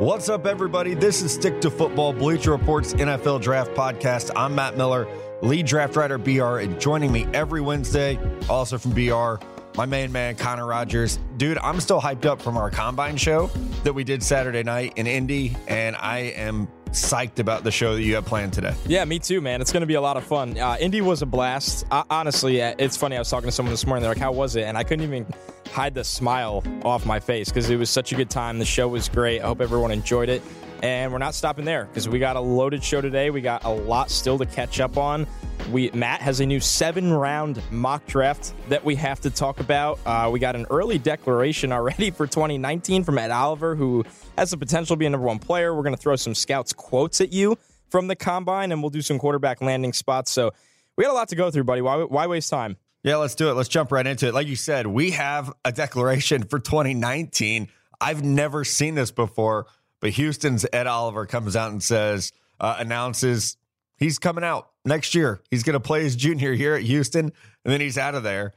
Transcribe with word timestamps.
What's 0.00 0.30
up, 0.30 0.46
everybody? 0.46 0.94
This 0.94 1.20
is 1.20 1.30
Stick 1.30 1.60
to 1.60 1.70
Football, 1.70 2.14
Bleacher 2.14 2.52
Report's 2.52 2.94
NFL 2.94 3.42
Draft 3.42 3.72
Podcast. 3.74 4.30
I'm 4.34 4.54
Matt 4.54 4.74
Miller, 4.74 5.06
lead 5.42 5.66
draft 5.66 5.94
writer 5.94 6.16
BR, 6.16 6.60
and 6.60 6.80
joining 6.80 7.12
me 7.12 7.26
every 7.34 7.60
Wednesday, 7.60 8.18
also 8.48 8.78
from 8.78 8.92
BR, 8.92 9.34
my 9.76 9.84
main 9.84 10.10
man, 10.10 10.36
Connor 10.36 10.66
Rogers. 10.66 11.18
Dude, 11.36 11.58
I'm 11.58 11.80
still 11.80 12.00
hyped 12.00 12.24
up 12.24 12.40
from 12.40 12.56
our 12.56 12.70
combine 12.70 13.18
show 13.18 13.48
that 13.84 13.92
we 13.92 14.02
did 14.02 14.22
Saturday 14.22 14.62
night 14.62 14.94
in 14.96 15.06
Indy, 15.06 15.54
and 15.68 15.94
I 15.96 16.32
am 16.34 16.66
psyched 16.92 17.38
about 17.38 17.64
the 17.64 17.70
show 17.70 17.94
that 17.94 18.02
you 18.02 18.14
have 18.14 18.24
planned 18.24 18.52
today. 18.52 18.74
Yeah, 18.86 19.04
me 19.04 19.18
too, 19.18 19.40
man. 19.40 19.60
It's 19.60 19.72
going 19.72 19.82
to 19.82 19.86
be 19.86 19.94
a 19.94 20.00
lot 20.00 20.16
of 20.16 20.24
fun. 20.24 20.58
Uh, 20.58 20.76
Indy 20.80 21.00
was 21.00 21.22
a 21.22 21.26
blast. 21.26 21.86
Uh, 21.90 22.04
honestly, 22.10 22.58
it's 22.58 22.96
funny. 22.96 23.16
I 23.16 23.18
was 23.18 23.30
talking 23.30 23.48
to 23.48 23.52
someone 23.52 23.72
this 23.72 23.86
morning. 23.86 24.02
They're 24.02 24.10
like, 24.10 24.18
"How 24.18 24.32
was 24.32 24.56
it?" 24.56 24.62
And 24.62 24.76
I 24.76 24.84
couldn't 24.84 25.04
even 25.04 25.26
hide 25.72 25.94
the 25.94 26.04
smile 26.04 26.64
off 26.84 27.06
my 27.06 27.20
face 27.20 27.48
because 27.48 27.70
it 27.70 27.76
was 27.76 27.90
such 27.90 28.12
a 28.12 28.16
good 28.16 28.30
time. 28.30 28.58
The 28.58 28.64
show 28.64 28.88
was 28.88 29.08
great. 29.08 29.40
I 29.40 29.46
hope 29.46 29.60
everyone 29.60 29.90
enjoyed 29.90 30.28
it. 30.28 30.42
And 30.82 31.12
we're 31.12 31.18
not 31.18 31.34
stopping 31.34 31.64
there 31.64 31.84
because 31.84 32.08
we 32.08 32.18
got 32.18 32.36
a 32.36 32.40
loaded 32.40 32.82
show 32.82 33.00
today. 33.00 33.30
We 33.30 33.40
got 33.40 33.64
a 33.64 33.70
lot 33.70 34.10
still 34.10 34.38
to 34.38 34.46
catch 34.46 34.80
up 34.80 34.96
on. 34.96 35.26
We 35.70 35.90
Matt 35.92 36.22
has 36.22 36.40
a 36.40 36.46
new 36.46 36.58
seven 36.58 37.12
round 37.12 37.62
mock 37.70 38.06
draft 38.06 38.54
that 38.70 38.82
we 38.82 38.94
have 38.96 39.20
to 39.20 39.30
talk 39.30 39.60
about. 39.60 39.98
Uh, 40.06 40.30
we 40.32 40.38
got 40.38 40.56
an 40.56 40.66
early 40.70 40.98
declaration 40.98 41.70
already 41.72 42.10
for 42.10 42.26
2019 42.26 43.04
from 43.04 43.18
Ed 43.18 43.30
Oliver, 43.30 43.74
who 43.74 44.04
has 44.38 44.50
the 44.50 44.56
potential 44.56 44.96
to 44.96 44.98
be 44.98 45.06
a 45.06 45.10
number 45.10 45.26
one 45.26 45.38
player. 45.38 45.74
We're 45.74 45.82
going 45.82 45.94
to 45.94 46.00
throw 46.00 46.16
some 46.16 46.34
scouts 46.34 46.72
quotes 46.72 47.20
at 47.20 47.32
you 47.32 47.58
from 47.90 48.06
the 48.06 48.16
combine, 48.16 48.72
and 48.72 48.82
we'll 48.82 48.90
do 48.90 49.02
some 49.02 49.18
quarterback 49.18 49.60
landing 49.60 49.92
spots. 49.92 50.30
So 50.30 50.52
we 50.96 51.04
got 51.04 51.10
a 51.10 51.14
lot 51.14 51.28
to 51.28 51.36
go 51.36 51.50
through, 51.50 51.64
buddy. 51.64 51.82
Why, 51.82 52.02
why 52.04 52.26
waste 52.26 52.50
time? 52.50 52.76
Yeah, 53.02 53.16
let's 53.16 53.34
do 53.34 53.50
it. 53.50 53.54
Let's 53.54 53.68
jump 53.68 53.92
right 53.92 54.06
into 54.06 54.28
it. 54.28 54.34
Like 54.34 54.46
you 54.46 54.56
said, 54.56 54.86
we 54.86 55.12
have 55.12 55.52
a 55.64 55.72
declaration 55.72 56.42
for 56.42 56.58
2019. 56.58 57.68
I've 58.00 58.22
never 58.22 58.64
seen 58.64 58.94
this 58.94 59.10
before, 59.10 59.66
but 60.00 60.10
Houston's 60.10 60.66
Ed 60.72 60.86
Oliver 60.86 61.26
comes 61.26 61.56
out 61.56 61.70
and 61.70 61.82
says, 61.82 62.32
uh, 62.58 62.76
announces 62.78 63.56
he's 63.96 64.18
coming 64.18 64.44
out 64.44 64.70
next 64.84 65.14
year. 65.14 65.40
He's 65.50 65.62
going 65.62 65.74
to 65.74 65.80
play 65.80 66.02
his 66.02 66.16
junior 66.16 66.52
year 66.52 66.74
at 66.74 66.82
Houston, 66.82 67.24
and 67.26 67.72
then 67.72 67.80
he's 67.80 67.98
out 67.98 68.14
of 68.14 68.22
there. 68.22 68.54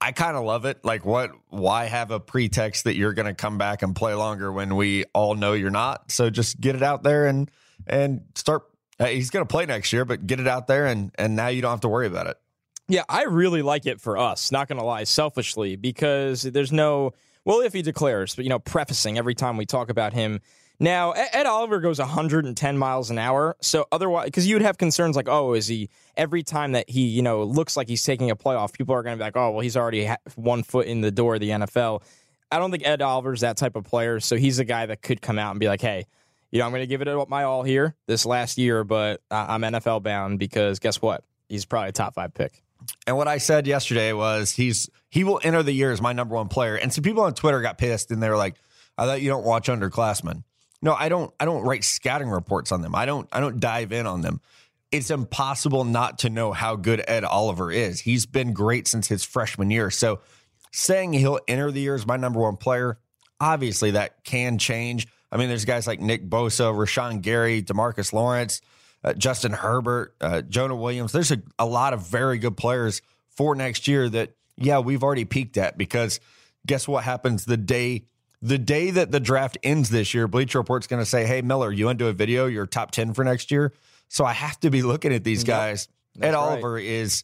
I 0.00 0.12
kind 0.12 0.36
of 0.36 0.44
love 0.44 0.64
it. 0.64 0.84
Like, 0.84 1.04
what? 1.04 1.32
Why 1.48 1.86
have 1.86 2.10
a 2.10 2.20
pretext 2.20 2.84
that 2.84 2.94
you're 2.94 3.12
going 3.12 3.26
to 3.26 3.34
come 3.34 3.58
back 3.58 3.82
and 3.82 3.94
play 3.94 4.14
longer 4.14 4.52
when 4.52 4.76
we 4.76 5.04
all 5.12 5.34
know 5.34 5.54
you're 5.54 5.70
not? 5.70 6.12
So 6.12 6.30
just 6.30 6.60
get 6.60 6.76
it 6.76 6.82
out 6.82 7.02
there 7.02 7.26
and 7.26 7.50
and 7.86 8.22
start. 8.34 8.62
He's 9.00 9.30
going 9.30 9.44
to 9.44 9.50
play 9.50 9.66
next 9.66 9.92
year, 9.92 10.04
but 10.04 10.26
get 10.26 10.40
it 10.40 10.46
out 10.46 10.68
there, 10.68 10.86
and 10.86 11.10
and 11.16 11.34
now 11.34 11.48
you 11.48 11.62
don't 11.62 11.72
have 11.72 11.80
to 11.80 11.88
worry 11.88 12.06
about 12.06 12.28
it. 12.28 12.36
Yeah, 12.86 13.02
I 13.08 13.24
really 13.24 13.60
like 13.62 13.86
it 13.86 14.00
for 14.00 14.16
us. 14.16 14.50
Not 14.50 14.66
going 14.68 14.78
to 14.78 14.84
lie, 14.84 15.04
selfishly, 15.04 15.76
because 15.76 16.42
there's 16.42 16.72
no. 16.72 17.12
Well, 17.44 17.60
if 17.60 17.72
he 17.72 17.82
declares, 17.82 18.34
but 18.34 18.44
you 18.44 18.50
know, 18.50 18.58
prefacing 18.58 19.18
every 19.18 19.34
time 19.34 19.56
we 19.56 19.66
talk 19.66 19.90
about 19.90 20.12
him. 20.12 20.40
Now, 20.80 21.10
Ed 21.10 21.46
Oliver 21.46 21.80
goes 21.80 21.98
110 21.98 22.78
miles 22.78 23.10
an 23.10 23.18
hour. 23.18 23.56
So 23.60 23.86
otherwise, 23.90 24.26
because 24.26 24.46
you 24.46 24.54
would 24.54 24.62
have 24.62 24.78
concerns 24.78 25.16
like, 25.16 25.28
oh, 25.28 25.54
is 25.54 25.66
he 25.66 25.90
every 26.16 26.44
time 26.44 26.72
that 26.72 26.88
he 26.88 27.06
you 27.06 27.22
know 27.22 27.42
looks 27.42 27.76
like 27.76 27.88
he's 27.88 28.04
taking 28.04 28.30
a 28.30 28.36
playoff, 28.36 28.72
people 28.72 28.94
are 28.94 29.02
going 29.02 29.16
to 29.16 29.20
be 29.20 29.24
like, 29.24 29.36
oh, 29.36 29.50
well, 29.50 29.60
he's 29.60 29.76
already 29.76 30.08
one 30.36 30.62
foot 30.62 30.86
in 30.86 31.00
the 31.00 31.10
door 31.10 31.34
of 31.34 31.40
the 31.40 31.50
NFL. 31.50 32.02
I 32.50 32.58
don't 32.58 32.70
think 32.70 32.86
Ed 32.86 33.02
Oliver's 33.02 33.40
that 33.40 33.56
type 33.56 33.76
of 33.76 33.84
player. 33.84 34.20
So 34.20 34.36
he's 34.36 34.58
a 34.58 34.64
guy 34.64 34.86
that 34.86 35.02
could 35.02 35.20
come 35.20 35.38
out 35.38 35.50
and 35.50 35.60
be 35.60 35.68
like, 35.68 35.80
hey, 35.80 36.06
you 36.50 36.58
know, 36.58 36.64
I'm 36.64 36.70
going 36.70 36.82
to 36.82 36.86
give 36.86 37.02
it 37.02 37.28
my 37.28 37.42
all 37.42 37.62
here 37.62 37.94
this 38.06 38.24
last 38.24 38.56
year, 38.56 38.84
but 38.84 39.20
I'm 39.30 39.62
NFL 39.62 40.02
bound 40.02 40.38
because 40.38 40.78
guess 40.78 41.02
what? 41.02 41.24
He's 41.48 41.64
probably 41.66 41.90
a 41.90 41.92
top 41.92 42.14
five 42.14 42.32
pick. 42.32 42.62
And 43.06 43.16
what 43.16 43.28
I 43.28 43.38
said 43.38 43.66
yesterday 43.66 44.12
was 44.12 44.52
he's 44.52 44.88
he 45.10 45.24
will 45.24 45.40
enter 45.42 45.62
the 45.62 45.72
year 45.72 45.90
as 45.90 46.00
my 46.00 46.12
number 46.12 46.36
one 46.36 46.48
player. 46.48 46.76
And 46.76 46.92
some 46.92 47.02
people 47.02 47.22
on 47.24 47.34
Twitter 47.34 47.60
got 47.60 47.76
pissed 47.76 48.10
and 48.10 48.22
they 48.22 48.30
were 48.30 48.36
like, 48.36 48.54
I 48.96 49.04
thought 49.04 49.20
you 49.20 49.28
don't 49.28 49.44
watch 49.44 49.68
underclassmen. 49.68 50.44
No, 50.80 50.94
I 50.94 51.08
don't 51.08 51.32
I 51.40 51.44
don't 51.44 51.62
write 51.62 51.84
scouting 51.84 52.28
reports 52.28 52.72
on 52.72 52.82
them. 52.82 52.94
I 52.94 53.06
don't 53.06 53.28
I 53.32 53.40
don't 53.40 53.60
dive 53.60 53.92
in 53.92 54.06
on 54.06 54.20
them. 54.20 54.40
It's 54.90 55.10
impossible 55.10 55.84
not 55.84 56.20
to 56.20 56.30
know 56.30 56.52
how 56.52 56.76
good 56.76 57.04
Ed 57.06 57.24
Oliver 57.24 57.70
is. 57.70 58.00
He's 58.00 58.24
been 58.24 58.52
great 58.52 58.88
since 58.88 59.06
his 59.08 59.22
freshman 59.24 59.70
year. 59.70 59.90
So 59.90 60.20
saying 60.72 61.12
he'll 61.12 61.40
enter 61.46 61.70
the 61.70 61.80
year 61.80 61.94
as 61.94 62.06
my 62.06 62.16
number 62.16 62.40
one 62.40 62.56
player, 62.56 62.98
obviously 63.40 63.92
that 63.92 64.24
can 64.24 64.56
change. 64.58 65.06
I 65.30 65.36
mean, 65.36 65.48
there's 65.48 65.66
guys 65.66 65.86
like 65.86 66.00
Nick 66.00 66.28
Bosa, 66.28 66.72
Rashan 66.72 67.20
Gary, 67.20 67.62
Demarcus 67.62 68.12
Lawrence 68.14 68.62
uh, 69.04 69.12
Justin 69.14 69.52
Herbert, 69.52 70.14
uh, 70.20 70.42
Jonah 70.42 70.76
Williams. 70.76 71.12
There's 71.12 71.30
a, 71.30 71.42
a 71.58 71.66
lot 71.66 71.92
of 71.92 72.06
very 72.06 72.38
good 72.38 72.56
players 72.56 73.02
for 73.28 73.54
next 73.54 73.88
year 73.88 74.08
that, 74.08 74.34
yeah, 74.56 74.80
we've 74.80 75.02
already 75.02 75.24
peaked 75.24 75.56
at 75.56 75.78
because 75.78 76.20
guess 76.66 76.88
what 76.88 77.04
happens 77.04 77.44
the 77.44 77.56
day 77.56 78.04
the 78.40 78.58
day 78.58 78.90
that 78.90 79.10
the 79.10 79.20
draft 79.20 79.58
ends 79.62 79.90
this 79.90 80.14
year, 80.14 80.28
Bleacher 80.28 80.58
Report's 80.58 80.86
going 80.86 81.02
to 81.02 81.06
say, 81.06 81.26
"Hey 81.26 81.42
Miller, 81.42 81.72
you 81.72 81.86
want 81.86 81.98
to 81.98 82.04
do 82.04 82.08
a 82.08 82.12
video? 82.12 82.46
You're 82.46 82.66
top 82.66 82.90
ten 82.90 83.14
for 83.14 83.24
next 83.24 83.50
year." 83.50 83.72
So 84.08 84.24
I 84.24 84.32
have 84.32 84.58
to 84.60 84.70
be 84.70 84.82
looking 84.82 85.12
at 85.12 85.24
these 85.24 85.44
guys. 85.44 85.88
Yep, 86.14 86.24
Ed 86.24 86.28
right. 86.28 86.36
Oliver 86.36 86.78
is 86.78 87.22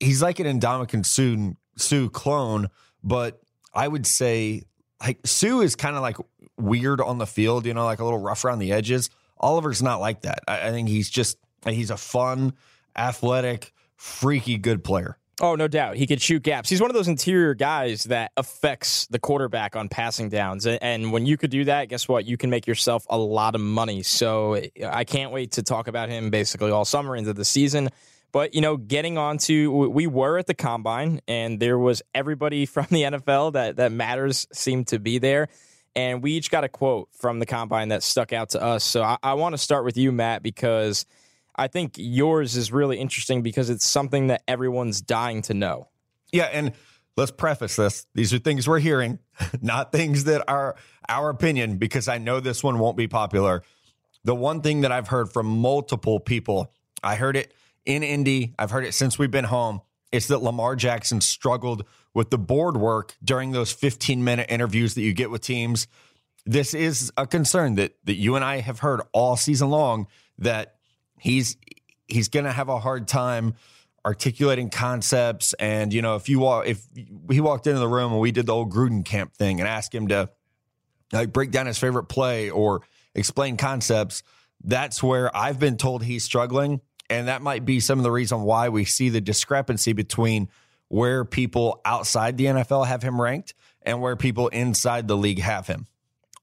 he's 0.00 0.22
like 0.22 0.40
an 0.40 0.60
Ndamukong 0.60 1.06
Sue 1.06 1.56
Suh 1.76 2.08
clone, 2.08 2.68
but 3.02 3.40
I 3.72 3.86
would 3.86 4.06
say 4.06 4.62
like 5.00 5.26
Suh 5.26 5.60
is 5.60 5.76
kind 5.76 5.96
of 5.96 6.02
like 6.02 6.16
weird 6.56 7.00
on 7.00 7.18
the 7.18 7.26
field, 7.26 7.66
you 7.66 7.74
know, 7.74 7.84
like 7.84 8.00
a 8.00 8.04
little 8.04 8.18
rough 8.18 8.44
around 8.44 8.58
the 8.58 8.72
edges. 8.72 9.10
Oliver's 9.38 9.82
not 9.82 10.00
like 10.00 10.22
that. 10.22 10.40
I, 10.46 10.68
I 10.68 10.70
think 10.70 10.88
he's 10.88 11.08
just 11.08 11.38
he's 11.66 11.90
a 11.90 11.96
fun, 11.96 12.54
athletic, 12.96 13.72
freaky 13.96 14.58
good 14.58 14.84
player. 14.84 15.18
Oh, 15.42 15.54
no 15.54 15.68
doubt. 15.68 15.96
He 15.96 16.06
could 16.06 16.20
shoot 16.20 16.42
gaps. 16.42 16.68
He's 16.68 16.82
one 16.82 16.90
of 16.90 16.94
those 16.94 17.08
interior 17.08 17.54
guys 17.54 18.04
that 18.04 18.30
affects 18.36 19.06
the 19.06 19.18
quarterback 19.18 19.74
on 19.74 19.88
passing 19.88 20.28
downs. 20.28 20.66
And 20.66 21.12
when 21.12 21.24
you 21.24 21.38
could 21.38 21.50
do 21.50 21.64
that, 21.64 21.88
guess 21.88 22.06
what? 22.06 22.26
You 22.26 22.36
can 22.36 22.50
make 22.50 22.66
yourself 22.66 23.06
a 23.08 23.16
lot 23.16 23.54
of 23.54 23.62
money. 23.62 24.02
So 24.02 24.54
eh, 24.54 24.68
I 24.86 25.04
can't 25.04 25.32
wait 25.32 25.52
to 25.52 25.62
talk 25.62 25.88
about 25.88 26.10
him 26.10 26.28
basically 26.28 26.70
all 26.70 26.84
summer 26.84 27.16
into 27.16 27.32
the 27.32 27.46
season. 27.46 27.88
But, 28.32 28.54
you 28.54 28.60
know, 28.60 28.76
getting 28.76 29.16
on 29.16 29.38
to, 29.38 29.70
we 29.88 30.06
were 30.06 30.36
at 30.36 30.46
the 30.46 30.54
combine 30.54 31.22
and 31.26 31.58
there 31.58 31.78
was 31.78 32.02
everybody 32.14 32.66
from 32.66 32.86
the 32.90 33.02
NFL 33.02 33.54
that, 33.54 33.76
that 33.76 33.92
matters 33.92 34.46
seemed 34.52 34.88
to 34.88 34.98
be 34.98 35.18
there. 35.18 35.48
And 35.96 36.22
we 36.22 36.32
each 36.32 36.50
got 36.50 36.64
a 36.64 36.68
quote 36.68 37.08
from 37.18 37.38
the 37.38 37.46
combine 37.46 37.88
that 37.88 38.02
stuck 38.02 38.34
out 38.34 38.50
to 38.50 38.62
us. 38.62 38.84
So 38.84 39.02
I, 39.02 39.16
I 39.22 39.34
want 39.34 39.54
to 39.54 39.58
start 39.58 39.86
with 39.86 39.96
you, 39.96 40.12
Matt, 40.12 40.42
because 40.42 41.06
I 41.60 41.68
think 41.68 41.96
yours 41.98 42.56
is 42.56 42.72
really 42.72 42.98
interesting 42.98 43.42
because 43.42 43.68
it's 43.68 43.84
something 43.84 44.28
that 44.28 44.42
everyone's 44.48 45.02
dying 45.02 45.42
to 45.42 45.52
know. 45.52 45.88
Yeah. 46.32 46.44
And 46.44 46.72
let's 47.18 47.30
preface 47.30 47.76
this 47.76 48.06
these 48.14 48.32
are 48.32 48.38
things 48.38 48.66
we're 48.66 48.78
hearing, 48.78 49.18
not 49.60 49.92
things 49.92 50.24
that 50.24 50.42
are 50.48 50.76
our 51.06 51.28
opinion, 51.28 51.76
because 51.76 52.08
I 52.08 52.16
know 52.16 52.40
this 52.40 52.64
one 52.64 52.78
won't 52.78 52.96
be 52.96 53.08
popular. 53.08 53.62
The 54.24 54.34
one 54.34 54.62
thing 54.62 54.80
that 54.80 54.90
I've 54.90 55.08
heard 55.08 55.30
from 55.30 55.46
multiple 55.46 56.18
people, 56.18 56.72
I 57.02 57.16
heard 57.16 57.36
it 57.36 57.52
in 57.84 58.02
Indy, 58.02 58.54
I've 58.58 58.70
heard 58.70 58.86
it 58.86 58.94
since 58.94 59.18
we've 59.18 59.30
been 59.30 59.44
home, 59.44 59.82
is 60.12 60.28
that 60.28 60.38
Lamar 60.38 60.76
Jackson 60.76 61.20
struggled 61.20 61.84
with 62.14 62.30
the 62.30 62.38
board 62.38 62.78
work 62.78 63.16
during 63.22 63.52
those 63.52 63.70
15 63.70 64.24
minute 64.24 64.46
interviews 64.48 64.94
that 64.94 65.02
you 65.02 65.12
get 65.12 65.30
with 65.30 65.42
teams. 65.42 65.88
This 66.46 66.72
is 66.72 67.12
a 67.18 67.26
concern 67.26 67.74
that 67.74 67.96
that 68.04 68.14
you 68.14 68.36
and 68.36 68.44
I 68.46 68.60
have 68.60 68.78
heard 68.78 69.02
all 69.12 69.36
season 69.36 69.68
long 69.68 70.06
that 70.38 70.76
he's 71.20 71.56
he's 72.06 72.28
going 72.28 72.44
to 72.44 72.52
have 72.52 72.68
a 72.68 72.78
hard 72.78 73.06
time 73.06 73.54
articulating 74.04 74.70
concepts 74.70 75.52
and 75.54 75.92
you 75.92 76.00
know 76.00 76.16
if 76.16 76.28
you 76.28 76.38
walk 76.38 76.66
if 76.66 76.82
he 77.30 77.40
walked 77.40 77.66
into 77.66 77.78
the 77.78 77.88
room 77.88 78.12
and 78.12 78.20
we 78.20 78.32
did 78.32 78.46
the 78.46 78.54
old 78.54 78.72
Gruden 78.72 79.04
camp 79.04 79.34
thing 79.34 79.60
and 79.60 79.68
asked 79.68 79.94
him 79.94 80.08
to 80.08 80.30
like 81.12 81.32
break 81.32 81.50
down 81.50 81.66
his 81.66 81.78
favorite 81.78 82.04
play 82.04 82.48
or 82.48 82.80
explain 83.14 83.58
concepts 83.58 84.22
that's 84.64 85.02
where 85.02 85.34
I've 85.36 85.58
been 85.58 85.76
told 85.76 86.02
he's 86.02 86.24
struggling 86.24 86.80
and 87.10 87.28
that 87.28 87.42
might 87.42 87.64
be 87.64 87.80
some 87.80 87.98
of 87.98 88.04
the 88.04 88.10
reason 88.10 88.42
why 88.42 88.68
we 88.70 88.84
see 88.84 89.10
the 89.10 89.20
discrepancy 89.20 89.92
between 89.92 90.48
where 90.88 91.24
people 91.24 91.80
outside 91.84 92.36
the 92.36 92.46
NFL 92.46 92.86
have 92.86 93.02
him 93.02 93.20
ranked 93.20 93.54
and 93.82 94.00
where 94.00 94.16
people 94.16 94.48
inside 94.48 95.08
the 95.08 95.16
league 95.16 95.40
have 95.40 95.66
him. 95.66 95.86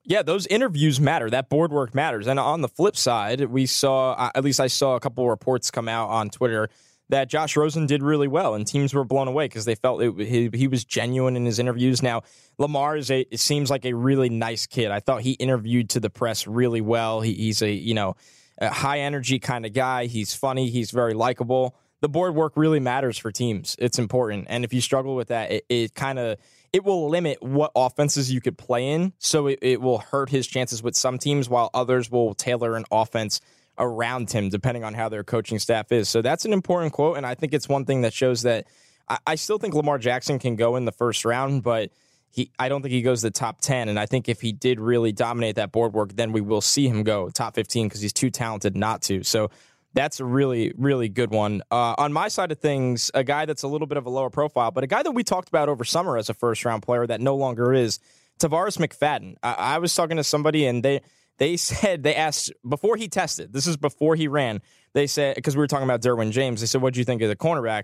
Yeah, 0.08 0.22
those 0.22 0.48
interviews 0.48 1.02
matter. 1.02 1.30
That 1.30 1.50
board 1.50 1.74
work 1.74 1.94
matters. 1.94 2.28
And 2.28 2.40
on 2.40 2.62
the 2.62 2.70
flip 2.70 2.96
side, 2.96 3.42
we 3.42 3.66
saw, 3.66 4.14
uh, 4.14 4.32
at 4.34 4.42
least 4.42 4.62
I 4.62 4.68
saw 4.68 4.96
a 4.96 5.02
couple 5.02 5.30
reports 5.30 5.70
come 5.70 5.90
out 5.90 6.08
on 6.08 6.30
Twitter 6.30 6.70
that 7.10 7.28
Josh 7.28 7.58
Rosen 7.58 7.88
did 7.88 8.02
really 8.02 8.28
well, 8.28 8.56
and 8.56 8.66
teams 8.66 8.94
were 8.94 9.04
blown 9.04 9.28
away 9.28 9.46
because 9.46 9.66
they 9.66 9.76
felt 9.76 10.02
it, 10.02 10.18
he, 10.18 10.50
he, 10.54 10.68
was 10.68 10.86
genuine 10.86 11.36
in 11.36 11.46
his 11.46 11.60
interviews. 11.60 12.02
Now, 12.02 12.24
Lamar 12.58 12.96
is 12.96 13.12
a 13.12 13.22
it 13.32 13.40
seems 13.40 13.70
like 13.70 13.86
a 13.86 13.94
really 13.94 14.30
nice 14.30 14.66
kid. 14.66 14.92
I 14.92 15.02
thought 15.02 15.22
he 15.22 15.32
interviewed 15.34 15.90
to 15.92 16.00
the 16.00 16.10
press 16.10 16.48
really 16.48 16.82
well. 16.82 17.22
He, 17.22 17.34
he's 17.34 17.62
a 17.62 17.72
you 17.72 17.94
know 17.94 18.16
a 18.60 18.70
high 18.70 19.00
energy 19.00 19.40
kind 19.40 19.66
of 19.66 19.74
guy. 19.74 20.06
He's 20.06 20.34
funny. 20.34 20.70
He's 20.70 20.92
very 20.92 21.14
likable 21.14 21.78
the 22.02 22.10
board 22.10 22.36
work 22.36 22.54
really 22.56 22.80
matters 22.80 23.18
for 23.18 23.32
teams. 23.32 23.76
It's 23.80 24.00
important. 24.00 24.48
And 24.50 24.64
if 24.64 24.74
you 24.74 24.82
struggle 24.82 25.16
with 25.16 25.30
that, 25.30 25.52
it, 25.52 25.66
it 25.70 25.96
kind 25.96 26.20
of 26.20 26.38
it 26.74 26.84
will 26.84 27.10
limit 27.10 27.42
what 27.42 27.72
offenses 27.76 28.32
you 28.32 28.42
could 28.42 28.58
play 28.58 28.90
in. 28.90 29.14
So 29.20 29.48
it, 29.48 29.60
it 29.62 29.82
will 29.82 30.00
hurt 30.00 30.30
his 30.30 30.46
chances 30.48 30.84
with 30.84 30.96
some 30.96 31.18
teams 31.18 31.50
while 31.50 31.70
others 31.74 32.12
will 32.12 32.34
tailor 32.34 32.76
an 32.76 32.86
offense 32.92 33.42
around 33.80 34.32
him 34.32 34.50
depending 34.50 34.84
on 34.84 34.94
how 34.94 35.10
their 35.10 35.24
coaching 35.24 35.60
staff 35.60 35.92
is. 35.92 36.10
So 36.10 36.22
that's 36.22 36.46
an 36.46 36.54
important 36.54 36.94
quote. 36.94 37.18
And 37.18 37.26
I 37.26 37.36
think 37.36 37.54
it's 37.54 37.70
one 37.70 37.86
thing 37.86 38.02
that 38.02 38.14
shows 38.14 38.42
that 38.44 38.68
I, 39.08 39.18
I 39.26 39.36
still 39.36 39.58
think 39.58 39.74
Lamar 39.74 39.98
Jackson 39.98 40.40
can 40.40 40.56
go 40.56 40.76
in 40.76 40.86
the 40.86 40.92
first 40.92 41.26
round, 41.26 41.64
but 41.64 41.92
he 42.30 42.52
I 42.60 42.70
don't 42.70 42.82
think 42.82 42.92
he 42.92 43.02
goes 43.02 43.22
the 43.22 43.32
top 43.32 43.62
10 43.62 43.88
and 43.90 44.00
I 44.00 44.06
think 44.06 44.28
if 44.28 44.42
he 44.42 44.52
did 44.52 44.80
really 44.80 45.12
dominate 45.12 45.56
that 45.56 45.72
board 45.72 45.94
work 45.94 46.14
then 46.14 46.34
we 46.34 46.42
will 46.42 46.62
see 46.62 46.88
him 46.88 47.04
go 47.04 47.30
top 47.30 47.56
15 47.56 47.88
because 47.88 48.02
he's 48.02 48.14
too 48.14 48.30
talented 48.30 48.76
not 48.76 49.02
to. 49.04 49.24
So 49.24 49.50
that's 49.98 50.20
a 50.20 50.26
really 50.26 50.72
really 50.78 51.10
good 51.10 51.32
one. 51.32 51.62
Uh, 51.72 51.96
on 51.98 52.14
my 52.14 52.28
side 52.28 52.52
of 52.52 52.60
things, 52.60 53.10
a 53.14 53.24
guy 53.24 53.46
that's 53.46 53.64
a 53.64 53.68
little 53.68 53.88
bit 53.88 53.98
of 53.98 54.06
a 54.06 54.10
lower 54.10 54.30
profile, 54.30 54.72
but 54.72 54.84
a 54.84 54.88
guy 54.88 55.02
that 55.02 55.12
we 55.12 55.24
talked 55.24 55.50
about 55.50 55.70
over 55.70 55.84
summer 55.84 56.18
as 56.18 56.30
a 56.30 56.34
first 56.34 56.64
round 56.64 56.84
player 56.84 57.08
that 57.08 57.20
no 57.20 57.36
longer 57.36 57.74
is 57.74 58.00
Tarvarus 58.40 58.78
McFadden. 58.78 59.36
I, 59.42 59.54
I 59.54 59.78
was 59.80 59.96
talking 59.96 60.18
to 60.18 60.24
somebody 60.24 60.66
and 60.68 60.84
they 60.84 61.02
they 61.40 61.58
said 61.58 62.04
they 62.04 62.16
asked 62.16 62.52
before 62.68 62.96
he 62.96 63.08
tested. 63.08 63.54
This 63.54 63.68
is 63.68 63.78
before 63.78 64.16
he 64.16 64.28
ran. 64.28 64.62
They 64.94 65.08
said 65.08 65.36
because 65.36 65.56
we 65.56 65.62
were 65.62 65.68
talking 65.68 65.86
about 65.86 66.02
Derwin 66.02 66.32
James. 66.32 66.62
They 66.62 66.68
said, 66.68 66.82
"What 66.82 66.94
do 66.94 67.00
you 67.00 67.06
think 67.06 67.22
of 67.22 67.30
the 67.30 67.36
cornerback?" 67.36 67.84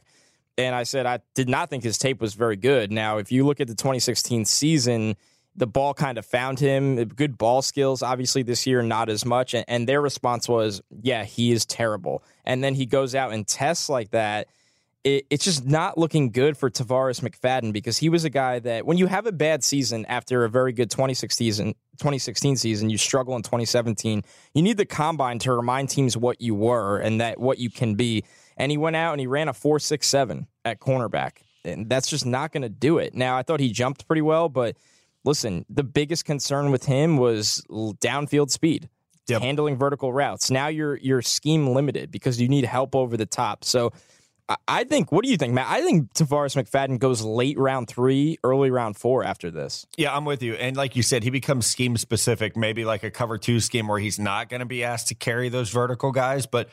And 0.57 0.75
I 0.75 0.83
said 0.83 1.07
I 1.07 1.19
did 1.33 1.49
not 1.49 1.71
think 1.71 1.83
his 1.83 1.97
tape 1.97 2.21
was 2.21 2.35
very 2.35 2.57
good. 2.57 2.91
Now, 2.91 3.17
if 3.17 3.31
you 3.31 3.45
look 3.45 3.59
at 3.59 3.67
the 3.67 3.75
2016 3.75 4.45
season, 4.45 5.15
the 5.55 5.67
ball 5.67 5.93
kind 5.93 6.17
of 6.17 6.25
found 6.25 6.59
him. 6.59 7.03
Good 7.05 7.37
ball 7.37 7.61
skills, 7.61 8.01
obviously 8.01 8.43
this 8.43 8.65
year 8.65 8.81
not 8.81 9.09
as 9.09 9.25
much. 9.25 9.53
And, 9.53 9.65
and 9.67 9.87
their 9.87 10.01
response 10.01 10.47
was, 10.49 10.81
"Yeah, 11.01 11.23
he 11.23 11.51
is 11.51 11.65
terrible." 11.65 12.23
And 12.45 12.63
then 12.63 12.75
he 12.75 12.85
goes 12.85 13.15
out 13.15 13.31
and 13.31 13.47
tests 13.47 13.89
like 13.89 14.11
that. 14.11 14.47
It, 15.03 15.25
it's 15.29 15.43
just 15.43 15.65
not 15.65 15.97
looking 15.97 16.31
good 16.31 16.57
for 16.57 16.69
Tarvarus 16.69 17.21
McFadden 17.21 17.73
because 17.73 17.97
he 17.97 18.07
was 18.07 18.23
a 18.23 18.29
guy 18.29 18.59
that 18.59 18.85
when 18.85 18.97
you 18.97 19.07
have 19.07 19.25
a 19.25 19.33
bad 19.33 19.63
season 19.63 20.05
after 20.05 20.45
a 20.45 20.49
very 20.49 20.71
good 20.71 20.89
2016 20.89 21.45
season, 21.45 21.67
2016 21.97 22.55
season, 22.55 22.89
you 22.89 22.97
struggle 22.97 23.35
in 23.35 23.41
2017. 23.41 24.23
You 24.53 24.61
need 24.61 24.77
the 24.77 24.85
combine 24.85 25.39
to 25.39 25.51
remind 25.51 25.89
teams 25.89 26.15
what 26.15 26.39
you 26.39 26.55
were 26.55 26.99
and 26.99 27.19
that 27.19 27.37
what 27.37 27.57
you 27.57 27.69
can 27.69 27.95
be 27.95 28.23
and 28.57 28.71
he 28.71 28.77
went 28.77 28.95
out 28.95 29.13
and 29.13 29.19
he 29.19 29.27
ran 29.27 29.47
a 29.47 29.53
four 29.53 29.79
six 29.79 30.07
seven 30.07 30.47
at 30.65 30.79
cornerback, 30.79 31.37
and 31.65 31.89
that's 31.89 32.07
just 32.07 32.25
not 32.25 32.51
going 32.51 32.61
to 32.61 32.69
do 32.69 32.97
it. 32.97 33.13
Now 33.13 33.37
I 33.37 33.43
thought 33.43 33.59
he 33.59 33.71
jumped 33.71 34.07
pretty 34.07 34.21
well, 34.21 34.49
but 34.49 34.77
listen, 35.23 35.65
the 35.69 35.83
biggest 35.83 36.25
concern 36.25 36.71
with 36.71 36.85
him 36.85 37.17
was 37.17 37.63
downfield 37.69 38.51
speed. 38.51 38.89
Yep. 39.27 39.41
Handling 39.41 39.77
vertical 39.77 40.11
routes. 40.11 40.51
Now 40.51 40.67
you're 40.67 40.97
you're 40.97 41.21
scheme 41.21 41.67
limited 41.67 42.11
because 42.11 42.41
you 42.41 42.49
need 42.49 42.65
help 42.65 42.93
over 42.93 43.15
the 43.15 43.25
top. 43.25 43.63
So 43.63 43.93
I 44.67 44.83
think. 44.83 45.11
What 45.11 45.23
do 45.23 45.31
you 45.31 45.37
think, 45.37 45.53
Matt? 45.53 45.67
I 45.69 45.81
think 45.81 46.13
Tarvarus 46.13 46.61
McFadden 46.61 46.99
goes 46.99 47.21
late 47.21 47.57
round 47.57 47.87
three, 47.87 48.37
early 48.43 48.69
round 48.69 48.97
four 48.97 49.23
after 49.23 49.49
this. 49.49 49.87
Yeah, 49.97 50.13
I'm 50.13 50.25
with 50.25 50.43
you. 50.43 50.55
And 50.55 50.75
like 50.75 50.95
you 50.95 51.03
said, 51.03 51.23
he 51.23 51.29
becomes 51.29 51.65
scheme 51.65 51.95
specific. 51.95 52.57
Maybe 52.57 52.83
like 52.83 53.03
a 53.03 53.11
cover 53.11 53.37
two 53.37 53.61
scheme 53.61 53.87
where 53.87 53.99
he's 53.99 54.19
not 54.19 54.49
going 54.49 54.59
to 54.59 54.65
be 54.65 54.83
asked 54.83 55.07
to 55.07 55.15
carry 55.15 55.47
those 55.47 55.69
vertical 55.69 56.11
guys, 56.11 56.45
but 56.45 56.69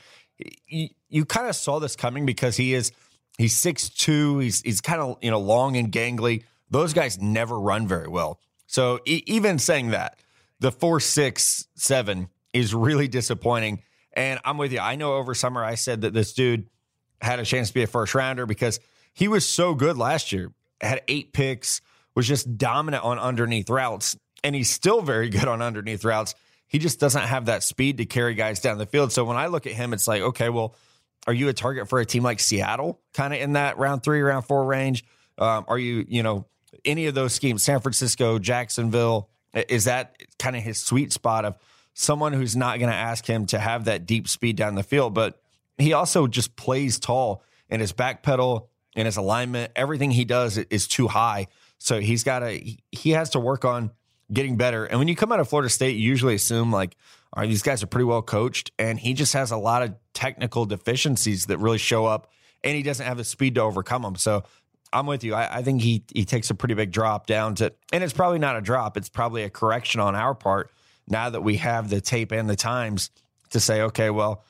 you, 0.67 0.89
you 1.09 1.25
kind 1.25 1.49
of 1.49 1.55
saw 1.55 1.79
this 1.79 1.95
coming 1.95 2.27
because 2.27 2.57
he 2.57 2.75
is 2.75 2.91
he's 3.39 3.55
six 3.55 3.89
two. 3.89 4.41
He's 4.41 4.61
he's 4.63 4.81
kind 4.81 5.01
of 5.01 5.19
you 5.23 5.31
know 5.31 5.41
long 5.41 5.77
and 5.77 5.93
gangly. 5.93 6.43
Those 6.71 6.93
guys 6.93 7.21
never 7.21 7.59
run 7.59 7.89
very 7.89 8.09
well. 8.09 8.41
So 8.67 9.01
e- 9.05 9.23
even 9.27 9.59
saying 9.59 9.91
that, 9.91 10.19
the 10.61 10.71
four 10.71 11.01
six 11.01 11.67
seven 11.75 12.29
is 12.53 12.75
really 12.75 13.09
disappointing. 13.09 13.83
And 14.13 14.41
I'm 14.45 14.59
with 14.59 14.73
you. 14.73 14.81
I 14.81 14.97
know 14.97 15.15
over 15.15 15.35
summer 15.35 15.65
I 15.65 15.75
said 15.77 16.03
that 16.03 16.13
this 16.13 16.33
dude 16.33 16.69
had 17.21 17.39
a 17.39 17.45
chance 17.45 17.69
to 17.69 17.75
be 17.75 17.83
a 17.83 17.87
first 17.87 18.15
rounder 18.15 18.47
because 18.47 18.81
he 19.13 19.29
was 19.29 19.47
so 19.47 19.75
good 19.75 19.97
last 19.97 20.33
year. 20.33 20.53
Had 20.81 21.03
eight 21.09 21.33
picks, 21.33 21.81
was 22.15 22.27
just 22.27 22.57
dominant 22.57 23.05
on 23.05 23.19
underneath 23.19 23.69
routes, 23.69 24.17
and 24.43 24.55
he's 24.55 24.71
still 24.71 25.03
very 25.03 25.29
good 25.29 25.47
on 25.47 25.61
underneath 25.63 26.05
routes 26.05 26.35
he 26.71 26.79
just 26.79 27.01
doesn't 27.01 27.23
have 27.23 27.47
that 27.47 27.65
speed 27.65 27.99
to 27.99 28.07
carry 28.07 28.35
guys 28.35 28.61
down 28.61 28.79
the 28.79 28.87
field. 28.87 29.11
So 29.11 29.25
when 29.25 29.37
I 29.37 29.49
look 29.49 29.67
at 29.67 29.73
him, 29.73 29.93
it's 29.93 30.07
like, 30.07 30.23
okay, 30.23 30.51
well, 30.51 30.77
are 31.27 31.33
you 31.33 31.49
a 31.49 31.53
target 31.53 31.89
for 31.89 31.99
a 31.99 32.07
team 32.07 32.23
like 32.23 32.39
Seattle, 32.39 33.01
kind 33.13 33.35
of 33.35 33.41
in 33.41 33.55
that 33.55 33.77
round 33.77 34.05
three, 34.05 34.21
round 34.21 34.45
four 34.45 34.65
range? 34.65 35.05
Um, 35.37 35.65
are 35.67 35.79
you, 35.79 36.07
you 36.09 36.23
know, 36.23 36.47
any 36.85 37.07
of 37.07 37.15
those 37.15 37.33
schemes, 37.33 37.63
San 37.63 37.81
Francisco, 37.81 38.39
Jacksonville? 38.39 39.29
Is 39.55 39.85
that 39.85 40.17
kind 40.39 40.57
of 40.57 40.63
his 40.63 40.79
sweet 40.79 41.13
spot 41.13 41.45
of 41.45 41.57
someone 41.95 42.33
who's 42.33 42.57
not 42.57 42.79
going 42.79 42.91
to 42.91 42.97
ask 42.97 43.27
him 43.27 43.47
to 43.47 43.59
have 43.59 43.87
that 43.87 44.07
deep 44.07 44.29
speed 44.29 44.57
down 44.57 44.75
the 44.75 44.83
field? 44.83 45.15
But 45.15 45.41
he 45.79 45.93
also 45.93 46.27
just 46.27 46.57
plays 46.57 46.99
tall 46.99 47.43
and 47.69 47.81
his 47.81 47.93
back 47.93 48.23
pedal 48.23 48.69
and 48.97 49.07
his 49.07 49.17
alignment, 49.17 49.73
everything 49.77 50.11
he 50.11 50.25
does 50.25 50.59
is 50.59 50.89
too 50.89 51.09
high. 51.09 51.47
So 51.79 52.01
he's 52.01 52.25
got 52.25 52.41
to, 52.41 52.61
he 52.91 53.11
has 53.11 53.31
to 53.31 53.41
work 53.41 53.65
on 53.65 53.93
getting 54.33 54.57
better. 54.57 54.85
And 54.85 54.99
when 54.99 55.09
you 55.09 55.17
come 55.17 55.33
out 55.33 55.41
of 55.41 55.49
Florida 55.49 55.69
State, 55.69 55.97
you 55.97 56.09
usually 56.09 56.35
assume 56.35 56.73
like, 56.73 56.97
all 57.33 57.43
right, 57.43 57.49
these 57.49 57.63
guys 57.63 57.83
are 57.83 57.87
pretty 57.87 58.05
well 58.05 58.23
coached, 58.23 58.73
and 58.79 58.99
he 58.99 59.15
just 59.15 59.35
has 59.35 59.53
a 59.53 59.57
lot 59.57 59.83
of 59.83 59.95
technical 60.15 60.67
deficiencies 60.67 61.47
that 61.47 61.59
really 61.59 61.79
show 61.79 62.05
up, 62.05 62.31
and 62.65 62.77
he 62.77 62.83
doesn't 62.83 63.07
have 63.07 63.17
the 63.17 63.25
speed 63.25 63.55
to 63.55 63.61
overcome 63.61 64.03
them. 64.03 64.17
So 64.17 64.43
I'm 64.93 65.07
with 65.07 65.25
you. 65.25 65.35
I, 65.35 65.59
I, 65.59 65.63
think 65.63 65.83
he 65.83 66.05
he 66.13 66.25
takes 66.25 66.51
a 66.51 66.55
pretty 66.55 66.75
big 66.75 66.91
drop 66.91 67.27
down 67.27 67.55
to, 67.57 67.73
and 67.93 68.03
it's 68.03 68.13
probably 68.13 68.39
not 68.39 68.57
a 68.57 68.61
drop. 68.61 68.97
It's 68.97 69.09
probably 69.09 69.45
a 69.45 69.51
correction 69.51 70.01
on 70.01 70.15
our 70.15 70.35
part 70.35 70.71
now 71.09 71.31
that 71.31 71.43
we 71.43 71.57
have 71.57 71.91
the 71.91 72.01
tape 72.01 72.33
and 72.33 72.49
the 72.49 72.57
times 72.57 73.11
to 73.51 73.61
say, 73.61 73.83
okay, 73.83 74.11
well, 74.11 74.45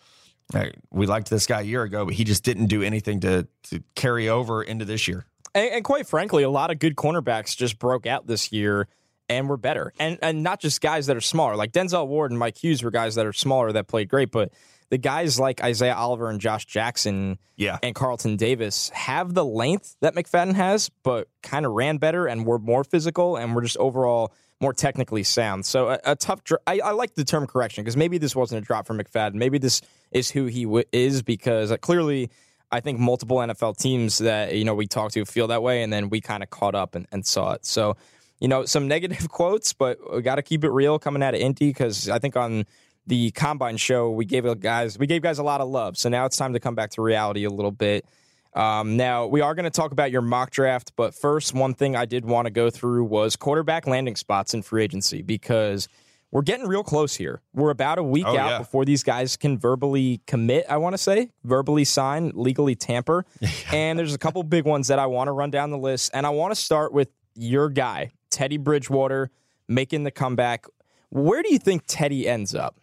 we 0.91 1.07
liked 1.07 1.31
this 1.31 1.47
guy 1.47 1.61
a 1.61 1.65
year 1.65 1.83
ago, 1.83 2.05
but 2.05 2.15
he 2.15 2.25
just 2.25 2.45
didn't 2.45 2.67
do 2.67 2.83
anything 2.83 3.21
to 3.21 3.47
to 3.65 3.83
carry 3.95 4.29
over 4.29 4.63
into 4.63 4.85
this 4.85 5.09
year. 5.09 5.27
And, 5.55 5.71
and 5.73 5.85
quite 5.85 6.07
frankly, 6.07 6.43
a 6.43 6.51
lot 6.51 6.71
of 6.71 6.79
good 6.79 6.97
cornerbacks 6.97 7.57
just 7.57 7.79
broke 7.79 8.07
out 8.07 8.27
this 8.27 8.53
year 8.53 8.89
and 9.29 9.49
we're 9.49 9.57
better. 9.57 9.93
And 9.99 10.19
and 10.23 10.43
not 10.43 10.61
just 10.61 10.81
guys 10.81 11.07
that 11.07 11.17
are 11.17 11.23
smaller. 11.23 11.57
Like 11.57 11.73
Denzel 11.73 12.07
Ward 12.07 12.31
and 12.31 12.39
Mike 12.39 12.63
Hughes 12.63 12.83
were 12.83 12.91
guys 12.91 13.15
that 13.15 13.27
are 13.27 13.33
smaller 13.33 13.73
that 13.73 13.87
played 13.87 14.09
great, 14.09 14.31
but 14.31 14.53
the 14.91 14.99
guys 14.99 15.41
like 15.41 15.63
Isaiah 15.63 15.95
Oliver 15.95 16.29
and 16.29 16.41
Josh 16.41 16.67
Jackson 16.67 17.39
yeah. 17.57 17.79
and 17.83 17.95
Carlton 17.95 18.37
Davis 18.37 18.91
have 18.91 19.35
the 19.35 19.45
length 19.45 19.97
that 20.01 20.15
McFadden 20.15 20.55
has, 20.55 20.91
but 21.03 21.29
kind 21.43 21.65
of 21.65 21.73
ran 21.73 21.99
better 21.99 22.27
and 22.27 22.45
were 22.45 22.59
more 22.59 22.85
physical 22.85 23.37
and 23.37 23.55
were 23.55 23.63
just 23.63 23.77
overall 23.79 24.33
more 24.61 24.75
technically 24.75 25.23
sound. 25.23 25.65
So 25.65 25.91
a, 25.91 25.99
a 26.05 26.17
tough. 26.17 26.45
Dr- 26.45 26.61
I, 26.67 26.81
I, 26.81 26.91
like 26.91 27.15
the 27.15 27.25
term 27.25 27.47
correction 27.47 27.83
because 27.83 27.97
maybe 27.97 28.19
this 28.19 28.37
wasn't 28.37 28.63
a 28.63 28.67
drop 28.67 28.87
for 28.87 28.95
McFadden. 28.95 29.35
Maybe 29.35 29.59
this 29.59 29.81
is 30.11 30.31
who 30.31 30.47
he 30.47 30.65
w- 30.65 30.85
is 30.93 31.23
because 31.23 31.71
uh, 31.73 31.79
clearly. 31.79 32.31
I 32.73 32.79
think 32.79 33.01
multiple 33.01 33.39
NFL 33.39 33.79
teams 33.79 34.19
that 34.19 34.55
you 34.55 34.65
know 34.65 34.77
we 34.77 34.87
talked 34.87 35.15
to 35.15 35.25
feel 35.25 35.49
that 35.49 35.61
way, 35.61 35.83
and 35.83 35.93
then 35.93 36.09
we 36.09 36.21
kind 36.21 36.41
of 36.41 36.51
caught 36.51 36.77
up 36.77 36.95
and, 36.95 37.05
and 37.11 37.27
saw 37.27 37.55
it. 37.55 37.67
So 37.67 37.97
you 38.39 38.49
know, 38.49 38.65
some 38.65 38.89
negative 38.89 39.29
quotes, 39.29 39.73
but 39.73 39.99
we 40.15 40.23
got 40.23 40.37
to 40.37 40.43
keep 40.43 40.63
it 40.63 40.71
real 40.71 40.99
coming 40.99 41.21
out 41.21 41.35
of 41.35 41.41
Indy 41.41 41.69
because 41.69 42.09
I 42.09 42.21
think 42.21 42.37
on 42.37 42.65
the 43.11 43.33
combine 43.33 43.77
show 43.77 44.09
we 44.09 44.25
gave 44.25 44.61
guys 44.61 44.97
we 44.97 45.07
gave 45.07 45.21
guys 45.21 45.41
a 45.41 45.43
lot 45.43 45.61
of 45.61 45.69
love. 45.69 45.99
So 45.99 46.09
now 46.09 46.27
it's 46.27 46.37
time 46.37 46.53
to 46.53 46.61
come 46.61 46.77
back 46.77 46.91
to 46.93 47.03
reality 47.03 47.45
a 47.45 47.51
little 47.51 47.73
bit. 47.73 48.07
Um, 48.55 48.97
now 48.97 49.27
we 49.27 49.41
are 49.41 49.55
going 49.55 49.65
to 49.65 49.71
talk 49.71 49.91
about 49.91 50.13
your 50.13 50.23
mock 50.23 50.51
draft, 50.51 50.93
but 50.97 51.13
first, 51.13 51.53
one 51.53 51.75
thing 51.75 51.97
I 51.97 52.05
did 52.05 52.25
want 52.25 52.47
to 52.47 52.51
go 52.51 52.71
through 52.71 53.05
was 53.05 53.35
quarterback 53.35 53.89
landing 53.89 54.15
spots 54.15 54.55
in 54.55 54.63
free 54.63 54.85
agency 54.85 55.23
because 55.23 55.89
we're 56.31 56.43
getting 56.43 56.69
real 56.69 56.85
close 56.85 57.17
here. 57.17 57.43
We're 57.53 57.71
about 57.71 57.99
a 57.99 58.03
week 58.05 58.27
oh, 58.27 58.39
out 58.39 58.51
yeah. 58.51 58.59
before 58.59 58.85
these 58.85 59.03
guys 59.03 59.37
can 59.37 59.59
verbally 59.59 60.21
commit, 60.29 60.67
I 60.69 60.77
want 60.77 60.95
to 60.95 60.99
say, 60.99 61.31
verbally 61.43 61.85
sign, 61.85 62.31
legally 62.35 62.77
tamper. 62.77 63.25
and 63.73 63.99
there's 63.99 64.15
a 64.15 64.19
couple 64.19 64.43
big 64.45 64.65
ones 64.65 64.87
that 64.87 65.01
I 65.01 65.07
want 65.07 65.27
to 65.27 65.33
run 65.33 65.51
down 65.51 65.71
the 65.71 65.79
list. 65.79 66.13
And 66.15 66.27
I 66.27 66.31
want 66.31 66.55
to 66.55 66.61
start 66.61 66.93
with 66.93 67.09
your 67.35 67.69
guy, 67.69 68.13
Teddy 68.31 68.57
Bridgewater 68.57 69.31
making 69.67 70.05
the 70.05 70.13
comeback. 70.13 70.67
Where 71.09 71.43
do 71.43 71.53
you 71.53 71.59
think 71.59 71.83
Teddy 71.89 72.29
ends 72.29 72.55
up? 72.55 72.80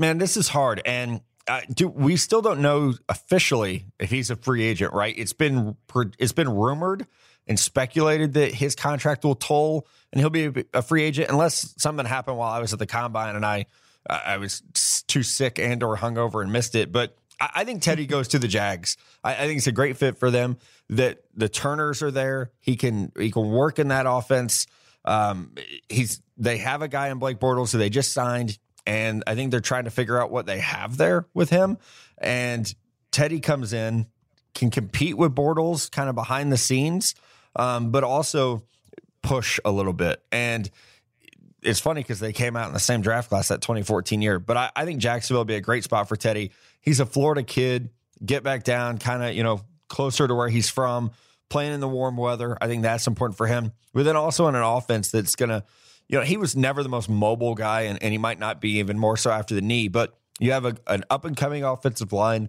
Man, 0.00 0.16
this 0.16 0.38
is 0.38 0.48
hard, 0.48 0.80
and 0.86 1.20
uh, 1.46 1.60
do, 1.72 1.86
we 1.86 2.16
still 2.16 2.40
don't 2.40 2.62
know 2.62 2.94
officially 3.08 3.84
if 3.98 4.10
he's 4.10 4.30
a 4.30 4.36
free 4.36 4.64
agent. 4.64 4.94
Right? 4.94 5.14
It's 5.16 5.34
been 5.34 5.76
it's 6.18 6.32
been 6.32 6.48
rumored 6.48 7.06
and 7.46 7.60
speculated 7.60 8.32
that 8.32 8.54
his 8.54 8.74
contract 8.74 9.24
will 9.24 9.34
toll 9.34 9.86
and 10.10 10.20
he'll 10.20 10.30
be 10.30 10.64
a 10.72 10.80
free 10.80 11.02
agent 11.02 11.28
unless 11.28 11.74
something 11.76 12.06
happened 12.06 12.38
while 12.38 12.50
I 12.50 12.60
was 12.60 12.72
at 12.72 12.78
the 12.78 12.86
combine 12.86 13.36
and 13.36 13.44
I 13.44 13.66
I 14.08 14.38
was 14.38 14.62
too 15.06 15.22
sick 15.22 15.58
and 15.58 15.82
or 15.82 15.98
hungover 15.98 16.42
and 16.42 16.50
missed 16.50 16.74
it. 16.74 16.92
But 16.92 17.14
I, 17.38 17.64
think 17.64 17.82
Teddy 17.82 18.06
goes 18.06 18.28
to 18.28 18.38
the 18.38 18.48
Jags. 18.48 18.96
I, 19.22 19.34
I 19.34 19.46
think 19.46 19.58
it's 19.58 19.66
a 19.66 19.72
great 19.72 19.96
fit 19.98 20.18
for 20.18 20.30
them. 20.30 20.56
That 20.88 21.24
the 21.34 21.48
Turners 21.48 22.02
are 22.02 22.10
there. 22.10 22.52
He 22.60 22.76
can 22.76 23.12
he 23.18 23.30
can 23.30 23.50
work 23.50 23.78
in 23.78 23.88
that 23.88 24.06
offense. 24.08 24.66
Um, 25.04 25.54
he's 25.88 26.22
they 26.36 26.58
have 26.58 26.82
a 26.82 26.88
guy 26.88 27.08
in 27.08 27.18
Blake 27.18 27.38
Bortles 27.38 27.72
who 27.72 27.78
they 27.78 27.90
just 27.90 28.12
signed, 28.12 28.58
and 28.90 29.22
I 29.24 29.36
think 29.36 29.52
they're 29.52 29.60
trying 29.60 29.84
to 29.84 29.90
figure 29.90 30.20
out 30.20 30.32
what 30.32 30.46
they 30.46 30.58
have 30.58 30.96
there 30.96 31.24
with 31.32 31.48
him. 31.48 31.78
And 32.18 32.74
Teddy 33.12 33.38
comes 33.38 33.72
in, 33.72 34.06
can 34.52 34.70
compete 34.70 35.16
with 35.16 35.32
Bortles 35.32 35.88
kind 35.88 36.08
of 36.08 36.16
behind 36.16 36.50
the 36.50 36.56
scenes, 36.56 37.14
um, 37.54 37.92
but 37.92 38.02
also 38.02 38.64
push 39.22 39.60
a 39.64 39.70
little 39.70 39.92
bit. 39.92 40.20
And 40.32 40.68
it's 41.62 41.78
funny 41.78 42.00
because 42.00 42.18
they 42.18 42.32
came 42.32 42.56
out 42.56 42.66
in 42.66 42.74
the 42.74 42.80
same 42.80 43.00
draft 43.00 43.28
class 43.28 43.46
that 43.46 43.60
2014 43.60 44.22
year. 44.22 44.40
But 44.40 44.56
I, 44.56 44.70
I 44.74 44.84
think 44.86 44.98
Jacksonville 44.98 45.42
will 45.42 45.44
be 45.44 45.54
a 45.54 45.60
great 45.60 45.84
spot 45.84 46.08
for 46.08 46.16
Teddy. 46.16 46.50
He's 46.80 46.98
a 46.98 47.06
Florida 47.06 47.44
kid. 47.44 47.90
Get 48.24 48.42
back 48.42 48.64
down, 48.64 48.98
kind 48.98 49.22
of, 49.22 49.34
you 49.34 49.44
know, 49.44 49.60
closer 49.88 50.26
to 50.26 50.34
where 50.34 50.48
he's 50.48 50.68
from 50.68 51.12
playing 51.48 51.74
in 51.74 51.80
the 51.80 51.88
warm 51.88 52.16
weather. 52.16 52.58
I 52.60 52.66
think 52.66 52.82
that's 52.82 53.06
important 53.06 53.36
for 53.36 53.46
him. 53.46 53.70
But 53.94 54.04
then 54.04 54.16
also 54.16 54.48
in 54.48 54.56
an 54.56 54.62
offense 54.64 55.12
that's 55.12 55.36
going 55.36 55.50
to, 55.50 55.62
you 56.10 56.18
know, 56.18 56.24
he 56.24 56.36
was 56.36 56.56
never 56.56 56.82
the 56.82 56.88
most 56.88 57.08
mobile 57.08 57.54
guy, 57.54 57.82
and, 57.82 58.02
and 58.02 58.10
he 58.10 58.18
might 58.18 58.40
not 58.40 58.60
be 58.60 58.78
even 58.78 58.98
more 58.98 59.16
so 59.16 59.30
after 59.30 59.54
the 59.54 59.60
knee. 59.60 59.86
But 59.86 60.18
you 60.40 60.50
have 60.50 60.64
a, 60.64 60.76
an 60.88 61.04
up 61.08 61.24
and 61.24 61.36
coming 61.36 61.62
offensive 61.62 62.12
line. 62.12 62.48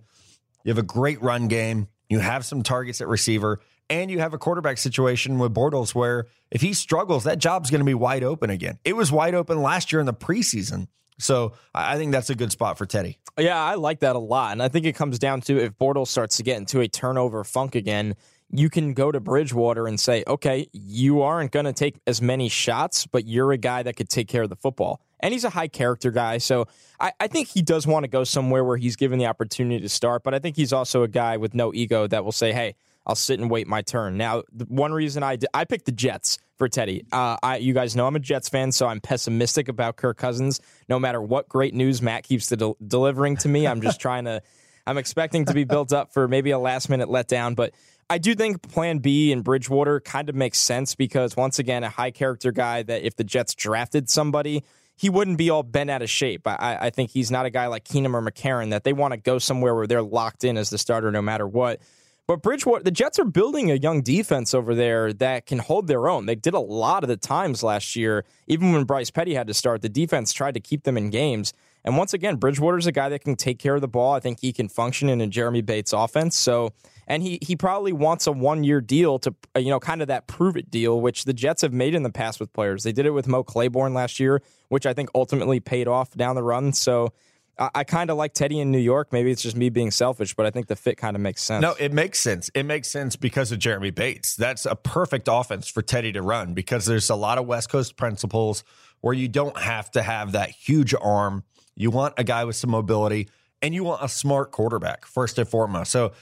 You 0.63 0.71
have 0.71 0.79
a 0.79 0.83
great 0.83 1.21
run 1.21 1.47
game. 1.47 1.87
You 2.09 2.19
have 2.19 2.43
some 2.43 2.63
targets 2.63 3.01
at 3.01 3.07
receiver, 3.07 3.61
And 3.91 4.09
you 4.09 4.19
have 4.19 4.33
a 4.33 4.37
quarterback 4.37 4.79
situation 4.79 5.37
with 5.37 5.53
Bortles 5.53 5.93
where 5.93 6.27
if 6.49 6.61
he 6.61 6.73
struggles, 6.73 7.25
that 7.25 7.37
job's 7.37 7.69
going 7.69 7.81
to 7.81 7.85
be 7.85 7.93
wide 7.93 8.23
open 8.23 8.49
again. 8.49 8.79
It 8.83 8.95
was 8.95 9.11
wide 9.11 9.35
open 9.35 9.61
last 9.61 9.91
year 9.91 9.99
in 9.99 10.05
the 10.05 10.13
preseason. 10.13 10.87
So 11.19 11.53
I 11.75 11.97
think 11.97 12.11
that's 12.11 12.29
a 12.29 12.35
good 12.35 12.51
spot 12.51 12.77
for 12.77 12.85
Teddy. 12.85 13.19
Yeah, 13.37 13.61
I 13.61 13.75
like 13.75 13.99
that 13.99 14.15
a 14.15 14.19
lot. 14.19 14.53
And 14.53 14.63
I 14.63 14.69
think 14.69 14.85
it 14.85 14.95
comes 14.95 15.19
down 15.19 15.41
to 15.41 15.61
if 15.61 15.77
Bortles 15.77 16.07
starts 16.07 16.37
to 16.37 16.43
get 16.43 16.57
into 16.57 16.79
a 16.79 16.87
turnover 16.87 17.43
funk 17.43 17.75
again, 17.75 18.15
you 18.53 18.69
can 18.69 18.93
go 18.93 19.11
to 19.11 19.19
Bridgewater 19.19 19.87
and 19.87 19.99
say, 19.99 20.23
okay, 20.27 20.67
you 20.73 21.21
aren't 21.21 21.51
going 21.51 21.65
to 21.65 21.73
take 21.73 21.99
as 22.05 22.21
many 22.21 22.49
shots, 22.49 23.07
but 23.07 23.25
you're 23.25 23.51
a 23.51 23.57
guy 23.57 23.83
that 23.83 23.95
could 23.95 24.09
take 24.09 24.27
care 24.27 24.43
of 24.43 24.49
the 24.49 24.55
football. 24.55 25.01
And 25.19 25.33
he's 25.33 25.43
a 25.43 25.49
high 25.49 25.67
character 25.67 26.11
guy. 26.11 26.39
So 26.39 26.67
I, 26.99 27.13
I 27.19 27.27
think 27.27 27.47
he 27.47 27.61
does 27.61 27.87
want 27.87 28.03
to 28.03 28.07
go 28.07 28.23
somewhere 28.23 28.63
where 28.63 28.77
he's 28.77 28.95
given 28.95 29.19
the 29.19 29.27
opportunity 29.27 29.79
to 29.81 29.89
start. 29.89 30.23
But 30.23 30.33
I 30.33 30.39
think 30.39 30.55
he's 30.55 30.73
also 30.73 31.03
a 31.03 31.07
guy 31.07 31.37
with 31.37 31.53
no 31.53 31.73
ego 31.73 32.07
that 32.07 32.25
will 32.25 32.31
say, 32.31 32.51
hey, 32.51 32.75
I'll 33.05 33.15
sit 33.15 33.39
and 33.39 33.49
wait 33.49 33.67
my 33.67 33.81
turn. 33.81 34.17
Now, 34.17 34.43
the 34.51 34.65
one 34.65 34.93
reason 34.93 35.23
I 35.23 35.35
did, 35.35 35.49
I 35.53 35.65
picked 35.65 35.85
the 35.85 35.91
Jets 35.91 36.37
for 36.57 36.67
Teddy. 36.67 37.05
Uh, 37.11 37.37
I, 37.41 37.57
you 37.57 37.73
guys 37.73 37.95
know 37.95 38.05
I'm 38.05 38.15
a 38.15 38.19
Jets 38.19 38.49
fan, 38.49 38.71
so 38.71 38.87
I'm 38.87 38.99
pessimistic 38.99 39.67
about 39.67 39.95
Kirk 39.95 40.17
Cousins. 40.17 40.59
No 40.87 40.99
matter 40.99 41.21
what 41.21 41.49
great 41.49 41.73
news 41.73 42.01
Matt 42.01 42.23
keeps 42.23 42.47
de- 42.47 42.73
delivering 42.85 43.37
to 43.37 43.49
me, 43.49 43.65
I'm 43.65 43.81
just 43.81 43.99
trying 44.01 44.25
to. 44.25 44.41
I'm 44.85 44.97
expecting 44.97 45.45
to 45.45 45.53
be 45.53 45.63
built 45.63 45.93
up 45.93 46.11
for 46.11 46.27
maybe 46.27 46.49
a 46.51 46.57
last 46.57 46.89
minute 46.89 47.07
letdown, 47.07 47.55
but 47.55 47.73
I 48.11 48.17
do 48.17 48.35
think 48.35 48.61
Plan 48.69 48.97
B 48.97 49.31
in 49.31 49.41
Bridgewater 49.41 50.01
kind 50.01 50.27
of 50.27 50.35
makes 50.35 50.59
sense 50.59 50.95
because 50.95 51.37
once 51.37 51.59
again, 51.59 51.85
a 51.85 51.89
high 51.89 52.11
character 52.11 52.51
guy 52.51 52.83
that 52.83 53.03
if 53.03 53.15
the 53.15 53.23
Jets 53.23 53.55
drafted 53.55 54.09
somebody, 54.09 54.65
he 54.97 55.09
wouldn't 55.09 55.37
be 55.37 55.49
all 55.49 55.63
bent 55.63 55.89
out 55.89 56.01
of 56.01 56.09
shape. 56.09 56.45
I, 56.45 56.77
I 56.81 56.89
think 56.89 57.11
he's 57.11 57.31
not 57.31 57.45
a 57.45 57.49
guy 57.49 57.67
like 57.67 57.85
Keenum 57.85 58.13
or 58.13 58.21
McCarron 58.21 58.71
that 58.71 58.83
they 58.83 58.91
want 58.91 59.13
to 59.13 59.17
go 59.17 59.39
somewhere 59.39 59.73
where 59.73 59.87
they're 59.87 60.01
locked 60.01 60.43
in 60.43 60.57
as 60.57 60.69
the 60.69 60.77
starter 60.77 61.09
no 61.09 61.21
matter 61.21 61.47
what. 61.47 61.79
But 62.27 62.41
Bridgewater, 62.41 62.83
the 62.83 62.91
Jets 62.91 63.17
are 63.17 63.23
building 63.23 63.71
a 63.71 63.75
young 63.75 64.01
defense 64.01 64.53
over 64.53 64.75
there 64.75 65.13
that 65.13 65.45
can 65.45 65.59
hold 65.59 65.87
their 65.87 66.09
own. 66.09 66.25
They 66.25 66.35
did 66.35 66.53
a 66.53 66.59
lot 66.59 67.05
of 67.05 67.07
the 67.07 67.15
times 67.15 67.63
last 67.63 67.95
year, 67.95 68.25
even 68.45 68.73
when 68.73 68.83
Bryce 68.83 69.09
Petty 69.09 69.35
had 69.35 69.47
to 69.47 69.53
start, 69.53 69.81
the 69.81 69.89
defense 69.89 70.33
tried 70.33 70.55
to 70.55 70.59
keep 70.59 70.83
them 70.83 70.97
in 70.97 71.11
games. 71.11 71.53
And 71.83 71.97
once 71.97 72.13
again, 72.13 72.35
Bridgewater's 72.35 72.87
a 72.87 72.91
guy 72.91 73.09
that 73.09 73.23
can 73.23 73.35
take 73.35 73.59
care 73.59 73.75
of 73.75 73.81
the 73.81 73.87
ball. 73.87 74.13
I 74.13 74.19
think 74.19 74.39
he 74.39 74.53
can 74.53 74.69
function 74.69 75.09
in 75.09 75.19
a 75.21 75.27
Jeremy 75.27 75.61
Bates 75.61 75.93
offense. 75.93 76.37
So, 76.37 76.73
and 77.07 77.23
he 77.23 77.39
he 77.41 77.55
probably 77.55 77.91
wants 77.91 78.27
a 78.27 78.31
one 78.31 78.63
year 78.63 78.81
deal 78.81 79.19
to 79.19 79.33
you 79.57 79.69
know 79.69 79.79
kind 79.79 80.01
of 80.01 80.07
that 80.09 80.27
prove 80.27 80.57
it 80.57 80.69
deal, 80.69 81.01
which 81.01 81.25
the 81.25 81.33
Jets 81.33 81.61
have 81.61 81.73
made 81.73 81.95
in 81.95 82.03
the 82.03 82.11
past 82.11 82.39
with 82.39 82.53
players. 82.53 82.83
They 82.83 82.91
did 82.91 83.05
it 83.05 83.11
with 83.11 83.27
Mo 83.27 83.43
Claiborne 83.43 83.93
last 83.93 84.19
year, 84.19 84.41
which 84.69 84.85
I 84.85 84.93
think 84.93 85.09
ultimately 85.15 85.59
paid 85.59 85.87
off 85.87 86.11
down 86.11 86.35
the 86.35 86.43
run. 86.43 86.73
So 86.73 87.13
I, 87.57 87.69
I 87.75 87.83
kind 87.83 88.09
of 88.09 88.17
like 88.17 88.33
Teddy 88.33 88.59
in 88.59 88.71
New 88.71 88.79
York. 88.79 89.11
Maybe 89.11 89.31
it's 89.31 89.41
just 89.41 89.55
me 89.55 89.69
being 89.69 89.91
selfish, 89.91 90.35
but 90.35 90.45
I 90.45 90.49
think 90.49 90.67
the 90.67 90.75
fit 90.75 90.97
kind 90.97 91.15
of 91.15 91.21
makes 91.21 91.43
sense. 91.43 91.61
No, 91.61 91.73
it 91.79 91.93
makes 91.93 92.19
sense. 92.19 92.49
It 92.53 92.63
makes 92.63 92.89
sense 92.89 93.15
because 93.15 93.51
of 93.51 93.59
Jeremy 93.59 93.91
Bates. 93.91 94.35
That's 94.35 94.65
a 94.65 94.75
perfect 94.75 95.27
offense 95.29 95.67
for 95.67 95.81
Teddy 95.81 96.11
to 96.13 96.21
run 96.21 96.53
because 96.53 96.85
there's 96.85 97.09
a 97.09 97.15
lot 97.15 97.37
of 97.37 97.45
West 97.45 97.69
Coast 97.69 97.95
principles 97.95 98.63
where 99.01 99.13
you 99.13 99.27
don't 99.27 99.57
have 99.57 99.91
to 99.91 100.01
have 100.01 100.33
that 100.33 100.49
huge 100.49 100.93
arm. 100.99 101.43
You 101.75 101.91
want 101.91 102.15
a 102.17 102.23
guy 102.23 102.45
with 102.45 102.55
some 102.55 102.69
mobility 102.69 103.29
and 103.61 103.73
you 103.73 103.83
want 103.83 104.03
a 104.03 104.09
smart 104.09 104.51
quarterback 104.51 105.05
first 105.05 105.37
and 105.37 105.47
foremost. 105.47 105.91
So 105.91 106.13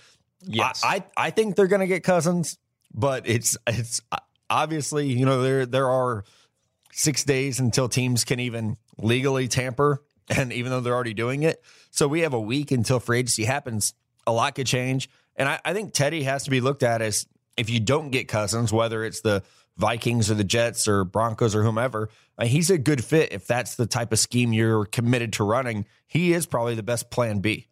yes. 0.41 0.81
I, 0.83 0.95
I, 0.95 1.03
I 1.17 1.29
think 1.31 1.55
they're 1.55 1.67
going 1.67 1.81
to 1.81 1.87
get 1.87 2.03
Cousins, 2.03 2.57
but 2.93 3.27
it's 3.27 3.57
it's 3.67 4.01
obviously, 4.49 5.07
you 5.07 5.25
know, 5.25 5.41
there 5.41 5.65
there 5.65 5.89
are 5.89 6.23
6 6.91 7.23
days 7.23 7.59
until 7.59 7.87
teams 7.87 8.25
can 8.25 8.39
even 8.39 8.77
legally 8.97 9.47
tamper 9.47 10.03
and 10.27 10.51
even 10.51 10.71
though 10.71 10.81
they're 10.81 10.95
already 10.95 11.13
doing 11.13 11.43
it. 11.43 11.63
So 11.91 12.07
we 12.07 12.21
have 12.21 12.33
a 12.33 12.41
week 12.41 12.71
until 12.71 12.99
free 12.99 13.19
agency 13.19 13.45
happens. 13.45 13.93
A 14.27 14.31
lot 14.31 14.55
could 14.55 14.67
change. 14.67 15.09
And 15.35 15.47
I, 15.47 15.59
I 15.63 15.73
think 15.73 15.93
Teddy 15.93 16.23
has 16.23 16.43
to 16.43 16.49
be 16.49 16.61
looked 16.61 16.83
at 16.83 17.01
as 17.01 17.25
if 17.57 17.69
you 17.69 17.79
don't 17.79 18.09
get 18.09 18.27
Cousins, 18.27 18.71
whether 18.71 19.03
it's 19.03 19.21
the 19.21 19.43
Vikings 19.79 20.29
or 20.29 20.35
the 20.35 20.43
Jets 20.43 20.87
or 20.87 21.03
Broncos 21.03 21.55
or 21.55 21.63
whomever, 21.63 22.09
uh, 22.37 22.45
he's 22.45 22.69
a 22.69 22.77
good 22.77 23.03
fit 23.03 23.31
if 23.31 23.47
that's 23.47 23.75
the 23.75 23.87
type 23.87 24.11
of 24.11 24.19
scheme 24.19 24.53
you're 24.53 24.85
committed 24.85 25.33
to 25.33 25.43
running. 25.43 25.85
He 26.05 26.33
is 26.33 26.45
probably 26.45 26.75
the 26.75 26.83
best 26.83 27.09
plan 27.09 27.39
B. 27.39 27.67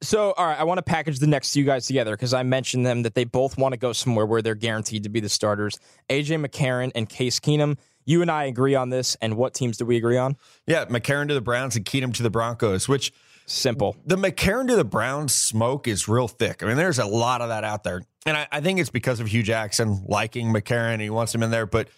So, 0.00 0.32
all 0.36 0.46
right, 0.46 0.58
I 0.58 0.64
want 0.64 0.78
to 0.78 0.82
package 0.82 1.18
the 1.18 1.26
next 1.26 1.52
two 1.52 1.64
guys 1.64 1.86
together 1.86 2.12
because 2.12 2.32
I 2.32 2.44
mentioned 2.44 2.86
them 2.86 3.02
that 3.02 3.14
they 3.14 3.24
both 3.24 3.58
want 3.58 3.72
to 3.72 3.76
go 3.76 3.92
somewhere 3.92 4.26
where 4.26 4.42
they're 4.42 4.54
guaranteed 4.54 5.02
to 5.02 5.08
be 5.08 5.20
the 5.20 5.28
starters. 5.28 5.78
AJ 6.08 6.44
McCarron 6.44 6.92
and 6.94 7.08
Case 7.08 7.40
Keenum. 7.40 7.76
You 8.04 8.22
and 8.22 8.30
I 8.30 8.44
agree 8.44 8.74
on 8.74 8.90
this. 8.90 9.16
And 9.20 9.36
what 9.36 9.54
teams 9.54 9.76
do 9.76 9.84
we 9.84 9.96
agree 9.96 10.16
on? 10.16 10.36
Yeah, 10.66 10.84
McCarron 10.86 11.28
to 11.28 11.34
the 11.34 11.40
Browns 11.40 11.76
and 11.76 11.84
Keenum 11.84 12.14
to 12.14 12.22
the 12.22 12.30
Broncos, 12.30 12.88
which 12.88 13.12
simple. 13.50 13.96
The 14.06 14.16
McCarron 14.16 14.68
to 14.68 14.76
the 14.76 14.84
Browns 14.84 15.34
smoke 15.34 15.88
is 15.88 16.08
real 16.08 16.28
thick. 16.28 16.62
I 16.62 16.66
mean, 16.66 16.76
there's 16.76 16.98
a 16.98 17.06
lot 17.06 17.40
of 17.40 17.48
that 17.48 17.64
out 17.64 17.84
there. 17.84 18.02
And 18.26 18.36
I, 18.36 18.46
I 18.52 18.60
think 18.60 18.78
it's 18.78 18.90
because 18.90 19.20
of 19.20 19.26
Hue 19.26 19.42
Jackson 19.42 20.04
liking 20.06 20.52
McCarron. 20.52 21.00
He 21.00 21.10
wants 21.10 21.34
him 21.34 21.42
in 21.42 21.50
there, 21.50 21.66
but 21.66 21.88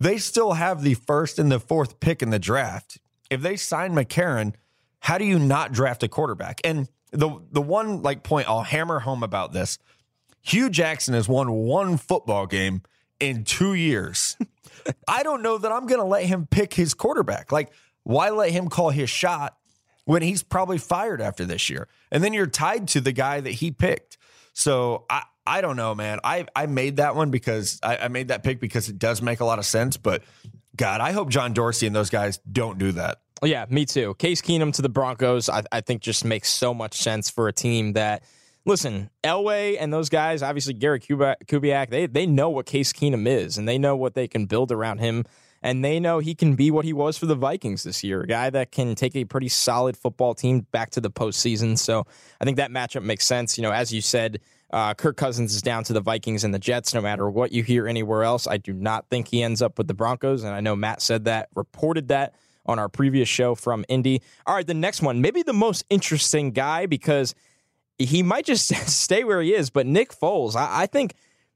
they 0.00 0.18
still 0.18 0.52
have 0.52 0.82
the 0.82 0.94
first 0.94 1.38
and 1.38 1.50
the 1.50 1.60
fourth 1.60 2.00
pick 2.00 2.22
in 2.22 2.30
the 2.30 2.38
draft. 2.38 2.98
If 3.30 3.40
they 3.40 3.56
sign 3.56 3.94
McCarron, 3.94 4.54
how 5.00 5.18
do 5.18 5.24
you 5.24 5.38
not 5.38 5.72
draft 5.72 6.02
a 6.02 6.08
quarterback? 6.08 6.60
And 6.64 6.88
the 7.10 7.40
the 7.50 7.62
one 7.62 8.02
like 8.02 8.22
point 8.22 8.48
I'll 8.48 8.62
hammer 8.62 8.98
home 9.00 9.22
about 9.22 9.52
this, 9.52 9.78
Hue 10.42 10.70
Jackson 10.70 11.14
has 11.14 11.28
won 11.28 11.50
one 11.52 11.96
football 11.96 12.46
game 12.46 12.82
in 13.20 13.44
two 13.44 13.74
years. 13.74 14.36
I 15.08 15.22
don't 15.22 15.42
know 15.42 15.58
that 15.58 15.70
I'm 15.70 15.86
going 15.86 16.00
to 16.00 16.06
let 16.06 16.24
him 16.24 16.46
pick 16.46 16.74
his 16.74 16.94
quarterback. 16.94 17.52
Like, 17.52 17.72
why 18.02 18.30
let 18.30 18.50
him 18.50 18.68
call 18.68 18.90
his 18.90 19.08
shot 19.08 19.56
when 20.04 20.22
he's 20.22 20.42
probably 20.42 20.78
fired 20.78 21.20
after 21.20 21.44
this 21.44 21.68
year? 21.70 21.88
And 22.10 22.22
then 22.22 22.32
you're 22.32 22.46
tied 22.46 22.88
to 22.88 23.00
the 23.00 23.12
guy 23.12 23.40
that 23.40 23.50
he 23.50 23.70
picked. 23.70 24.18
So 24.52 25.04
I, 25.08 25.22
I 25.46 25.60
don't 25.60 25.76
know, 25.76 25.94
man. 25.94 26.20
I, 26.24 26.46
I 26.54 26.66
made 26.66 26.96
that 26.96 27.16
one 27.16 27.30
because 27.30 27.80
I, 27.82 27.96
I 27.96 28.08
made 28.08 28.28
that 28.28 28.42
pick 28.42 28.60
because 28.60 28.88
it 28.88 28.98
does 28.98 29.22
make 29.22 29.40
a 29.40 29.44
lot 29.44 29.58
of 29.58 29.66
sense. 29.66 29.96
But 29.96 30.22
God, 30.76 31.00
I 31.00 31.12
hope 31.12 31.28
John 31.30 31.52
Dorsey 31.52 31.86
and 31.86 31.96
those 31.96 32.10
guys 32.10 32.38
don't 32.38 32.78
do 32.78 32.92
that. 32.92 33.20
Oh, 33.42 33.46
yeah, 33.46 33.66
me 33.68 33.84
too. 33.84 34.14
Case 34.14 34.40
Keenum 34.40 34.72
to 34.74 34.82
the 34.82 34.88
Broncos, 34.88 35.48
I, 35.48 35.62
I 35.72 35.80
think 35.80 36.02
just 36.02 36.24
makes 36.24 36.48
so 36.48 36.72
much 36.72 36.98
sense 36.98 37.30
for 37.30 37.48
a 37.48 37.52
team 37.52 37.94
that– 37.94 38.22
listen, 38.64 39.10
Elway 39.24 39.76
and 39.80 39.92
those 39.92 40.08
guys, 40.08 40.42
obviously 40.42 40.74
Gary 40.74 41.00
Kubiak, 41.00 41.90
they 41.90 42.06
they 42.06 42.26
know 42.26 42.50
what 42.50 42.66
Case 42.66 42.92
Keenum 42.92 43.26
is, 43.26 43.58
and 43.58 43.66
they 43.66 43.78
know 43.78 43.96
what 43.96 44.14
they 44.14 44.28
can 44.28 44.46
build 44.46 44.70
around 44.70 44.98
him, 44.98 45.24
and 45.62 45.84
they 45.84 46.00
know 46.00 46.18
he 46.18 46.34
can 46.34 46.54
be 46.54 46.70
what 46.70 46.84
he 46.84 46.92
was 46.92 47.16
for 47.16 47.26
the 47.26 47.34
Vikings 47.34 47.84
this 47.84 48.02
year, 48.02 48.22
a 48.22 48.26
guy 48.26 48.50
that 48.50 48.72
can 48.72 48.94
take 48.94 49.14
a 49.14 49.24
pretty 49.24 49.48
solid 49.48 49.96
football 49.96 50.34
team 50.34 50.66
back 50.72 50.90
to 50.90 51.00
the 51.00 51.10
postseason. 51.10 51.78
So 51.78 52.06
I 52.40 52.44
think 52.44 52.56
that 52.56 52.70
matchup 52.70 53.02
makes 53.02 53.26
sense. 53.26 53.56
You 53.56 53.62
know, 53.62 53.72
as 53.72 53.92
you 53.92 54.00
said. 54.00 54.40
Uh, 54.74 54.94
Kirk 54.94 55.18
Cousins 55.18 55.54
is 55.54 55.60
down 55.60 55.84
to 55.84 55.92
the 55.92 56.00
Vikings 56.00 56.44
and 56.44 56.54
the 56.54 56.58
Jets. 56.58 56.94
No 56.94 57.02
matter 57.02 57.28
what 57.28 57.52
you 57.52 57.62
hear 57.62 57.86
anywhere 57.86 58.24
else, 58.24 58.46
I 58.46 58.56
do 58.56 58.72
not 58.72 59.04
think 59.10 59.28
he 59.28 59.42
ends 59.42 59.60
up 59.60 59.76
with 59.76 59.86
the 59.86 59.92
Broncos. 59.92 60.44
And 60.44 60.54
I 60.54 60.60
know 60.60 60.74
Matt 60.74 61.02
said 61.02 61.26
that, 61.26 61.50
reported 61.54 62.08
that 62.08 62.34
on 62.64 62.78
our 62.78 62.88
previous 62.88 63.28
show 63.28 63.54
from 63.54 63.84
Indy. 63.90 64.22
All 64.46 64.54
right, 64.54 64.66
the 64.66 64.72
next 64.72 65.02
one, 65.02 65.20
maybe 65.20 65.42
the 65.42 65.52
most 65.52 65.84
interesting 65.90 66.52
guy 66.52 66.86
because 66.86 67.34
he 67.98 68.22
might 68.22 68.46
just 68.46 68.74
stay 68.88 69.24
where 69.24 69.42
he 69.42 69.54
is. 69.54 69.70
But 69.70 69.86
Nick 69.86 70.10
Foles, 70.10 70.56
I, 70.56 70.82
I 70.82 70.86
think 70.86 71.14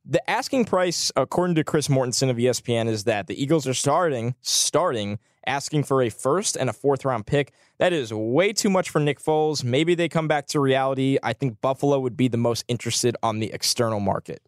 the 0.09 0.29
asking 0.31 0.65
price, 0.67 1.11
according 1.17 1.57
to 1.57 1.65
Chris 1.65 1.89
Mortensen 1.89 2.31
of 2.31 2.37
ESPN, 2.37 2.89
is 2.89 3.05
that 3.05 3.27
the 3.27 3.41
Eagles 3.41 3.67
are 3.67 3.75
starting 3.75 4.35
starting 4.41 5.19
asking 5.47 5.85
for 5.85 6.03
a 6.03 6.09
first 6.09 6.57
and 6.57 6.71
a 6.71 6.73
fourth 6.73 7.05
round 7.05 7.27
pick. 7.27 7.53
That 7.79 7.93
is 7.93 8.13
way 8.13 8.53
too 8.53 8.71
much 8.71 8.91
for 8.91 9.01
Nick 9.01 9.21
Foles. 9.21 9.65
Maybe 9.65 9.95
they 9.95 10.09
come 10.09 10.29
back 10.29 10.47
to 10.49 10.61
reality. 10.61 11.19
I 11.23 11.33
think 11.33 11.61
Buffalo 11.61 11.99
would 11.99 12.17
be 12.17 12.29
the 12.29 12.37
most 12.37 12.65
interested 12.69 13.17
on 13.23 13.41
the 13.41 13.53
external 13.53 14.01
market. 14.01 14.43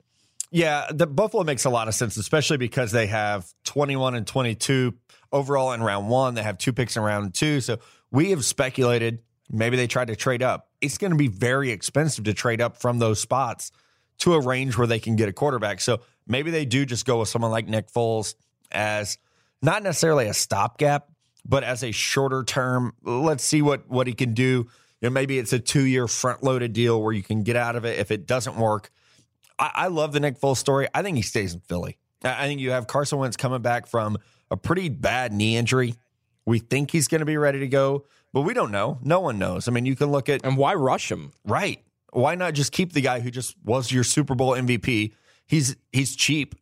Yeah, 0.50 0.86
the 0.90 1.06
Buffalo 1.06 1.44
makes 1.44 1.64
a 1.64 1.70
lot 1.70 1.88
of 1.88 1.94
sense, 1.94 2.16
especially 2.16 2.56
because 2.56 2.90
they 2.92 3.06
have 3.06 3.52
21 3.64 4.14
and 4.14 4.26
22 4.26 4.94
overall 5.30 5.72
in 5.72 5.82
round 5.82 6.08
one. 6.08 6.34
They 6.34 6.42
have 6.42 6.56
two 6.56 6.72
picks 6.72 6.96
in 6.96 7.02
round 7.02 7.34
two. 7.34 7.60
So 7.60 7.78
we 8.10 8.30
have 8.30 8.44
speculated 8.44 9.20
maybe 9.50 9.76
they 9.76 9.86
try 9.86 10.04
to 10.04 10.14
trade 10.14 10.42
up 10.42 10.68
it's 10.80 10.98
going 10.98 11.10
to 11.10 11.16
be 11.16 11.28
very 11.28 11.70
expensive 11.70 12.24
to 12.24 12.34
trade 12.34 12.60
up 12.60 12.76
from 12.76 12.98
those 12.98 13.20
spots 13.20 13.72
to 14.18 14.34
a 14.34 14.40
range 14.40 14.76
where 14.76 14.86
they 14.86 14.98
can 14.98 15.16
get 15.16 15.28
a 15.28 15.32
quarterback. 15.32 15.80
So 15.80 16.00
maybe 16.26 16.50
they 16.50 16.64
do 16.64 16.84
just 16.84 17.06
go 17.06 17.20
with 17.20 17.28
someone 17.28 17.50
like 17.50 17.68
Nick 17.68 17.90
Foles 17.90 18.34
as 18.70 19.18
not 19.62 19.82
necessarily 19.82 20.26
a 20.26 20.34
stopgap, 20.34 21.08
but 21.44 21.64
as 21.64 21.82
a 21.82 21.92
shorter 21.92 22.44
term. 22.44 22.92
Let's 23.02 23.44
see 23.44 23.62
what 23.62 23.88
what 23.88 24.06
he 24.06 24.12
can 24.12 24.34
do. 24.34 24.68
You 25.00 25.08
know, 25.08 25.10
maybe 25.10 25.38
it's 25.38 25.52
a 25.52 25.58
two 25.58 25.84
year 25.84 26.08
front 26.08 26.42
loaded 26.42 26.72
deal 26.72 27.02
where 27.02 27.12
you 27.12 27.22
can 27.22 27.42
get 27.42 27.56
out 27.56 27.76
of 27.76 27.84
it 27.84 27.98
if 27.98 28.10
it 28.10 28.26
doesn't 28.26 28.56
work. 28.56 28.90
I, 29.58 29.70
I 29.74 29.86
love 29.88 30.12
the 30.12 30.20
Nick 30.20 30.40
Foles 30.40 30.56
story. 30.56 30.88
I 30.92 31.02
think 31.02 31.16
he 31.16 31.22
stays 31.22 31.54
in 31.54 31.60
Philly. 31.60 31.98
I 32.24 32.46
think 32.46 32.60
you 32.60 32.72
have 32.72 32.88
Carson 32.88 33.18
Wentz 33.18 33.36
coming 33.36 33.62
back 33.62 33.86
from 33.86 34.18
a 34.50 34.56
pretty 34.56 34.88
bad 34.88 35.32
knee 35.32 35.56
injury. 35.56 35.94
We 36.44 36.58
think 36.58 36.90
he's 36.90 37.06
going 37.06 37.20
to 37.20 37.26
be 37.26 37.36
ready 37.36 37.60
to 37.60 37.68
go. 37.68 38.06
But 38.32 38.42
we 38.42 38.54
don't 38.54 38.70
know. 38.70 38.98
No 39.02 39.20
one 39.20 39.38
knows. 39.38 39.68
I 39.68 39.70
mean, 39.70 39.86
you 39.86 39.96
can 39.96 40.10
look 40.10 40.28
at 40.28 40.44
and 40.44 40.56
why 40.56 40.74
rush 40.74 41.10
him? 41.10 41.32
Right. 41.44 41.82
Why 42.12 42.34
not 42.34 42.54
just 42.54 42.72
keep 42.72 42.92
the 42.92 43.00
guy 43.00 43.20
who 43.20 43.30
just 43.30 43.56
was 43.64 43.92
your 43.92 44.04
Super 44.04 44.34
Bowl 44.34 44.52
MVP? 44.52 45.12
He's 45.46 45.76
he's 45.92 46.16
cheap, 46.16 46.54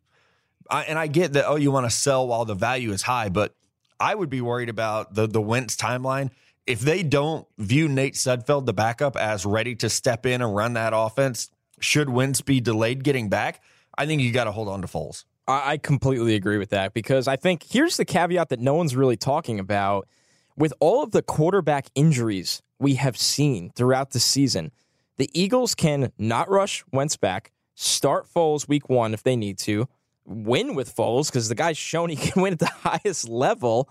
I, 0.69 0.83
and 0.83 0.99
I 0.99 1.07
get 1.07 1.33
that. 1.33 1.45
Oh, 1.47 1.55
you 1.55 1.71
want 1.71 1.85
to 1.85 1.95
sell 1.95 2.27
while 2.27 2.45
the 2.45 2.55
value 2.55 2.91
is 2.91 3.03
high, 3.03 3.29
but 3.29 3.55
I 3.99 4.15
would 4.15 4.29
be 4.29 4.41
worried 4.41 4.69
about 4.69 5.13
the 5.15 5.27
the 5.27 5.41
Wentz 5.41 5.75
timeline 5.75 6.31
if 6.67 6.81
they 6.81 7.01
don't 7.01 7.47
view 7.57 7.87
Nate 7.87 8.15
Sudfeld, 8.15 8.65
the 8.65 8.73
backup, 8.73 9.15
as 9.15 9.45
ready 9.45 9.73
to 9.75 9.89
step 9.89 10.25
in 10.25 10.41
and 10.41 10.53
run 10.53 10.73
that 10.73 10.91
offense 10.93 11.49
should 11.79 12.09
Wentz 12.09 12.41
be 12.41 12.59
delayed 12.59 13.03
getting 13.03 13.29
back, 13.29 13.63
I 13.97 14.05
think 14.05 14.21
you 14.21 14.31
got 14.31 14.43
to 14.43 14.51
hold 14.51 14.67
on 14.67 14.81
to 14.81 14.87
Foles. 14.87 15.23
I 15.47 15.71
I 15.71 15.77
completely 15.77 16.35
agree 16.35 16.57
with 16.57 16.69
that 16.69 16.93
because 16.93 17.27
I 17.27 17.37
think 17.37 17.63
here's 17.63 17.97
the 17.97 18.05
caveat 18.05 18.49
that 18.49 18.59
no 18.59 18.75
one's 18.75 18.95
really 18.95 19.17
talking 19.17 19.59
about. 19.59 20.07
With 20.57 20.73
all 20.79 21.03
of 21.03 21.11
the 21.11 21.21
quarterback 21.21 21.85
injuries 21.93 22.63
we 22.79 22.95
have 22.95 23.15
seen 23.15 23.71
throughout 23.75 24.11
the 24.11 24.19
season, 24.19 24.71
the 25.17 25.29
Eagles 25.33 25.75
can 25.75 26.11
not 26.17 26.49
rush 26.49 26.83
Wentz 26.91 27.17
back, 27.17 27.51
start 27.75 28.27
Foles 28.27 28.67
week 28.67 28.89
one 28.89 29.13
if 29.13 29.23
they 29.23 29.35
need 29.35 29.57
to, 29.59 29.87
win 30.25 30.75
with 30.75 30.95
Foles 30.95 31.27
because 31.27 31.49
the 31.49 31.55
guy's 31.55 31.77
shown 31.77 32.09
he 32.09 32.15
can 32.31 32.41
win 32.41 32.53
at 32.53 32.59
the 32.59 32.67
highest 32.67 33.27
level, 33.27 33.89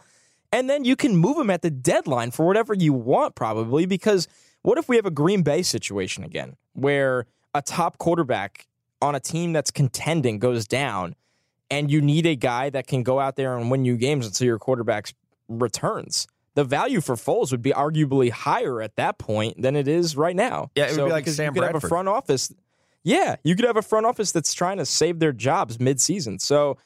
and 0.52 0.70
then 0.70 0.84
you 0.84 0.96
can 0.96 1.16
move 1.16 1.36
him 1.36 1.50
at 1.50 1.62
the 1.62 1.70
deadline 1.70 2.30
for 2.30 2.46
whatever 2.46 2.74
you 2.74 2.92
want, 2.92 3.34
probably. 3.34 3.86
Because 3.86 4.28
what 4.62 4.78
if 4.78 4.88
we 4.88 4.96
have 4.96 5.06
a 5.06 5.10
Green 5.10 5.42
Bay 5.42 5.62
situation 5.62 6.24
again 6.24 6.56
where 6.72 7.26
a 7.54 7.62
top 7.62 7.98
quarterback 7.98 8.66
on 9.02 9.14
a 9.14 9.20
team 9.20 9.52
that's 9.52 9.70
contending 9.70 10.38
goes 10.38 10.66
down? 10.66 11.14
and 11.70 11.90
you 11.90 12.00
need 12.00 12.26
a 12.26 12.36
guy 12.36 12.70
that 12.70 12.86
can 12.86 13.02
go 13.02 13.18
out 13.18 13.36
there 13.36 13.56
and 13.56 13.70
win 13.70 13.84
you 13.84 13.96
games 13.96 14.26
until 14.26 14.46
your 14.46 14.58
quarterback 14.58 15.12
returns. 15.48 16.26
The 16.56 16.64
value 16.64 17.02
for 17.02 17.16
Foles 17.16 17.50
would 17.52 17.60
be 17.60 17.70
arguably 17.70 18.30
higher 18.30 18.80
at 18.80 18.96
that 18.96 19.18
point 19.18 19.60
than 19.60 19.76
it 19.76 19.86
is 19.86 20.16
right 20.16 20.34
now. 20.34 20.70
Yeah, 20.74 20.86
it 20.86 20.96
would 20.96 21.04
be 21.04 21.12
like 21.12 21.28
Sam 21.28 21.54
you 21.54 21.60
could 21.60 21.72
have 21.72 21.84
a 21.84 21.86
front 21.86 22.08
office. 22.08 22.52
Yeah, 23.04 23.36
you 23.44 23.54
could 23.54 23.66
have 23.66 23.76
a 23.76 23.82
front 23.82 24.06
office 24.06 24.32
that's 24.32 24.54
trying 24.54 24.78
to 24.78 24.86
save 24.86 25.18
their 25.18 25.32
jobs 25.32 25.78
mid-season. 25.78 26.38
So 26.38 26.78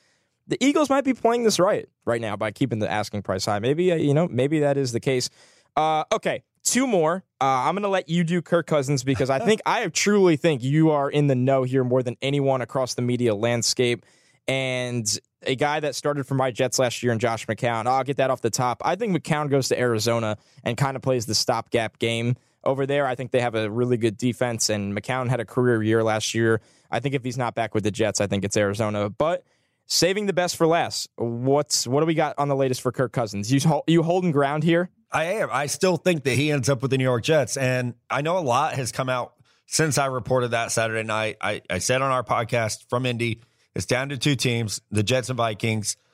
the 0.49 0.59
Eagles 0.63 0.91
might 0.91 1.05
be 1.05 1.15
playing 1.15 1.45
this 1.45 1.61
right 1.61 1.89
right 2.05 2.21
now 2.21 2.37
by 2.37 2.51
keeping 2.51 2.81
the 2.81 2.91
asking 2.91 3.23
price 3.23 3.45
high. 3.45 3.61
Maybe 3.61 3.93
uh, 3.93 3.95
you 3.95 4.13
know, 4.13 4.27
maybe 4.27 4.59
that 4.59 4.77
is 4.77 4.91
the 4.91 5.01
case. 5.01 5.31
Uh, 5.77 6.03
okay, 6.13 6.43
two 6.65 6.89
more. 6.89 7.23
Uh, 7.41 7.45
I'm 7.45 7.75
going 7.75 7.85
to 7.85 7.89
let 7.89 8.09
you 8.09 8.25
do 8.25 8.43
Kirk 8.43 8.67
Cousins 8.67 9.05
because 9.05 9.31
I 9.31 9.39
think 9.45 9.61
I 9.65 9.87
truly 9.87 10.37
think 10.37 10.65
you 10.65 10.91
are 10.91 11.09
in 11.09 11.29
the 11.29 11.37
know 11.37 11.63
here 11.63 11.85
more 11.85 12.03
than 12.03 12.17
anyone 12.21 12.61
across 12.61 12.95
the 12.95 13.03
media 13.03 13.37
landscape. 13.37 14.05
And 14.49 15.07
a 15.43 15.57
guy 15.57 15.81
that 15.81 15.95
started 15.95 16.27
for 16.27 16.35
my 16.35 16.51
Jets 16.51 16.79
last 16.79 17.03
year 17.03 17.13
and 17.13 17.21
Josh 17.21 17.47
McCown. 17.47 17.87
I'll 17.87 18.05
get 18.05 18.19
that 18.19 18.31
off 18.31 18.41
the 18.41 18.51
top. 18.51 18.83
I 18.85 18.97
think 18.97 19.17
McCown 19.17 19.51
goes 19.51 19.69
to 19.69 19.79
Arizona 19.79 20.37
and 20.65 20.77
kind 20.77 20.97
of 20.97 21.03
plays 21.03 21.27
the 21.27 21.35
stopgap 21.35 21.99
game 21.99 22.37
over 22.65 22.87
there. 22.87 23.07
I 23.07 23.15
think 23.15 23.31
they 23.31 23.41
have 23.41 23.55
a 23.55 23.71
really 23.71 23.97
good 23.97 24.17
defense, 24.17 24.69
and 24.69 24.97
McCown 24.97 25.29
had 25.29 25.41
a 25.41 25.45
career 25.45 25.83
year 25.83 26.03
last 26.03 26.35
year. 26.35 26.61
I 26.91 27.01
think 27.01 27.15
if 27.15 27.25
he's 27.25 27.39
not 27.39 27.55
back 27.55 27.75
with 27.75 27.85
the 27.85 27.91
Jets, 27.91 28.21
I 28.21 28.27
think 28.27 28.45
it's 28.45 28.57
Arizona. 28.57 29.09
But 29.09 29.45
saving 29.87 30.27
the 30.27 30.33
best 30.33 30.57
for 30.57 30.67
last. 30.67 31.09
What's 31.17 31.87
what 31.87 32.01
do 32.01 32.07
we 32.07 32.15
got 32.15 32.39
on 32.39 32.49
the 32.49 32.57
latest 32.57 32.81
for 32.81 32.93
Kirk 32.93 33.13
Cousins? 33.13 33.53
You 33.53 33.83
you 33.87 34.03
holding 34.03 34.33
ground 34.33 34.63
here? 34.63 34.91
I 35.13 35.25
am. 35.25 35.49
I 35.51 35.67
still 35.67 35.97
think 35.97 36.25
that 36.25 36.35
he 36.35 36.53
ends 36.53 36.69
up 36.69 36.83
with 36.83 36.93
the 36.93 36.99
New 36.99 37.05
York 37.05 37.25
Jets. 37.25 37.57
And 37.57 37.95
I 38.09 38.23
know 38.23 38.39
a 38.39 38.41
lot 38.41 38.75
has 38.75 38.93
come 38.93 39.09
out 39.09 39.35
since 39.67 39.99
I 39.99 40.07
reported 40.07 40.53
that 40.53 40.71
Saturday 40.71 41.03
night. 41.03 41.37
I, 41.41 41.63
I 41.69 41.79
said 41.79 42.01
on 42.01 42.13
our 42.13 42.23
podcast 42.23 42.89
from 42.89 43.07
Indy, 43.07 43.41
it's 43.75 43.87
down 43.87 44.09
to 44.11 44.19
two 44.19 44.37
teams, 44.37 44.81
the 44.91 45.03
Jets 45.03 45.29
and 45.29 45.37
Vikings. 45.37 45.97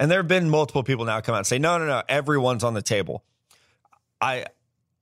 And 0.00 0.10
there 0.10 0.20
have 0.20 0.28
been 0.28 0.48
multiple 0.50 0.82
people 0.82 1.04
now 1.04 1.20
come 1.20 1.34
out 1.34 1.38
and 1.38 1.46
say, 1.46 1.58
no, 1.58 1.78
no, 1.78 1.86
no, 1.86 2.02
everyone's 2.08 2.64
on 2.64 2.74
the 2.74 2.82
table. 2.82 3.22
I 4.20 4.46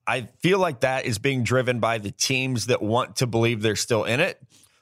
I 0.06 0.23
feel 0.40 0.59
like 0.59 0.80
that 0.80 1.04
is 1.04 1.18
being 1.18 1.42
driven 1.42 1.80
by 1.80 1.99
the 1.99 2.11
teams 2.11 2.66
that 2.66 2.83
want 2.83 3.16
to 3.16 3.26
believe 3.26 3.62
they're 3.62 3.76
still 3.76 4.04
in 4.04 4.21
it, 4.21 4.40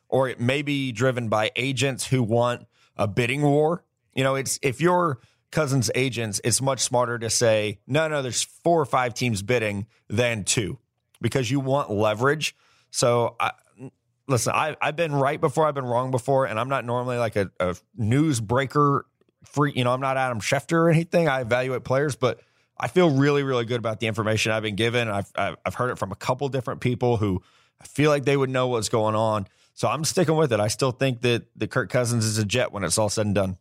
or 0.08 0.28
it 0.28 0.40
may 0.40 0.62
be 0.62 0.92
driven 0.92 1.28
by 1.28 1.50
agents 1.56 2.06
who 2.06 2.22
want 2.22 2.66
a 2.96 3.06
bidding 3.06 3.42
war. 3.42 3.84
You 4.14 4.24
know, 4.24 4.34
it's 4.34 4.58
if 4.62 4.80
you're 4.80 5.18
Cousins 5.50 5.90
agents, 5.94 6.40
it's 6.44 6.60
much 6.60 6.80
smarter 6.80 7.18
to 7.18 7.30
say, 7.30 7.78
no, 7.86 8.08
no, 8.08 8.22
there's 8.22 8.42
four 8.42 8.80
or 8.80 8.86
five 8.86 9.14
teams 9.14 9.40
bidding 9.40 9.86
than 10.08 10.44
two 10.44 10.78
because 11.20 11.50
you 11.50 11.60
want 11.60 11.90
leverage. 11.90 12.56
So 12.90 13.36
I 13.38 13.52
listen, 14.28 14.52
I, 14.54 14.76
I've 14.80 14.96
been 14.96 15.12
right 15.14 15.40
before, 15.40 15.66
I've 15.66 15.74
been 15.74 15.84
wrong 15.84 16.10
before, 16.10 16.46
and 16.46 16.58
I'm 16.58 16.68
not 16.68 16.84
normally 16.84 17.18
like 17.18 17.36
a, 17.36 17.50
a 17.60 17.76
news 17.96 18.40
breaker 18.40 19.06
free, 19.44 19.72
you 19.74 19.84
know, 19.84 19.92
I'm 19.92 20.00
not 20.00 20.16
Adam 20.16 20.40
Schefter 20.40 20.72
or 20.78 20.90
anything. 20.90 21.28
I 21.28 21.40
evaluate 21.42 21.84
players, 21.84 22.16
but 22.16 22.40
I 22.78 22.88
feel 22.88 23.10
really, 23.10 23.42
really 23.42 23.64
good 23.64 23.78
about 23.78 24.00
the 24.00 24.06
information 24.06 24.52
I've 24.52 24.62
been 24.62 24.74
given. 24.76 25.08
I've, 25.08 25.30
I've 25.36 25.56
I've 25.64 25.74
heard 25.74 25.90
it 25.90 25.98
from 25.98 26.10
a 26.12 26.16
couple 26.16 26.48
different 26.48 26.80
people 26.80 27.18
who 27.18 27.42
I 27.80 27.84
feel 27.86 28.10
like 28.10 28.24
they 28.24 28.36
would 28.36 28.50
know 28.50 28.68
what's 28.68 28.88
going 28.88 29.14
on. 29.14 29.46
So 29.74 29.88
I'm 29.88 30.04
sticking 30.04 30.36
with 30.36 30.52
it. 30.52 30.60
I 30.60 30.68
still 30.68 30.90
think 30.92 31.20
that 31.22 31.44
the 31.56 31.66
Kirk 31.68 31.90
Cousins 31.90 32.24
is 32.24 32.38
a 32.38 32.44
jet 32.44 32.72
when 32.72 32.84
it's 32.84 32.96
all 32.98 33.08
said 33.08 33.26
and 33.26 33.34
done. 33.34 33.58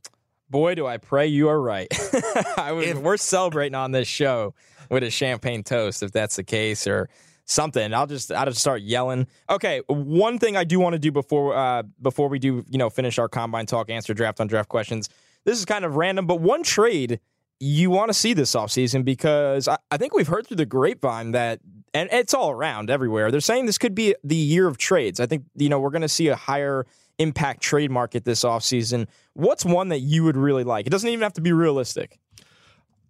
Boy, 0.49 0.75
do 0.75 0.85
I 0.87 0.97
pray 0.97 1.27
you 1.27 1.49
are 1.49 1.59
right. 1.59 1.87
I 2.57 2.71
was, 2.71 2.87
If- 2.87 2.97
we're 2.99 3.17
celebrating 3.17 3.75
on 3.75 3.91
this 3.91 4.07
show 4.07 4.53
with 4.89 5.03
a 5.03 5.09
champagne 5.09 5.63
toast, 5.63 6.03
if 6.03 6.11
that's 6.11 6.35
the 6.35 6.43
case, 6.43 6.85
or 6.87 7.09
something. 7.45 7.93
I'll 7.93 8.07
just 8.07 8.31
I'll 8.31 8.45
just 8.45 8.59
start 8.59 8.81
yelling. 8.81 9.27
Okay, 9.49 9.81
one 9.87 10.39
thing 10.39 10.57
I 10.57 10.63
do 10.63 10.79
want 10.79 10.93
to 10.93 10.99
do 10.99 11.11
before 11.11 11.55
uh, 11.55 11.83
before 12.01 12.29
we 12.29 12.39
do 12.39 12.63
you 12.69 12.77
know 12.77 12.89
finish 12.89 13.19
our 13.19 13.29
combine 13.29 13.65
talk, 13.65 13.89
answer 13.89 14.13
draft 14.13 14.39
on 14.39 14.47
draft 14.47 14.69
questions. 14.69 15.09
This 15.45 15.59
is 15.59 15.65
kind 15.65 15.83
of 15.83 15.95
random, 15.95 16.25
but 16.25 16.39
one 16.39 16.63
trade 16.63 17.19
you 17.59 17.89
want 17.89 18.09
to 18.09 18.13
see 18.13 18.33
this 18.33 18.55
offseason 18.55 19.05
because 19.05 19.67
I, 19.67 19.77
I 19.91 19.97
think 19.97 20.13
we've 20.13 20.27
heard 20.27 20.47
through 20.47 20.57
the 20.57 20.65
grapevine 20.65 21.31
that 21.31 21.59
and 21.93 22.09
it's 22.11 22.33
all 22.33 22.49
around 22.49 22.89
everywhere. 22.89 23.29
They're 23.31 23.39
saying 23.39 23.67
this 23.67 23.77
could 23.77 23.95
be 23.95 24.15
the 24.23 24.35
year 24.35 24.67
of 24.67 24.77
trades. 24.77 25.19
I 25.19 25.25
think 25.25 25.45
you 25.55 25.69
know 25.69 25.79
we're 25.79 25.91
going 25.91 26.01
to 26.01 26.09
see 26.09 26.27
a 26.27 26.35
higher 26.35 26.85
impact 27.19 27.61
trade 27.61 27.91
market 27.91 28.25
this 28.25 28.43
offseason. 28.43 29.07
What's 29.33 29.65
one 29.65 29.89
that 29.89 29.99
you 29.99 30.23
would 30.23 30.37
really 30.37 30.63
like? 30.63 30.87
It 30.87 30.89
doesn't 30.89 31.09
even 31.09 31.23
have 31.23 31.33
to 31.33 31.41
be 31.41 31.53
realistic. 31.53 32.19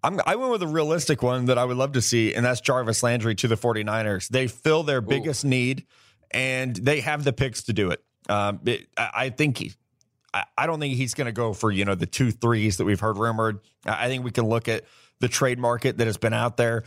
I'm, 0.03 0.19
I 0.25 0.35
went 0.35 0.51
with 0.51 0.63
a 0.63 0.67
realistic 0.67 1.23
one 1.23 1.45
that 1.45 1.57
I 1.57 1.63
would 1.63 1.77
love 1.77 1.93
to 1.93 2.01
see, 2.01 2.33
and 2.33 2.45
that's 2.45 2.59
Jarvis 2.59 3.03
Landry 3.03 3.35
to 3.35 3.47
the 3.47 3.55
49ers. 3.55 4.27
They 4.27 4.47
fill 4.47 4.83
their 4.83 4.99
biggest 4.99 5.45
need, 5.45 5.85
and 6.31 6.75
they 6.75 6.99
have 6.99 7.23
the 7.23 7.31
picks 7.31 7.63
to 7.63 7.73
do 7.73 7.91
it. 7.91 8.03
Um, 8.27 8.59
it 8.65 8.87
I, 8.97 9.09
I 9.15 9.29
think 9.29 9.57
he, 9.57 9.73
I, 10.33 10.43
I 10.57 10.67
don't 10.67 10.79
think 10.79 10.95
he's 10.95 11.13
going 11.13 11.27
to 11.27 11.31
go 11.31 11.53
for 11.53 11.71
you 11.71 11.85
know 11.85 11.95
the 11.95 12.05
two 12.05 12.31
threes 12.31 12.77
that 12.77 12.85
we've 12.85 12.99
heard 12.99 13.17
rumored. 13.17 13.59
I 13.85 14.05
I 14.05 14.07
think 14.07 14.25
we 14.25 14.31
can 14.31 14.47
look 14.47 14.67
at 14.67 14.83
the 15.19 15.29
trade 15.29 15.59
market 15.59 15.97
that 15.97 16.07
has 16.07 16.17
been 16.17 16.33
out 16.33 16.57
there. 16.57 16.83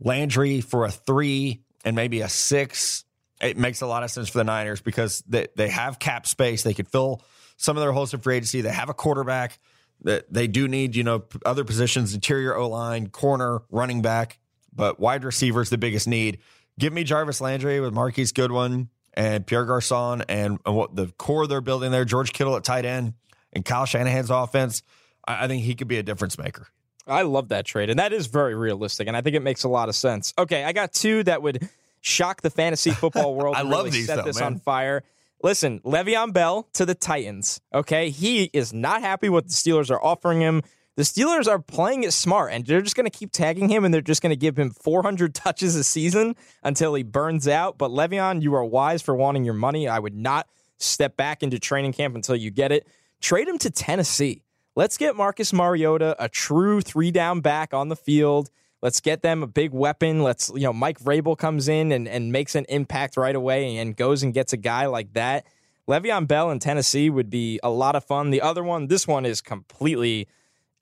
Landry 0.00 0.60
for 0.60 0.84
a 0.84 0.90
three 0.90 1.62
and 1.84 1.94
maybe 1.94 2.20
a 2.20 2.28
six. 2.28 3.04
It 3.40 3.56
makes 3.56 3.80
a 3.80 3.86
lot 3.86 4.02
of 4.02 4.10
sense 4.10 4.28
for 4.28 4.38
the 4.38 4.44
Niners 4.44 4.80
because 4.80 5.22
they, 5.26 5.46
they 5.56 5.68
have 5.68 5.98
cap 5.98 6.26
space. 6.26 6.62
They 6.62 6.74
could 6.74 6.88
fill 6.88 7.22
some 7.56 7.76
of 7.76 7.82
their 7.82 7.92
holes 7.92 8.12
of 8.12 8.22
free 8.22 8.36
agency. 8.36 8.60
They 8.60 8.72
have 8.72 8.88
a 8.88 8.94
quarterback 8.94 9.58
they 10.02 10.46
do 10.46 10.66
need, 10.68 10.96
you 10.96 11.04
know, 11.04 11.24
other 11.44 11.64
positions, 11.64 12.14
interior 12.14 12.56
O 12.56 12.68
line, 12.68 13.08
corner, 13.08 13.62
running 13.70 14.02
back, 14.02 14.38
but 14.74 14.98
wide 14.98 15.24
receiver 15.24 15.60
is 15.60 15.70
the 15.70 15.78
biggest 15.78 16.08
need. 16.08 16.38
Give 16.78 16.92
me 16.92 17.04
Jarvis 17.04 17.40
Landry 17.40 17.80
with 17.80 17.92
Marquise 17.92 18.32
Goodwin 18.32 18.88
and 19.14 19.46
Pierre 19.46 19.64
Garcon 19.64 20.22
and, 20.28 20.58
and 20.64 20.76
what 20.76 20.96
the 20.96 21.08
core 21.18 21.46
they're 21.46 21.60
building 21.60 21.90
there, 21.90 22.04
George 22.04 22.32
Kittle 22.32 22.56
at 22.56 22.64
tight 22.64 22.84
end 22.84 23.14
and 23.52 23.64
Kyle 23.64 23.84
Shanahan's 23.84 24.30
offense. 24.30 24.82
I, 25.26 25.44
I 25.44 25.48
think 25.48 25.64
he 25.64 25.74
could 25.74 25.88
be 25.88 25.98
a 25.98 26.02
difference 26.02 26.38
maker. 26.38 26.68
I 27.06 27.22
love 27.22 27.48
that 27.48 27.64
trade, 27.66 27.90
and 27.90 27.98
that 27.98 28.12
is 28.12 28.26
very 28.28 28.54
realistic, 28.54 29.08
and 29.08 29.16
I 29.16 29.20
think 29.20 29.34
it 29.34 29.40
makes 29.40 29.64
a 29.64 29.68
lot 29.68 29.88
of 29.88 29.96
sense. 29.96 30.32
Okay, 30.38 30.64
I 30.64 30.72
got 30.72 30.92
two 30.92 31.24
that 31.24 31.42
would 31.42 31.68
shock 32.00 32.40
the 32.40 32.50
fantasy 32.50 32.92
football 32.92 33.34
world. 33.36 33.56
I 33.56 33.62
love 33.62 33.84
really 33.84 33.90
these, 33.90 34.06
Set 34.06 34.16
though, 34.16 34.22
this 34.22 34.38
man. 34.38 34.54
on 34.54 34.58
fire. 34.60 35.02
Listen, 35.42 35.80
Le'Veon 35.80 36.32
Bell 36.32 36.68
to 36.74 36.84
the 36.84 36.94
Titans. 36.94 37.60
Okay, 37.72 38.10
he 38.10 38.50
is 38.52 38.72
not 38.72 39.00
happy 39.00 39.28
what 39.28 39.46
the 39.46 39.52
Steelers 39.52 39.90
are 39.90 40.02
offering 40.02 40.40
him. 40.40 40.62
The 40.96 41.02
Steelers 41.02 41.48
are 41.48 41.58
playing 41.58 42.02
it 42.02 42.12
smart, 42.12 42.52
and 42.52 42.66
they're 42.66 42.82
just 42.82 42.94
going 42.94 43.10
to 43.10 43.18
keep 43.18 43.32
tagging 43.32 43.70
him, 43.70 43.84
and 43.84 43.94
they're 43.94 44.02
just 44.02 44.20
going 44.20 44.30
to 44.30 44.36
give 44.36 44.58
him 44.58 44.70
400 44.70 45.34
touches 45.34 45.76
a 45.76 45.84
season 45.84 46.36
until 46.62 46.94
he 46.94 47.02
burns 47.02 47.48
out. 47.48 47.78
But 47.78 47.90
Le'Veon, 47.90 48.42
you 48.42 48.54
are 48.54 48.64
wise 48.64 49.00
for 49.00 49.14
wanting 49.14 49.44
your 49.44 49.54
money. 49.54 49.88
I 49.88 49.98
would 49.98 50.14
not 50.14 50.46
step 50.76 51.16
back 51.16 51.42
into 51.42 51.58
training 51.58 51.94
camp 51.94 52.14
until 52.14 52.36
you 52.36 52.50
get 52.50 52.70
it. 52.70 52.86
Trade 53.20 53.48
him 53.48 53.58
to 53.58 53.70
Tennessee. 53.70 54.42
Let's 54.76 54.98
get 54.98 55.16
Marcus 55.16 55.52
Mariota, 55.52 56.16
a 56.18 56.28
true 56.28 56.80
three 56.80 57.10
down 57.10 57.40
back 57.40 57.72
on 57.72 57.88
the 57.88 57.96
field. 57.96 58.50
Let's 58.82 59.00
get 59.00 59.22
them 59.22 59.42
a 59.42 59.46
big 59.46 59.72
weapon. 59.72 60.22
Let's, 60.22 60.50
you 60.54 60.62
know, 60.62 60.72
Mike 60.72 60.98
Vrabel 60.98 61.36
comes 61.36 61.68
in 61.68 61.92
and, 61.92 62.08
and 62.08 62.32
makes 62.32 62.54
an 62.54 62.64
impact 62.68 63.16
right 63.16 63.34
away 63.34 63.76
and 63.76 63.94
goes 63.94 64.22
and 64.22 64.32
gets 64.32 64.52
a 64.52 64.56
guy 64.56 64.86
like 64.86 65.12
that. 65.12 65.44
Le'Veon 65.88 66.26
Bell 66.26 66.50
in 66.50 66.60
Tennessee 66.60 67.10
would 67.10 67.30
be 67.30 67.60
a 67.62 67.70
lot 67.70 67.96
of 67.96 68.04
fun. 68.04 68.30
The 68.30 68.40
other 68.40 68.62
one, 68.62 68.86
this 68.86 69.06
one 69.06 69.26
is 69.26 69.40
completely 69.40 70.28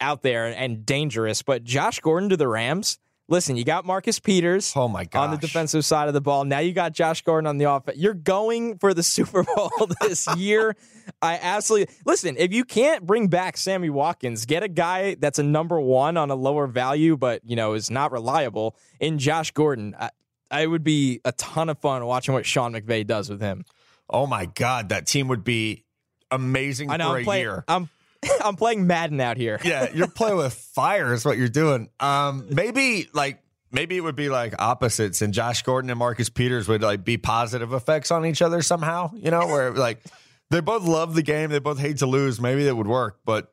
out 0.00 0.22
there 0.22 0.46
and 0.46 0.86
dangerous, 0.86 1.42
but 1.42 1.64
Josh 1.64 1.98
Gordon 2.00 2.28
to 2.28 2.36
the 2.36 2.46
Rams. 2.46 2.98
Listen, 3.30 3.56
you 3.58 3.64
got 3.64 3.84
Marcus 3.84 4.18
Peters 4.18 4.72
Oh 4.74 4.88
my 4.88 5.04
god! 5.04 5.24
on 5.24 5.30
the 5.32 5.36
defensive 5.36 5.84
side 5.84 6.08
of 6.08 6.14
the 6.14 6.20
ball. 6.20 6.44
Now 6.46 6.60
you 6.60 6.72
got 6.72 6.94
Josh 6.94 7.20
Gordon 7.22 7.46
on 7.46 7.58
the 7.58 7.70
offense. 7.70 7.98
You're 7.98 8.14
going 8.14 8.78
for 8.78 8.94
the 8.94 9.02
Super 9.02 9.42
Bowl 9.42 9.70
this 10.00 10.26
year. 10.36 10.74
I 11.20 11.38
absolutely 11.42 11.94
listen. 12.06 12.36
If 12.38 12.52
you 12.54 12.64
can't 12.64 13.06
bring 13.06 13.28
back 13.28 13.58
Sammy 13.58 13.90
Watkins, 13.90 14.46
get 14.46 14.62
a 14.62 14.68
guy 14.68 15.14
that's 15.16 15.38
a 15.38 15.42
number 15.42 15.78
one 15.78 16.16
on 16.16 16.30
a 16.30 16.34
lower 16.34 16.66
value, 16.66 17.16
but 17.18 17.42
you 17.44 17.54
know 17.56 17.74
is 17.74 17.90
not 17.90 18.12
reliable 18.12 18.76
in 18.98 19.18
Josh 19.18 19.50
Gordon. 19.50 19.94
I, 20.00 20.10
I 20.50 20.66
would 20.66 20.82
be 20.82 21.20
a 21.26 21.32
ton 21.32 21.68
of 21.68 21.78
fun 21.80 22.06
watching 22.06 22.32
what 22.32 22.46
Sean 22.46 22.72
McVay 22.72 23.06
does 23.06 23.28
with 23.28 23.42
him. 23.42 23.64
Oh 24.08 24.26
my 24.26 24.46
god, 24.46 24.88
that 24.88 25.06
team 25.06 25.28
would 25.28 25.44
be 25.44 25.84
amazing 26.30 26.90
I 26.90 26.96
know 26.96 27.10
for 27.10 27.16
I'm 27.16 27.20
a 27.22 27.24
playing. 27.24 27.42
year. 27.42 27.64
I'm 27.68 27.90
I'm 28.44 28.56
playing 28.56 28.86
Madden 28.86 29.20
out 29.20 29.36
here. 29.36 29.60
yeah, 29.64 29.88
you're 29.92 30.08
playing 30.08 30.36
with 30.36 30.54
fire 30.54 31.12
is 31.12 31.24
what 31.24 31.38
you're 31.38 31.48
doing. 31.48 31.88
Um, 32.00 32.46
maybe 32.50 33.08
like 33.12 33.42
maybe 33.70 33.96
it 33.96 34.00
would 34.00 34.16
be 34.16 34.28
like 34.28 34.54
opposites, 34.58 35.22
and 35.22 35.34
Josh 35.34 35.62
Gordon 35.62 35.90
and 35.90 35.98
Marcus 35.98 36.28
Peters 36.28 36.68
would 36.68 36.82
like 36.82 37.04
be 37.04 37.16
positive 37.16 37.72
effects 37.72 38.10
on 38.10 38.24
each 38.26 38.42
other 38.42 38.62
somehow. 38.62 39.10
You 39.14 39.30
know, 39.30 39.46
where 39.46 39.72
like 39.72 40.02
they 40.50 40.60
both 40.60 40.84
love 40.84 41.14
the 41.14 41.22
game, 41.22 41.50
they 41.50 41.58
both 41.58 41.78
hate 41.78 41.98
to 41.98 42.06
lose. 42.06 42.40
Maybe 42.40 42.64
that 42.64 42.74
would 42.74 42.86
work, 42.88 43.20
but 43.24 43.52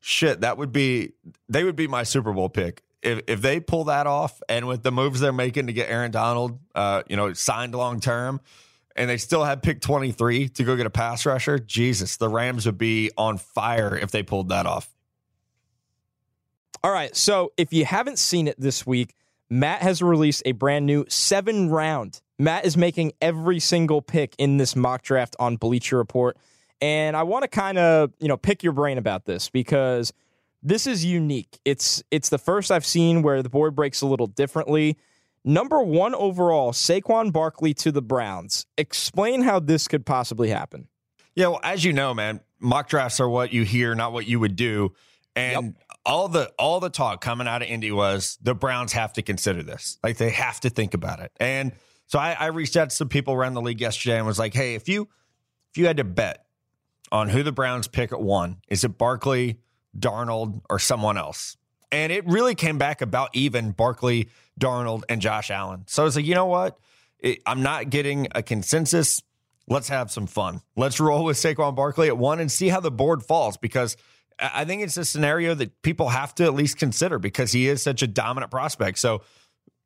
shit, 0.00 0.40
that 0.42 0.58
would 0.58 0.72
be 0.72 1.12
they 1.48 1.64
would 1.64 1.76
be 1.76 1.86
my 1.86 2.02
Super 2.02 2.32
Bowl 2.32 2.48
pick 2.48 2.82
if 3.02 3.20
if 3.26 3.42
they 3.42 3.60
pull 3.60 3.84
that 3.84 4.06
off, 4.06 4.40
and 4.48 4.66
with 4.66 4.82
the 4.82 4.92
moves 4.92 5.20
they're 5.20 5.32
making 5.32 5.66
to 5.68 5.72
get 5.72 5.90
Aaron 5.90 6.10
Donald, 6.10 6.58
uh, 6.74 7.02
you 7.08 7.16
know, 7.16 7.32
signed 7.32 7.74
long 7.74 8.00
term. 8.00 8.40
And 8.98 9.08
they 9.08 9.16
still 9.16 9.44
had 9.44 9.62
pick 9.62 9.80
23 9.80 10.48
to 10.50 10.64
go 10.64 10.76
get 10.76 10.84
a 10.84 10.90
pass 10.90 11.24
rusher. 11.24 11.58
Jesus, 11.58 12.16
the 12.16 12.28
Rams 12.28 12.66
would 12.66 12.78
be 12.78 13.10
on 13.16 13.38
fire 13.38 13.96
if 13.96 14.10
they 14.10 14.22
pulled 14.22 14.48
that 14.48 14.66
off. 14.66 14.90
All 16.82 16.90
right. 16.90 17.14
So 17.16 17.52
if 17.56 17.72
you 17.72 17.84
haven't 17.84 18.18
seen 18.18 18.48
it 18.48 18.60
this 18.60 18.86
week, 18.86 19.14
Matt 19.48 19.82
has 19.82 20.02
released 20.02 20.42
a 20.44 20.52
brand 20.52 20.84
new 20.84 21.04
seven 21.08 21.70
round. 21.70 22.20
Matt 22.38 22.64
is 22.64 22.76
making 22.76 23.12
every 23.20 23.60
single 23.60 24.02
pick 24.02 24.34
in 24.36 24.58
this 24.58 24.76
mock 24.76 25.02
draft 25.02 25.34
on 25.38 25.56
Bleacher 25.56 25.96
Report. 25.96 26.36
And 26.80 27.16
I 27.16 27.22
want 27.22 27.42
to 27.42 27.48
kind 27.48 27.78
of, 27.78 28.12
you 28.20 28.28
know, 28.28 28.36
pick 28.36 28.62
your 28.62 28.72
brain 28.72 28.98
about 28.98 29.24
this 29.24 29.48
because 29.48 30.12
this 30.62 30.86
is 30.86 31.04
unique. 31.04 31.58
It's 31.64 32.02
it's 32.10 32.28
the 32.28 32.38
first 32.38 32.70
I've 32.70 32.86
seen 32.86 33.22
where 33.22 33.42
the 33.42 33.48
board 33.48 33.74
breaks 33.74 34.00
a 34.00 34.06
little 34.06 34.26
differently. 34.26 34.96
Number 35.44 35.82
one 35.82 36.14
overall, 36.14 36.72
Saquon 36.72 37.32
Barkley 37.32 37.74
to 37.74 37.92
the 37.92 38.02
Browns. 38.02 38.66
Explain 38.76 39.42
how 39.42 39.60
this 39.60 39.88
could 39.88 40.04
possibly 40.04 40.48
happen. 40.50 40.88
Yeah, 41.34 41.48
well, 41.48 41.60
as 41.62 41.84
you 41.84 41.92
know, 41.92 42.14
man, 42.14 42.40
mock 42.58 42.88
drafts 42.88 43.20
are 43.20 43.28
what 43.28 43.52
you 43.52 43.64
hear, 43.64 43.94
not 43.94 44.12
what 44.12 44.26
you 44.26 44.40
would 44.40 44.56
do. 44.56 44.94
And 45.36 45.66
yep. 45.66 45.74
all 46.04 46.28
the 46.28 46.52
all 46.58 46.80
the 46.80 46.90
talk 46.90 47.20
coming 47.20 47.46
out 47.46 47.62
of 47.62 47.68
Indy 47.68 47.92
was 47.92 48.38
the 48.42 48.54
Browns 48.54 48.92
have 48.92 49.12
to 49.14 49.22
consider 49.22 49.62
this. 49.62 49.98
Like 50.02 50.16
they 50.16 50.30
have 50.30 50.58
to 50.60 50.70
think 50.70 50.94
about 50.94 51.20
it. 51.20 51.30
And 51.38 51.72
so 52.06 52.18
I, 52.18 52.32
I 52.32 52.46
reached 52.46 52.76
out 52.76 52.90
to 52.90 52.96
some 52.96 53.08
people 53.08 53.34
around 53.34 53.54
the 53.54 53.62
league 53.62 53.80
yesterday 53.80 54.16
and 54.16 54.26
was 54.26 54.38
like, 54.38 54.54
hey, 54.54 54.74
if 54.74 54.88
you 54.88 55.08
if 55.70 55.78
you 55.78 55.86
had 55.86 55.98
to 55.98 56.04
bet 56.04 56.44
on 57.12 57.28
who 57.28 57.42
the 57.42 57.52
Browns 57.52 57.86
pick 57.86 58.12
at 58.12 58.20
one, 58.20 58.58
is 58.68 58.82
it 58.82 58.98
Barkley, 58.98 59.60
Darnold, 59.96 60.60
or 60.68 60.78
someone 60.78 61.16
else? 61.16 61.56
And 61.90 62.12
it 62.12 62.26
really 62.26 62.54
came 62.54 62.78
back 62.78 63.00
about 63.00 63.30
even 63.32 63.70
Barkley, 63.70 64.28
Darnold, 64.60 65.04
and 65.08 65.20
Josh 65.20 65.50
Allen. 65.50 65.84
So 65.86 66.02
I 66.02 66.04
was 66.04 66.16
like, 66.16 66.26
you 66.26 66.34
know 66.34 66.46
what? 66.46 66.78
It, 67.18 67.40
I'm 67.46 67.62
not 67.62 67.90
getting 67.90 68.28
a 68.34 68.42
consensus. 68.42 69.22
Let's 69.66 69.88
have 69.88 70.10
some 70.10 70.26
fun. 70.26 70.60
Let's 70.76 71.00
roll 71.00 71.24
with 71.24 71.36
Saquon 71.36 71.74
Barkley 71.74 72.08
at 72.08 72.18
one 72.18 72.40
and 72.40 72.50
see 72.52 72.68
how 72.68 72.80
the 72.80 72.90
board 72.90 73.22
falls 73.22 73.56
because 73.56 73.96
I 74.38 74.64
think 74.64 74.82
it's 74.82 74.96
a 74.96 75.04
scenario 75.04 75.54
that 75.54 75.82
people 75.82 76.10
have 76.10 76.34
to 76.36 76.44
at 76.44 76.54
least 76.54 76.78
consider 76.78 77.18
because 77.18 77.52
he 77.52 77.66
is 77.68 77.82
such 77.82 78.02
a 78.02 78.06
dominant 78.06 78.50
prospect. 78.50 78.98
So 78.98 79.22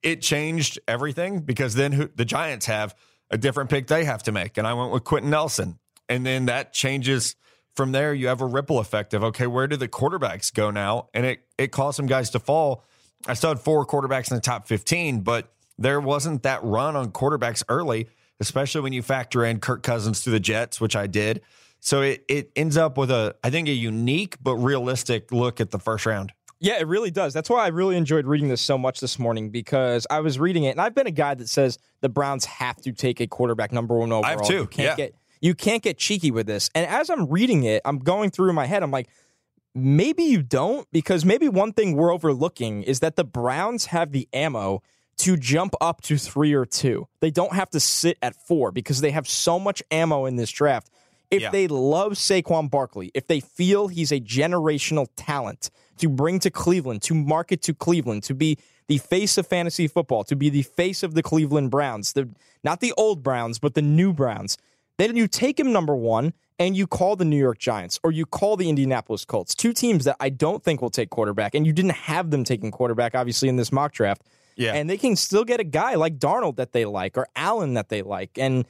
it 0.02 0.20
changed 0.20 0.78
everything 0.86 1.40
because 1.40 1.74
then 1.74 1.92
who, 1.92 2.10
the 2.14 2.24
Giants 2.24 2.66
have 2.66 2.94
a 3.30 3.38
different 3.38 3.70
pick 3.70 3.86
they 3.86 4.04
have 4.04 4.24
to 4.24 4.32
make. 4.32 4.58
And 4.58 4.66
I 4.66 4.74
went 4.74 4.92
with 4.92 5.04
Quenton 5.04 5.30
Nelson. 5.30 5.78
And 6.08 6.26
then 6.26 6.46
that 6.46 6.74
changes 6.74 7.36
from 7.74 7.92
there. 7.92 8.12
You 8.14 8.28
have 8.28 8.40
a 8.40 8.46
ripple 8.46 8.78
effect 8.78 9.14
of, 9.14 9.24
okay, 9.24 9.46
where 9.46 9.66
do 9.66 9.76
the 9.76 9.88
quarterbacks 9.88 10.52
go 10.52 10.70
now? 10.70 11.08
And 11.14 11.26
it, 11.26 11.40
it 11.58 11.72
caused 11.72 11.96
some 11.96 12.06
guys 12.06 12.30
to 12.30 12.38
fall. 12.38 12.84
I 13.26 13.34
still 13.34 13.50
had 13.50 13.60
four 13.60 13.86
quarterbacks 13.86 14.30
in 14.30 14.36
the 14.36 14.40
top 14.40 14.66
15, 14.66 15.20
but 15.20 15.52
there 15.78 16.00
wasn't 16.00 16.42
that 16.42 16.62
run 16.64 16.96
on 16.96 17.12
quarterbacks 17.12 17.62
early, 17.68 18.08
especially 18.40 18.80
when 18.80 18.92
you 18.92 19.02
factor 19.02 19.44
in 19.44 19.60
Kirk 19.60 19.82
Cousins 19.82 20.22
to 20.22 20.30
the 20.30 20.40
Jets, 20.40 20.80
which 20.80 20.96
I 20.96 21.06
did. 21.06 21.42
So 21.80 22.02
it, 22.02 22.24
it 22.28 22.50
ends 22.54 22.76
up 22.76 22.96
with 22.96 23.10
a, 23.10 23.34
I 23.42 23.50
think, 23.50 23.68
a 23.68 23.72
unique 23.72 24.36
but 24.40 24.56
realistic 24.56 25.32
look 25.32 25.60
at 25.60 25.70
the 25.70 25.78
first 25.78 26.06
round. 26.06 26.32
Yeah, 26.60 26.78
it 26.78 26.86
really 26.86 27.10
does. 27.10 27.34
That's 27.34 27.50
why 27.50 27.64
I 27.64 27.68
really 27.68 27.96
enjoyed 27.96 28.24
reading 28.24 28.46
this 28.46 28.60
so 28.60 28.78
much 28.78 29.00
this 29.00 29.18
morning 29.18 29.50
because 29.50 30.06
I 30.08 30.20
was 30.20 30.38
reading 30.38 30.62
it, 30.62 30.70
and 30.70 30.80
I've 30.80 30.94
been 30.94 31.08
a 31.08 31.12
guy 31.12 31.34
that 31.34 31.48
says 31.48 31.76
the 32.02 32.08
Browns 32.08 32.44
have 32.44 32.76
to 32.82 32.92
take 32.92 33.20
a 33.20 33.26
quarterback 33.26 33.72
number 33.72 33.96
one 33.98 34.12
overall. 34.12 34.24
I 34.24 34.30
have 34.30 34.46
too. 34.46 34.58
You 34.58 34.66
can't 34.68 34.96
yeah. 34.96 35.06
get 35.06 35.16
you 35.42 35.54
can't 35.54 35.82
get 35.82 35.98
cheeky 35.98 36.30
with 36.30 36.46
this. 36.46 36.70
And 36.74 36.86
as 36.86 37.10
I'm 37.10 37.26
reading 37.26 37.64
it, 37.64 37.82
I'm 37.84 37.98
going 37.98 38.30
through 38.30 38.48
in 38.48 38.54
my 38.54 38.64
head. 38.64 38.82
I'm 38.82 38.90
like, 38.90 39.08
maybe 39.74 40.22
you 40.22 40.42
don't 40.42 40.90
because 40.92 41.26
maybe 41.26 41.48
one 41.48 41.74
thing 41.74 41.94
we're 41.94 42.12
overlooking 42.12 42.82
is 42.82 43.00
that 43.00 43.16
the 43.16 43.24
Browns 43.24 43.86
have 43.86 44.12
the 44.12 44.26
ammo 44.32 44.82
to 45.18 45.36
jump 45.36 45.74
up 45.82 46.00
to 46.02 46.16
three 46.16 46.54
or 46.54 46.64
two. 46.64 47.06
They 47.20 47.30
don't 47.30 47.54
have 47.54 47.68
to 47.70 47.80
sit 47.80 48.16
at 48.22 48.34
four 48.34 48.72
because 48.72 49.02
they 49.02 49.10
have 49.10 49.28
so 49.28 49.58
much 49.58 49.82
ammo 49.90 50.24
in 50.24 50.36
this 50.36 50.50
draft 50.50 50.90
if 51.32 51.40
yeah. 51.40 51.50
they 51.50 51.66
love 51.66 52.12
Saquon 52.12 52.70
Barkley, 52.70 53.10
if 53.14 53.26
they 53.26 53.40
feel 53.40 53.88
he's 53.88 54.12
a 54.12 54.20
generational 54.20 55.08
talent 55.16 55.70
to 55.96 56.10
bring 56.10 56.38
to 56.40 56.50
Cleveland, 56.50 57.00
to 57.02 57.14
market 57.14 57.62
to 57.62 57.74
Cleveland, 57.74 58.22
to 58.24 58.34
be 58.34 58.58
the 58.86 58.98
face 58.98 59.38
of 59.38 59.46
fantasy 59.46 59.88
football, 59.88 60.24
to 60.24 60.36
be 60.36 60.50
the 60.50 60.62
face 60.62 61.02
of 61.02 61.14
the 61.14 61.22
Cleveland 61.22 61.70
Browns, 61.70 62.12
the 62.12 62.28
not 62.62 62.80
the 62.80 62.92
old 62.98 63.22
Browns, 63.22 63.58
but 63.58 63.72
the 63.72 63.82
new 63.82 64.12
Browns, 64.12 64.58
then 65.10 65.16
you 65.16 65.26
take 65.26 65.58
him 65.58 65.72
number 65.72 65.96
one 65.96 66.32
and 66.58 66.76
you 66.76 66.86
call 66.86 67.16
the 67.16 67.24
New 67.24 67.38
York 67.38 67.58
Giants 67.58 67.98
or 68.02 68.12
you 68.12 68.26
call 68.26 68.56
the 68.56 68.68
Indianapolis 68.68 69.24
Colts, 69.24 69.54
two 69.54 69.72
teams 69.72 70.04
that 70.04 70.16
I 70.20 70.28
don't 70.28 70.62
think 70.62 70.80
will 70.80 70.90
take 70.90 71.10
quarterback, 71.10 71.54
and 71.54 71.66
you 71.66 71.72
didn't 71.72 71.92
have 71.92 72.30
them 72.30 72.44
taking 72.44 72.70
quarterback, 72.70 73.14
obviously, 73.14 73.48
in 73.48 73.56
this 73.56 73.72
mock 73.72 73.92
draft. 73.92 74.22
Yeah. 74.56 74.74
And 74.74 74.88
they 74.88 74.98
can 74.98 75.16
still 75.16 75.44
get 75.44 75.60
a 75.60 75.64
guy 75.64 75.94
like 75.94 76.18
Darnold 76.18 76.56
that 76.56 76.72
they 76.72 76.84
like 76.84 77.16
or 77.16 77.26
Allen 77.34 77.74
that 77.74 77.88
they 77.88 78.02
like. 78.02 78.38
And 78.38 78.66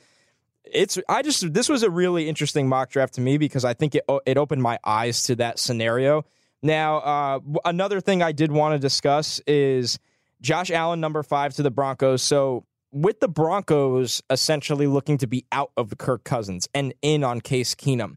it's 0.65 0.99
I 1.09 1.23
just 1.23 1.53
this 1.53 1.69
was 1.69 1.83
a 1.83 1.91
really 1.91 2.29
interesting 2.29 2.69
mock 2.69 2.91
draft 2.91 3.15
to 3.15 3.21
me 3.21 3.37
because 3.37 3.65
I 3.65 3.75
think 3.75 3.95
it 3.95 4.05
it 4.25 4.39
opened 4.39 4.63
my 4.63 4.79
eyes 4.85 5.25
to 5.25 5.37
that 5.37 5.59
scenario. 5.59 6.25
Now, 6.63 6.99
uh, 6.99 7.41
another 7.65 8.01
thing 8.01 8.23
I 8.23 8.31
did 8.31 8.53
want 8.53 8.75
to 8.75 8.79
discuss 8.79 9.41
is 9.47 9.99
Josh 10.41 10.71
Allen, 10.71 11.01
number 11.01 11.23
five 11.25 11.55
to 11.55 11.63
the 11.63 11.71
Broncos. 11.73 12.23
So 12.23 12.65
with 12.93 13.21
the 13.21 13.29
Broncos 13.29 14.23
essentially 14.31 14.87
looking 14.87 15.19
to 15.19 15.27
be 15.27 15.47
out 15.51 15.73
of 15.77 15.91
the 15.91 15.97
Kirk 15.97 16.25
Cousins 16.25 16.69
and 16.75 16.95
in 17.03 17.25
on 17.25 17.41
Case 17.41 17.75
Keenum. 17.75 18.17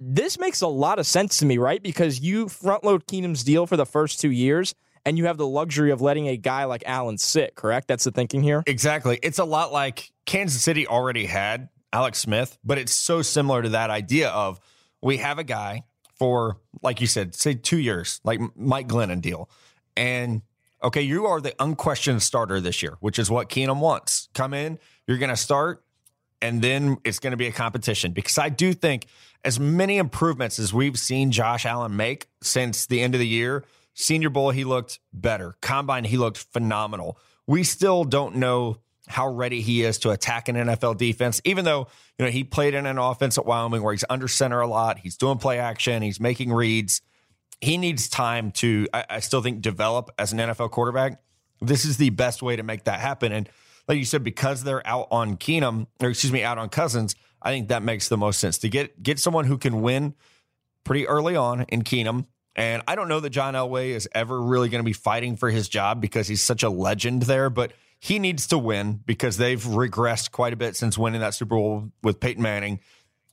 This 0.00 0.38
makes 0.38 0.60
a 0.60 0.66
lot 0.66 0.98
of 0.98 1.06
sense 1.06 1.38
to 1.38 1.46
me, 1.46 1.58
right? 1.58 1.80
Because 1.80 2.20
you 2.20 2.48
front 2.48 2.82
load 2.82 3.06
Keenum's 3.06 3.44
deal 3.44 3.66
for 3.66 3.76
the 3.76 3.86
first 3.86 4.20
two 4.20 4.32
years, 4.32 4.74
and 5.06 5.16
you 5.16 5.26
have 5.26 5.36
the 5.36 5.46
luxury 5.46 5.92
of 5.92 6.00
letting 6.00 6.28
a 6.28 6.36
guy 6.36 6.64
like 6.64 6.82
Allen 6.86 7.18
sit, 7.18 7.54
correct? 7.54 7.88
That's 7.88 8.04
the 8.04 8.10
thinking 8.10 8.42
here? 8.42 8.64
Exactly. 8.66 9.20
It's 9.22 9.38
a 9.38 9.44
lot 9.44 9.72
like 9.72 10.10
Kansas 10.26 10.60
City 10.60 10.86
already 10.86 11.26
had 11.26 11.68
Alex 11.92 12.18
Smith, 12.18 12.58
but 12.64 12.78
it's 12.78 12.92
so 12.92 13.22
similar 13.22 13.62
to 13.62 13.70
that 13.70 13.90
idea 13.90 14.30
of 14.30 14.58
we 15.00 15.18
have 15.18 15.38
a 15.38 15.44
guy 15.44 15.82
for, 16.16 16.56
like 16.82 17.00
you 17.00 17.06
said, 17.06 17.34
say 17.34 17.54
two 17.54 17.78
years, 17.78 18.20
like 18.24 18.40
Mike 18.56 18.88
Glennon 18.88 19.20
deal. 19.20 19.48
And 19.96 20.42
okay, 20.82 21.02
you 21.02 21.26
are 21.26 21.40
the 21.40 21.54
unquestioned 21.58 22.22
starter 22.22 22.60
this 22.60 22.82
year, 22.82 22.96
which 23.00 23.18
is 23.18 23.30
what 23.30 23.48
Keenum 23.48 23.80
wants. 23.80 24.28
Come 24.34 24.54
in, 24.54 24.78
you're 25.06 25.18
going 25.18 25.30
to 25.30 25.36
start, 25.36 25.84
and 26.40 26.62
then 26.62 26.98
it's 27.04 27.18
going 27.18 27.30
to 27.32 27.36
be 27.36 27.46
a 27.46 27.52
competition. 27.52 28.12
Because 28.12 28.38
I 28.38 28.48
do 28.48 28.72
think 28.72 29.06
as 29.44 29.58
many 29.58 29.98
improvements 29.98 30.58
as 30.58 30.72
we've 30.72 30.98
seen 30.98 31.30
Josh 31.30 31.66
Allen 31.66 31.96
make 31.96 32.28
since 32.42 32.86
the 32.86 33.00
end 33.00 33.14
of 33.14 33.20
the 33.20 33.26
year, 33.26 33.64
Senior 33.94 34.30
Bowl, 34.30 34.50
he 34.50 34.64
looked 34.64 35.00
better. 35.12 35.54
Combine, 35.60 36.04
he 36.04 36.16
looked 36.16 36.38
phenomenal. 36.38 37.18
We 37.46 37.64
still 37.64 38.04
don't 38.04 38.36
know 38.36 38.78
how 39.08 39.28
ready 39.28 39.60
he 39.60 39.82
is 39.82 39.98
to 39.98 40.10
attack 40.10 40.48
an 40.48 40.56
NFL 40.56 40.96
defense, 40.96 41.40
even 41.44 41.64
though, 41.64 41.88
you 42.18 42.24
know, 42.24 42.30
he 42.30 42.44
played 42.44 42.74
in 42.74 42.86
an 42.86 42.98
offense 42.98 43.36
at 43.36 43.44
Wyoming 43.44 43.82
where 43.82 43.92
he's 43.92 44.04
under 44.08 44.28
center 44.28 44.60
a 44.60 44.66
lot. 44.66 44.98
He's 44.98 45.16
doing 45.16 45.38
play 45.38 45.58
action, 45.58 46.02
he's 46.02 46.20
making 46.20 46.52
reads. 46.52 47.02
He 47.62 47.78
needs 47.78 48.08
time 48.08 48.50
to, 48.52 48.86
I, 48.92 49.04
I 49.08 49.20
still 49.20 49.40
think, 49.40 49.62
develop 49.62 50.10
as 50.18 50.32
an 50.32 50.38
NFL 50.38 50.72
quarterback. 50.72 51.22
This 51.60 51.84
is 51.84 51.96
the 51.96 52.10
best 52.10 52.42
way 52.42 52.56
to 52.56 52.62
make 52.62 52.84
that 52.84 53.00
happen. 53.00 53.32
And 53.32 53.48
like 53.88 53.98
you 53.98 54.04
said, 54.04 54.24
because 54.24 54.64
they're 54.64 54.86
out 54.86 55.08
on 55.10 55.36
Keenum, 55.36 55.86
or 56.02 56.10
excuse 56.10 56.32
me, 56.32 56.42
out 56.42 56.58
on 56.58 56.68
Cousins, 56.68 57.14
I 57.40 57.50
think 57.50 57.68
that 57.68 57.82
makes 57.82 58.08
the 58.08 58.16
most 58.16 58.38
sense 58.38 58.58
to 58.58 58.68
get 58.68 59.02
get 59.02 59.18
someone 59.18 59.46
who 59.46 59.58
can 59.58 59.80
win 59.80 60.14
pretty 60.84 61.06
early 61.06 61.36
on 61.36 61.62
in 61.68 61.82
Keenum. 61.82 62.26
And 62.54 62.82
I 62.86 62.94
don't 62.96 63.08
know 63.08 63.20
that 63.20 63.30
John 63.30 63.54
Elway 63.54 63.90
is 63.90 64.08
ever 64.12 64.40
really 64.40 64.68
going 64.68 64.80
to 64.82 64.86
be 64.86 64.92
fighting 64.92 65.36
for 65.36 65.50
his 65.50 65.68
job 65.68 66.00
because 66.00 66.28
he's 66.28 66.42
such 66.42 66.62
a 66.62 66.68
legend 66.68 67.22
there, 67.22 67.48
but 67.48 67.72
he 67.98 68.18
needs 68.18 68.48
to 68.48 68.58
win 68.58 69.00
because 69.06 69.36
they've 69.36 69.62
regressed 69.62 70.32
quite 70.32 70.52
a 70.52 70.56
bit 70.56 70.76
since 70.76 70.98
winning 70.98 71.20
that 71.20 71.34
Super 71.34 71.54
Bowl 71.54 71.90
with 72.02 72.20
Peyton 72.20 72.42
Manning. 72.42 72.80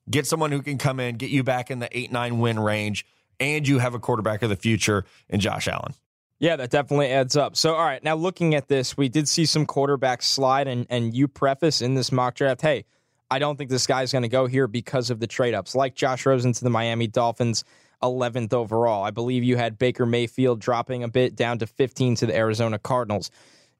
Get 0.10 0.26
someone 0.26 0.52
who 0.52 0.62
can 0.62 0.78
come 0.78 1.00
in, 1.00 1.18
get 1.18 1.32
you 1.32 1.44
back 1.44 1.70
in 1.70 1.80
the 1.80 1.89
eight, 1.98 2.12
nine 2.12 2.39
win 2.39 2.60
range, 2.60 3.06
and 3.39 3.67
you 3.67 3.80
have 3.80 3.93
a 3.93 3.99
quarterback 3.99 4.41
of 4.41 4.49
the 4.49 4.56
future 4.56 5.06
in 5.30 5.39
Josh 5.39 5.67
Allen. 5.67 5.93
Yeah, 6.39 6.56
that 6.56 6.69
definitely 6.69 7.08
adds 7.08 7.36
up. 7.36 7.58
So, 7.58 7.75
all 7.75 7.84
right, 7.84 8.04
now 8.04 8.15
looking 8.15 8.56
at 8.56 8.69
this, 8.69 8.95
we 8.95 9.10
did 9.10 9.28
see 9.28 9.45
some 9.45 9.65
quarterbacks 9.65 10.23
slide, 10.23 10.67
and, 10.67 10.86
and 10.89 11.13
you 11.13 11.28
preface 11.28 11.82
in 11.82 11.95
this 11.95 12.12
mock 12.12 12.36
draft, 12.36 12.62
hey, 12.62 12.86
I 13.30 13.39
don't 13.39 13.58
think 13.58 13.69
this 13.69 13.86
guy's 13.86 14.12
going 14.12 14.21
to 14.21 14.30
go 14.30 14.47
here 14.47 14.67
because 14.67 15.10
of 15.10 15.19
the 15.19 15.28
trade 15.28 15.54
ups, 15.54 15.75
like 15.75 15.95
Josh 15.95 16.25
Rosen 16.25 16.54
to 16.54 16.63
the 16.63 16.69
Miami 16.69 17.08
Dolphins, 17.08 17.63
11th 18.02 18.54
overall. 18.54 19.04
I 19.04 19.12
believe 19.12 19.43
you 19.43 19.58
had 19.58 19.78
Baker 19.78 20.06
Mayfield 20.06 20.60
dropping 20.62 21.04
a 21.04 21.10
bit 21.10 21.36
down 21.36 21.60
to 21.60 21.67
15 21.67 22.15
to 22.15 22.25
the 22.25 22.36
Arizona 22.36 22.80
Cardinals 22.80 23.30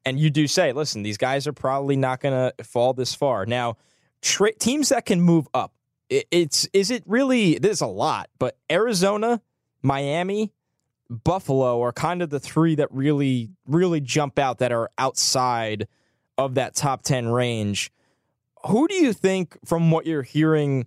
and 0.04 0.18
you 0.18 0.30
do 0.30 0.46
say, 0.46 0.72
listen, 0.72 1.02
these 1.02 1.18
guys 1.18 1.46
are 1.46 1.52
probably 1.52 1.96
not 1.96 2.20
going 2.20 2.52
to 2.56 2.64
fall 2.64 2.92
this 2.92 3.14
far. 3.14 3.46
Now, 3.46 3.76
tra- 4.22 4.54
teams 4.54 4.90
that 4.90 5.06
can 5.06 5.20
move 5.20 5.46
up, 5.52 5.74
it, 6.08 6.26
it's 6.30 6.68
is 6.72 6.90
it 6.90 7.02
really? 7.06 7.58
There's 7.58 7.80
a 7.80 7.86
lot, 7.86 8.30
but 8.38 8.56
Arizona, 8.70 9.40
Miami, 9.82 10.52
Buffalo 11.08 11.82
are 11.82 11.92
kind 11.92 12.22
of 12.22 12.30
the 12.30 12.40
three 12.40 12.76
that 12.76 12.88
really, 12.92 13.50
really 13.66 14.00
jump 14.00 14.38
out 14.38 14.58
that 14.58 14.72
are 14.72 14.90
outside 14.98 15.88
of 16.38 16.54
that 16.54 16.74
top 16.74 17.02
10 17.02 17.28
range. 17.28 17.90
Who 18.66 18.86
do 18.86 18.94
you 18.94 19.12
think, 19.12 19.56
from 19.64 19.90
what 19.90 20.06
you're 20.06 20.22
hearing, 20.22 20.86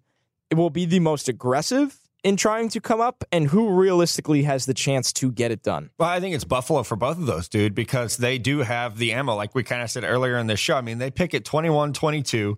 it 0.49 0.56
will 0.56 0.69
be 0.69 0.86
the 0.86 0.99
most 0.99 1.27
aggressive 1.27 1.99
in 2.23 2.38
trying 2.38 2.69
to 2.69 2.79
come 2.79 3.01
up, 3.01 3.25
and 3.34 3.49
who 3.49 3.69
realistically 3.69 4.43
has 4.43 4.65
the 4.65 4.73
chance 4.73 5.12
to 5.12 5.29
get 5.32 5.51
it 5.51 5.62
done? 5.62 5.89
Well, 5.97 6.08
I 6.08 6.21
think 6.21 6.36
it's 6.36 6.45
Buffalo 6.45 6.84
for 6.84 6.95
both 6.95 7.17
of 7.17 7.25
those, 7.25 7.49
dude, 7.49 7.75
because 7.75 8.15
they 8.15 8.38
do 8.38 8.60
have 8.60 8.97
the 8.97 9.12
ammo, 9.12 9.36
like 9.36 9.53
we 9.53 9.63
kind 9.63 9.82
of 9.82 9.91
said 9.91 10.06
earlier 10.06 10.38
in 10.38 10.47
the 10.47 10.56
show. 10.56 10.77
I 10.77 10.82
mean, 10.82 10.99
they 10.99 11.12
pick 11.12 11.34
at 11.34 11.43
21, 11.43 11.91
22, 11.91 12.58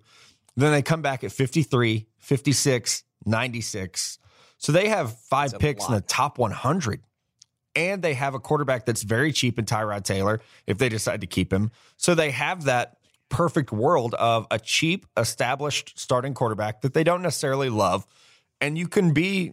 then 0.56 0.70
they 0.70 0.82
come 0.82 1.02
back 1.02 1.24
at 1.24 1.32
53, 1.32 2.06
56, 2.18 3.04
96. 3.24 4.18
So 4.58 4.72
they 4.72 4.88
have 4.88 5.18
five 5.18 5.58
picks 5.58 5.86
in 5.86 5.94
the 5.94 6.00
top 6.00 6.38
100. 6.38 7.02
And 7.74 8.00
they 8.00 8.14
have 8.14 8.34
a 8.34 8.40
quarterback 8.40 8.86
that's 8.86 9.02
very 9.02 9.32
cheap 9.32 9.58
in 9.58 9.66
Tyrod 9.66 10.04
Taylor 10.04 10.40
if 10.66 10.78
they 10.78 10.88
decide 10.88 11.20
to 11.20 11.26
keep 11.26 11.52
him. 11.52 11.70
So 11.98 12.14
they 12.14 12.30
have 12.30 12.64
that 12.64 12.96
perfect 13.28 13.70
world 13.70 14.14
of 14.14 14.46
a 14.50 14.58
cheap, 14.58 15.04
established 15.16 15.98
starting 15.98 16.32
quarterback 16.32 16.80
that 16.80 16.94
they 16.94 17.04
don't 17.04 17.20
necessarily 17.20 17.68
love. 17.68 18.06
And 18.62 18.78
you 18.78 18.88
can 18.88 19.12
be 19.12 19.52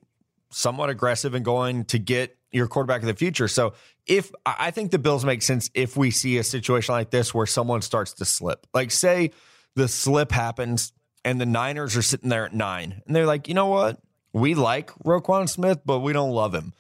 somewhat 0.52 0.90
aggressive 0.90 1.36
in 1.36 1.44
going 1.44 1.84
to 1.86 2.00
get 2.00 2.38
your 2.52 2.68
quarterback 2.68 3.02
of 3.02 3.08
the 3.08 3.14
future. 3.16 3.48
So 3.48 3.74
if 4.06 4.32
I 4.46 4.72
think 4.72 4.92
the 4.92 5.00
Bills 5.00 5.26
make 5.26 5.42
sense 5.42 5.70
if 5.74 5.98
we 5.98 6.12
see 6.12 6.38
a 6.38 6.44
situation 6.44 6.94
like 6.94 7.10
this 7.10 7.34
where 7.34 7.48
someone 7.48 7.82
starts 7.82 8.14
to 8.14 8.26
slip, 8.26 8.68
like 8.74 8.92
say 8.92 9.32
the 9.76 9.88
slip 9.88 10.32
happens 10.32 10.94
and 11.26 11.42
the 11.42 11.46
Niners 11.46 11.98
are 11.98 12.02
sitting 12.02 12.30
there 12.30 12.46
at 12.46 12.54
nine 12.54 13.02
and 13.06 13.16
they're 13.16 13.26
like, 13.26 13.48
you 13.48 13.54
know 13.54 13.68
what? 13.68 14.00
We 14.34 14.56
like 14.56 14.92
Roquan 15.06 15.48
Smith, 15.48 15.82
but 15.86 16.00
we 16.00 16.12
don't 16.12 16.32
love 16.32 16.54
him. 16.54 16.74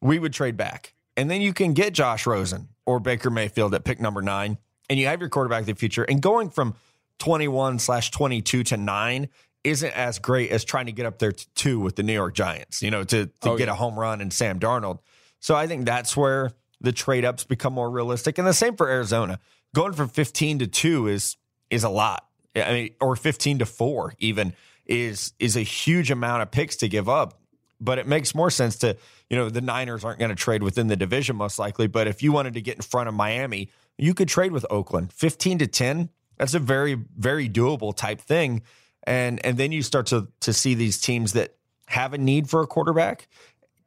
We 0.00 0.18
would 0.18 0.32
trade 0.32 0.56
back. 0.56 0.94
And 1.16 1.30
then 1.30 1.40
you 1.40 1.52
can 1.52 1.72
get 1.72 1.92
Josh 1.92 2.26
Rosen 2.26 2.68
or 2.86 2.98
Baker 3.00 3.30
Mayfield 3.30 3.74
at 3.74 3.84
pick 3.84 4.00
number 4.00 4.22
nine, 4.22 4.58
and 4.88 4.98
you 4.98 5.06
have 5.06 5.20
your 5.20 5.28
quarterback 5.28 5.60
of 5.60 5.66
the 5.66 5.74
future. 5.74 6.02
And 6.02 6.20
going 6.20 6.50
from 6.50 6.74
21 7.18 7.78
slash 7.78 8.10
22 8.10 8.64
to 8.64 8.76
nine 8.76 9.28
isn't 9.62 9.92
as 9.92 10.18
great 10.18 10.50
as 10.50 10.64
trying 10.64 10.86
to 10.86 10.92
get 10.92 11.06
up 11.06 11.18
there 11.18 11.32
to 11.32 11.54
two 11.54 11.78
with 11.78 11.96
the 11.96 12.02
New 12.02 12.14
York 12.14 12.34
Giants, 12.34 12.82
you 12.82 12.90
know, 12.90 13.04
to, 13.04 13.26
to 13.26 13.50
oh, 13.50 13.56
get 13.56 13.68
yeah. 13.68 13.72
a 13.72 13.76
home 13.76 13.98
run 13.98 14.20
and 14.20 14.32
Sam 14.32 14.58
Darnold. 14.58 14.98
So 15.38 15.54
I 15.54 15.66
think 15.66 15.84
that's 15.84 16.16
where 16.16 16.52
the 16.80 16.92
trade 16.92 17.24
ups 17.24 17.44
become 17.44 17.74
more 17.74 17.90
realistic. 17.90 18.38
And 18.38 18.46
the 18.46 18.54
same 18.54 18.76
for 18.76 18.88
Arizona. 18.88 19.38
Going 19.74 19.92
from 19.92 20.08
15 20.08 20.60
to 20.60 20.66
two 20.66 21.06
is 21.06 21.36
is 21.68 21.84
a 21.84 21.88
lot. 21.88 22.26
I 22.56 22.72
mean, 22.72 22.90
or 23.00 23.14
15 23.14 23.60
to 23.60 23.66
four 23.66 24.14
even 24.18 24.54
is 24.90 25.32
is 25.38 25.56
a 25.56 25.62
huge 25.62 26.10
amount 26.10 26.42
of 26.42 26.50
picks 26.50 26.76
to 26.76 26.88
give 26.88 27.08
up. 27.08 27.40
But 27.82 27.98
it 27.98 28.06
makes 28.06 28.34
more 28.34 28.50
sense 28.50 28.76
to, 28.78 28.98
you 29.30 29.38
know, 29.38 29.48
the 29.48 29.62
Niners 29.62 30.04
aren't 30.04 30.18
going 30.18 30.28
to 30.28 30.34
trade 30.34 30.62
within 30.62 30.88
the 30.88 30.96
division 30.96 31.36
most 31.36 31.58
likely. 31.58 31.86
But 31.86 32.08
if 32.08 32.22
you 32.22 32.30
wanted 32.30 32.52
to 32.54 32.60
get 32.60 32.76
in 32.76 32.82
front 32.82 33.08
of 33.08 33.14
Miami, 33.14 33.70
you 33.96 34.12
could 34.12 34.28
trade 34.28 34.52
with 34.52 34.66
Oakland. 34.68 35.14
15 35.14 35.60
to 35.60 35.66
10, 35.66 36.10
that's 36.36 36.52
a 36.52 36.58
very, 36.58 36.98
very 37.16 37.48
doable 37.48 37.96
type 37.96 38.20
thing. 38.20 38.62
And 39.04 39.44
and 39.46 39.56
then 39.56 39.72
you 39.72 39.82
start 39.82 40.06
to 40.06 40.28
to 40.40 40.52
see 40.52 40.74
these 40.74 41.00
teams 41.00 41.32
that 41.32 41.54
have 41.86 42.12
a 42.12 42.18
need 42.18 42.50
for 42.50 42.60
a 42.60 42.66
quarterback 42.66 43.28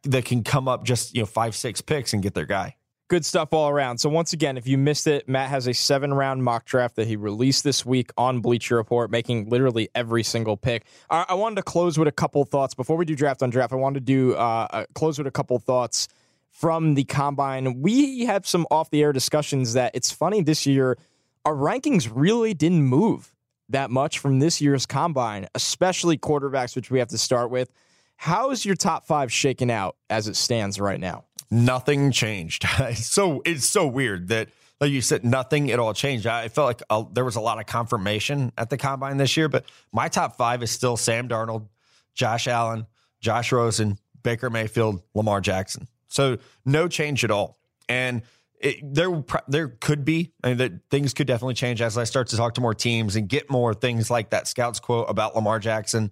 that 0.04 0.26
can 0.26 0.44
come 0.44 0.68
up 0.68 0.84
just, 0.84 1.14
you 1.14 1.22
know, 1.22 1.28
five, 1.28 1.56
six 1.56 1.82
picks 1.82 2.14
and 2.14 2.24
get 2.24 2.34
their 2.34 2.46
guy 2.46 2.76
good 3.14 3.24
stuff 3.24 3.54
all 3.54 3.70
around. 3.70 4.00
So 4.00 4.10
once 4.10 4.34
again, 4.34 4.58
if 4.58 4.68
you 4.68 4.76
missed 4.76 5.06
it, 5.06 5.30
Matt 5.30 5.50
has 5.50 5.68
a 5.68 5.74
seven 5.76 6.16
round 6.16 6.44
mock 6.44 6.66
draft 6.66 6.96
that 6.96 7.06
he 7.06 7.16
released 7.16 7.64
this 7.64 7.86
week 7.86 8.10
on 8.18 8.40
Bleacher 8.40 8.76
Report, 8.76 9.12
making 9.12 9.50
literally 9.50 9.88
every 9.94 10.24
single 10.24 10.58
pick. 10.58 10.86
I, 11.12 11.24
I 11.30 11.34
wanted 11.36 11.58
to 11.58 11.62
close 11.62 12.00
with 12.00 12.08
a 12.08 12.12
couple 12.12 12.44
thoughts 12.44 12.74
before 12.74 12.98
we 12.98 13.06
do 13.06 13.16
draft 13.16 13.44
on 13.44 13.52
draft. 13.52 13.72
I 13.72 13.76
wanted 13.76 14.00
to 14.00 14.06
do 14.06 14.34
uh, 14.34 14.86
close 14.96 15.20
with 15.20 15.28
a 15.28 15.32
couple 15.32 15.60
thoughts 15.60 16.08
from 16.50 16.96
the 16.96 17.04
combine. 17.04 17.84
We 17.84 18.26
have 18.26 18.48
some 18.48 18.66
off 18.72 18.90
the 18.90 19.04
air 19.04 19.14
discussions 19.14 19.74
that 19.74 19.92
it's 19.94 20.12
funny 20.12 20.42
this 20.42 20.66
year. 20.66 20.98
Our 21.46 21.54
rankings 21.54 22.12
really 22.12 22.56
didn't 22.56 22.82
move 22.82 23.36
that 23.70 23.92
much 23.92 24.18
from 24.18 24.40
this 24.40 24.60
year's 24.60 24.88
combine, 24.88 25.48
especially 25.54 26.18
quarterbacks, 26.18 26.76
which 26.76 26.90
we 26.90 26.98
have 26.98 27.10
to 27.10 27.20
start 27.20 27.52
with. 27.52 27.72
How 28.16 28.50
is 28.50 28.66
your 28.66 28.76
top 28.76 29.06
five 29.06 29.32
shaken 29.32 29.70
out 29.70 29.98
as 30.10 30.28
it 30.28 30.36
stands 30.36 30.80
right 30.80 31.00
now? 31.00 31.26
Nothing 31.52 32.12
changed. 32.12 32.66
so 32.96 33.42
it's 33.46 33.66
so 33.66 33.88
weird 33.88 34.30
that 34.30 34.50
like 34.84 34.92
you 34.92 35.02
said, 35.02 35.24
nothing 35.24 35.72
at 35.72 35.80
all 35.80 35.94
changed. 35.94 36.28
I 36.28 36.50
felt 36.50 36.68
like 36.68 36.82
a, 36.90 37.06
there 37.14 37.24
was 37.24 37.38
a 37.38 37.42
lot 37.42 37.58
of 37.58 37.66
confirmation 37.66 38.52
at 38.58 38.70
the 38.70 38.76
combine 38.76 39.16
this 39.16 39.38
year, 39.38 39.48
but 39.48 39.64
my 39.94 40.10
top 40.10 40.36
five 40.36 40.62
is 40.62 40.72
still 40.72 40.98
Sam 40.98 41.30
Darnold, 41.30 41.70
Josh 42.16 42.50
Allen, 42.50 42.86
Josh 43.22 43.54
Rosen, 43.54 43.98
Baker 44.24 44.50
Mayfield, 44.50 45.02
Lamar 45.14 45.40
Jackson. 45.40 45.88
So 46.10 46.38
no 46.66 46.90
change 46.90 47.24
at 47.24 47.32
all. 47.32 47.58
And 47.88 48.24
it, 48.60 48.78
there, 48.94 49.24
there 49.48 49.70
could 49.70 50.04
be, 50.04 50.34
I 50.44 50.50
mean, 50.50 50.58
that 50.58 50.72
things 50.90 51.14
could 51.14 51.28
definitely 51.28 51.56
change 51.56 51.82
as 51.82 51.98
I 51.98 52.04
start 52.04 52.28
to 52.28 52.38
talk 52.38 52.56
to 52.56 52.62
more 52.62 52.74
teams 52.74 53.16
and 53.16 53.30
get 53.30 53.50
more 53.50 53.74
things 53.74 54.12
like 54.12 54.32
that 54.32 54.50
scouts 54.50 54.82
quote 54.82 55.10
about 55.10 55.34
Lamar 55.34 55.60
Jackson. 55.60 56.12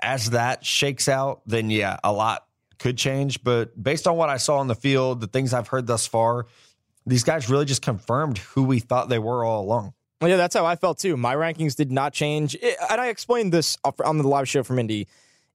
As 0.00 0.30
that 0.30 0.64
shakes 0.64 1.06
out, 1.06 1.42
then 1.46 1.68
yeah, 1.68 1.98
a 2.02 2.12
lot 2.12 2.46
could 2.78 2.96
change. 2.96 3.42
But 3.42 3.80
based 3.82 4.06
on 4.06 4.16
what 4.16 4.28
I 4.28 4.36
saw 4.36 4.58
on 4.58 4.66
the 4.66 4.74
field, 4.74 5.20
the 5.20 5.26
things 5.26 5.52
I've 5.52 5.68
heard 5.68 5.86
thus 5.86 6.06
far, 6.06 6.46
these 7.06 7.24
guys 7.24 7.48
really 7.48 7.64
just 7.64 7.82
confirmed 7.82 8.38
who 8.38 8.64
we 8.64 8.80
thought 8.80 9.08
they 9.08 9.18
were 9.18 9.44
all 9.44 9.62
along. 9.62 9.94
Well, 10.20 10.30
yeah, 10.30 10.36
that's 10.36 10.56
how 10.56 10.64
I 10.64 10.76
felt 10.76 10.98
too. 10.98 11.16
My 11.16 11.34
rankings 11.34 11.76
did 11.76 11.92
not 11.92 12.12
change. 12.12 12.54
It, 12.54 12.76
and 12.90 13.00
I 13.00 13.08
explained 13.08 13.52
this 13.52 13.76
on 14.04 14.18
the 14.18 14.26
live 14.26 14.48
show 14.48 14.62
from 14.62 14.78
Indy. 14.78 15.08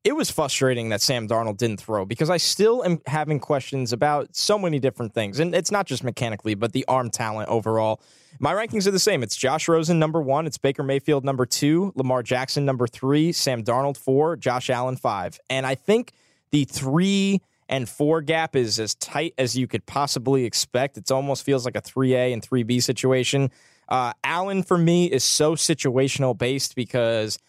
It 0.03 0.15
was 0.15 0.31
frustrating 0.31 0.89
that 0.89 1.01
Sam 1.01 1.27
Darnold 1.27 1.57
didn't 1.57 1.79
throw 1.79 2.05
because 2.05 2.29
I 2.29 2.37
still 2.37 2.83
am 2.83 3.01
having 3.05 3.39
questions 3.39 3.93
about 3.93 4.35
so 4.35 4.57
many 4.57 4.79
different 4.79 5.13
things. 5.13 5.39
And 5.39 5.53
it's 5.53 5.71
not 5.71 5.85
just 5.85 6.03
mechanically, 6.03 6.55
but 6.55 6.73
the 6.73 6.85
arm 6.87 7.11
talent 7.11 7.49
overall. 7.49 8.01
My 8.39 8.53
rankings 8.53 8.87
are 8.87 8.91
the 8.91 8.99
same. 8.99 9.21
It's 9.21 9.35
Josh 9.35 9.67
Rosen, 9.67 9.99
number 9.99 10.19
one. 10.19 10.47
It's 10.47 10.57
Baker 10.57 10.81
Mayfield, 10.81 11.23
number 11.23 11.45
two. 11.45 11.91
Lamar 11.95 12.23
Jackson, 12.23 12.65
number 12.65 12.87
three. 12.87 13.31
Sam 13.31 13.63
Darnold, 13.63 13.97
four. 13.97 14.35
Josh 14.37 14.71
Allen, 14.71 14.95
five. 14.95 15.39
And 15.51 15.67
I 15.67 15.75
think 15.75 16.13
the 16.51 16.65
three 16.65 17.41
and 17.69 17.87
four 17.87 18.21
gap 18.21 18.55
is 18.55 18.79
as 18.79 18.95
tight 18.95 19.33
as 19.37 19.57
you 19.57 19.67
could 19.67 19.85
possibly 19.85 20.45
expect. 20.45 20.97
It 20.97 21.09
almost 21.09 21.43
feels 21.43 21.65
like 21.65 21.77
a 21.77 21.81
3A 21.81 22.33
and 22.33 22.41
3B 22.41 22.83
situation. 22.83 23.49
Uh, 23.87 24.13
Allen, 24.23 24.63
for 24.63 24.77
me, 24.77 25.05
is 25.05 25.23
so 25.23 25.55
situational 25.55 26.37
based 26.37 26.75
because 26.75 27.39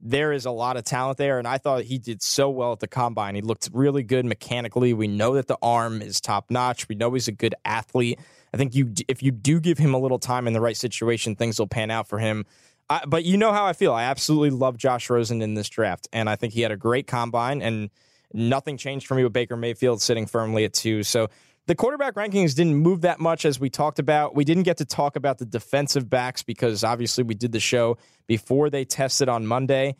there 0.00 0.32
is 0.32 0.46
a 0.46 0.50
lot 0.50 0.76
of 0.76 0.84
talent 0.84 1.18
there. 1.18 1.38
And 1.38 1.46
I 1.46 1.58
thought 1.58 1.84
he 1.84 1.98
did 1.98 2.22
so 2.22 2.50
well 2.50 2.72
at 2.72 2.80
the 2.80 2.88
combine. 2.88 3.34
He 3.34 3.40
looked 3.40 3.68
really 3.72 4.02
good 4.02 4.24
mechanically. 4.24 4.92
We 4.92 5.06
know 5.06 5.34
that 5.34 5.46
the 5.46 5.58
arm 5.62 6.02
is 6.02 6.20
top 6.20 6.50
notch. 6.50 6.88
We 6.88 6.96
know 6.96 7.12
he's 7.12 7.28
a 7.28 7.32
good 7.32 7.54
athlete. 7.64 8.18
I 8.52 8.56
think 8.56 8.74
you, 8.74 8.92
if 9.08 9.22
you 9.22 9.30
do 9.30 9.60
give 9.60 9.78
him 9.78 9.94
a 9.94 9.98
little 9.98 10.18
time 10.18 10.46
in 10.46 10.52
the 10.52 10.60
right 10.60 10.76
situation, 10.76 11.36
things 11.36 11.58
will 11.58 11.68
pan 11.68 11.90
out 11.90 12.08
for 12.08 12.18
him. 12.18 12.46
I, 12.90 13.02
but 13.06 13.24
you 13.24 13.36
know 13.36 13.52
how 13.52 13.64
I 13.64 13.72
feel. 13.72 13.92
I 13.92 14.04
absolutely 14.04 14.50
love 14.50 14.76
Josh 14.76 15.08
Rosen 15.08 15.40
in 15.40 15.54
this 15.54 15.68
draft, 15.68 16.08
and 16.12 16.28
I 16.28 16.34
think 16.36 16.52
he 16.52 16.62
had 16.62 16.72
a 16.72 16.76
great 16.76 17.06
combine. 17.06 17.62
And 17.62 17.90
Nothing 18.34 18.76
changed 18.76 19.06
for 19.06 19.14
me 19.14 19.24
with 19.24 19.32
Baker 19.32 19.56
Mayfield 19.56 20.00
sitting 20.02 20.26
firmly 20.26 20.64
at 20.64 20.72
two. 20.72 21.02
So 21.02 21.28
the 21.66 21.74
quarterback 21.74 22.14
rankings 22.14 22.54
didn't 22.54 22.74
move 22.74 23.02
that 23.02 23.20
much 23.20 23.44
as 23.44 23.60
we 23.60 23.70
talked 23.70 23.98
about. 23.98 24.34
We 24.34 24.44
didn't 24.44 24.64
get 24.64 24.78
to 24.78 24.84
talk 24.84 25.16
about 25.16 25.38
the 25.38 25.46
defensive 25.46 26.10
backs 26.10 26.42
because 26.42 26.82
obviously 26.82 27.24
we 27.24 27.34
did 27.34 27.52
the 27.52 27.60
show 27.60 27.98
before 28.26 28.68
they 28.68 28.84
tested 28.84 29.28
on 29.28 29.46
Monday. 29.46 29.96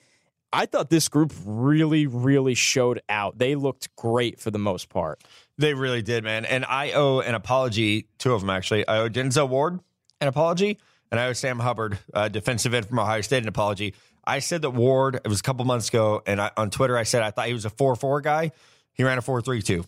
I 0.52 0.66
thought 0.66 0.90
this 0.90 1.08
group 1.08 1.32
really, 1.46 2.06
really 2.06 2.54
showed 2.54 3.00
out. 3.08 3.38
They 3.38 3.54
looked 3.54 3.94
great 3.96 4.38
for 4.38 4.50
the 4.50 4.58
most 4.58 4.88
part. 4.88 5.22
They 5.56 5.72
really 5.72 6.02
did, 6.02 6.24
man. 6.24 6.44
And 6.44 6.64
I 6.64 6.92
owe 6.92 7.20
an 7.20 7.34
apology, 7.34 8.08
two 8.18 8.34
of 8.34 8.40
them 8.40 8.50
actually. 8.50 8.86
I 8.86 8.98
owe 8.98 9.08
Denzel 9.08 9.48
Ward 9.48 9.80
an 10.20 10.28
apology, 10.28 10.78
and 11.10 11.18
I 11.18 11.26
owe 11.28 11.32
Sam 11.32 11.58
Hubbard, 11.58 11.98
uh, 12.12 12.28
defensive 12.28 12.74
end 12.74 12.86
from 12.86 12.98
Ohio 12.98 13.20
State, 13.20 13.42
an 13.42 13.48
apology. 13.48 13.94
I 14.24 14.38
said 14.38 14.62
that 14.62 14.70
Ward, 14.70 15.16
it 15.16 15.28
was 15.28 15.40
a 15.40 15.42
couple 15.42 15.64
months 15.64 15.88
ago, 15.88 16.22
and 16.26 16.40
I, 16.40 16.50
on 16.56 16.70
Twitter, 16.70 16.96
I 16.96 17.02
said 17.02 17.22
I 17.22 17.30
thought 17.30 17.48
he 17.48 17.52
was 17.52 17.64
a 17.64 17.70
4 17.70 17.96
4 17.96 18.20
guy. 18.20 18.52
He 18.92 19.04
ran 19.04 19.18
a 19.18 19.22
4 19.22 19.42
3 19.42 19.62
2. 19.62 19.84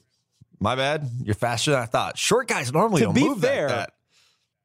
My 0.61 0.77
bad. 0.77 1.09
You're 1.23 1.35
faster 1.35 1.73
than 1.73 1.81
I 1.81 1.87
thought. 1.87 2.19
Short 2.19 2.49
guys 2.49 2.73
normally 2.73 3.01
to 3.01 3.07
don't 3.07 3.15
be 3.15 3.29
move 3.29 3.41
fair, 3.41 3.69
that, 3.69 3.77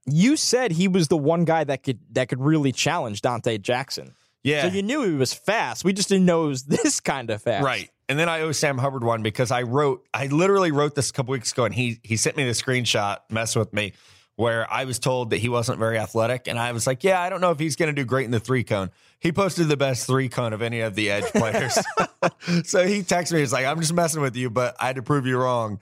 that. 0.05 0.13
You 0.13 0.38
said 0.38 0.71
he 0.71 0.88
was 0.88 1.08
the 1.08 1.17
one 1.17 1.45
guy 1.45 1.63
that 1.63 1.84
could 1.84 1.99
that 2.12 2.29
could 2.29 2.41
really 2.41 2.71
challenge 2.71 3.21
Donte 3.21 3.62
Jackson. 3.62 4.15
Yeah. 4.43 4.63
So 4.63 4.69
you 4.69 4.82
knew 4.82 5.03
he 5.03 5.15
was 5.15 5.34
fast. 5.34 5.84
We 5.84 5.93
just 5.93 6.10
didn't 6.10 6.25
know 6.25 6.45
it 6.45 6.49
was 6.49 6.63
this 6.65 6.99
kind 6.99 7.29
of 7.29 7.41
fast. 7.41 7.63
Right. 7.63 7.89
And 8.08 8.17
then 8.17 8.27
I 8.29 8.41
owe 8.41 8.51
Sam 8.51 8.79
Hubbard 8.79 9.03
one 9.03 9.21
because 9.21 9.51
I 9.51 9.63
wrote, 9.63 10.08
I 10.13 10.27
literally 10.27 10.71
wrote 10.71 10.95
this 10.95 11.12
a 11.12 11.13
couple 11.13 11.34
weeks 11.34 11.51
ago 11.51 11.65
and 11.65 11.75
he 11.75 11.99
he 12.03 12.17
sent 12.17 12.38
me 12.38 12.45
the 12.45 12.51
screenshot, 12.51 13.17
mess 13.29 13.55
with 13.55 13.71
me 13.73 13.93
where 14.39 14.71
I 14.71 14.86
was 14.86 14.99
told 14.99 15.32
that 15.32 15.38
he 15.38 15.49
wasn't 15.49 15.79
very 15.79 15.99
athletic. 15.99 16.47
And 16.47 16.58
I 16.58 16.71
was 16.71 16.88
like, 16.88 17.03
yeah, 17.03 17.21
I 17.21 17.29
don't 17.29 17.41
know 17.41 17.51
if 17.51 17.60
he's 17.60 17.75
going 17.75 17.93
to 17.93 18.01
do 18.01 18.05
great 18.05 18.23
in 18.23 18.32
the 18.32 18.39
three 18.39 18.63
cone. 18.63 18.89
He 19.19 19.32
posted 19.32 19.67
the 19.67 19.77
best 19.77 20.08
three 20.08 20.29
cone 20.29 20.53
of 20.53 20.62
any 20.62 20.79
of 20.79 20.95
the 20.95 21.12
edge 21.12 21.25
players. 21.25 21.73
so 22.63 22.88
he 22.88 23.01
texted 23.03 23.34
me, 23.34 23.39
he's 23.39 23.51
like, 23.51 23.65
I'm 23.65 23.79
just 23.79 23.93
messing 23.93 24.21
with 24.21 24.36
you, 24.36 24.49
but 24.49 24.75
I 24.79 24.88
had 24.88 24.95
to 24.95 25.01
prove 25.01 25.25
you 25.25 25.38
wrong. 25.38 25.79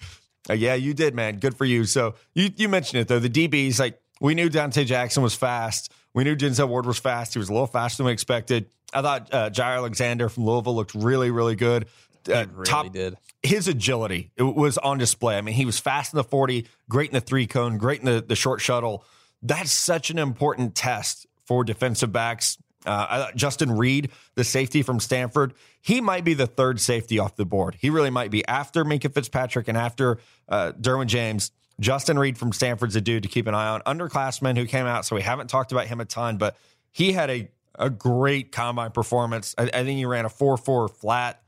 Uh, 0.50 0.54
yeah, 0.54 0.74
you 0.74 0.94
did, 0.94 1.14
man. 1.14 1.38
Good 1.38 1.56
for 1.56 1.66
you. 1.66 1.86
So 1.86 2.16
you, 2.34 2.50
you 2.56 2.68
mentioned 2.68 3.02
it, 3.02 3.08
though. 3.08 3.20
The 3.20 3.30
DBs, 3.30 3.80
like, 3.80 4.00
we 4.20 4.34
knew 4.34 4.50
Donte 4.50 4.86
Jackson 4.86 5.22
was 5.22 5.36
fast. 5.36 5.92
We 6.14 6.24
knew 6.24 6.36
Denzel 6.36 6.68
Ward 6.68 6.88
was 6.88 6.98
fast. 6.98 7.34
He 7.34 7.40
was 7.40 7.50
a 7.50 7.54
little 7.54 7.68
faster 7.68 7.98
than 7.98 8.08
we 8.08 8.14
expected. 8.14 8.70
I 8.94 9.02
thought 9.02 9.34
uh, 9.34 9.50
Jaire 9.50 9.76
Alexander 9.76 10.30
from 10.30 10.46
Louisville 10.46 10.76
looked 10.76 10.96
really, 10.96 11.30
really 11.30 11.56
good. 11.56 11.88
uh, 12.28 12.46
really 12.52 12.66
top 12.66 12.92
did. 12.92 13.18
his 13.44 13.68
agility 13.68 14.32
it 14.36 14.44
was 14.44 14.78
on 14.80 14.98
display. 14.98 15.38
I 15.38 15.42
mean, 15.42 15.54
he 15.56 15.66
was 15.66 15.80
fast 15.80 16.14
in 16.14 16.18
the 16.18 16.24
40, 16.24 16.66
great 16.90 17.10
in 17.10 17.14
the 17.14 17.22
three 17.22 17.46
cone, 17.46 17.78
great 17.78 18.00
in 18.00 18.06
the, 18.06 18.22
the 18.22 18.36
short 18.36 18.62
shuttle. 18.62 19.04
That's 19.44 19.72
such 19.72 20.10
an 20.10 20.18
important 20.18 20.74
test 20.74 21.28
for 21.46 21.64
defensive 21.64 22.12
backs. 22.12 22.58
Uh, 22.88 23.32
Justin 23.36 23.72
Reid, 23.72 24.12
the 24.36 24.44
safety 24.44 24.82
from 24.82 25.00
Stanford, 25.00 25.54
he 25.82 26.02
might 26.02 26.24
be 26.24 26.34
the 26.34 26.48
third 26.48 26.80
safety 26.80 27.20
off 27.20 27.36
the 27.36 27.46
board. 27.46 27.78
He 27.80 27.90
really 27.90 28.10
might 28.10 28.32
be 28.32 28.46
after 28.48 28.84
Minkah 28.86 29.14
Fitzpatrick 29.14 29.68
and 29.68 29.78
after 29.78 30.20
uh, 30.50 30.72
Derwin 30.80 31.08
James. 31.08 31.52
Justin 31.80 32.18
Reid 32.18 32.38
from 32.38 32.54
Stanford's 32.54 32.96
a 32.96 33.02
dude 33.02 33.24
to 33.24 33.30
keep 33.30 33.46
an 33.46 33.54
eye 33.54 33.68
on. 33.68 33.82
Underclassman 33.82 34.58
who 34.58 34.66
came 34.66 34.88
out, 34.88 35.06
so 35.06 35.16
we 35.16 35.22
haven't 35.22 35.48
talked 35.48 35.72
about 35.72 35.86
him 35.86 36.00
a 36.02 36.06
ton, 36.06 36.38
but 36.38 36.58
he 36.92 37.12
had 37.12 37.30
a, 37.30 37.50
a 37.78 37.90
great 37.92 38.52
combine 38.52 38.92
performance. 38.92 39.54
I, 39.60 39.64
I 39.66 39.84
think 39.84 39.98
he 39.98 40.06
ran 40.06 40.26
a 40.26 40.30
4 40.30 40.58
4 40.58 40.88
flat 40.88 41.44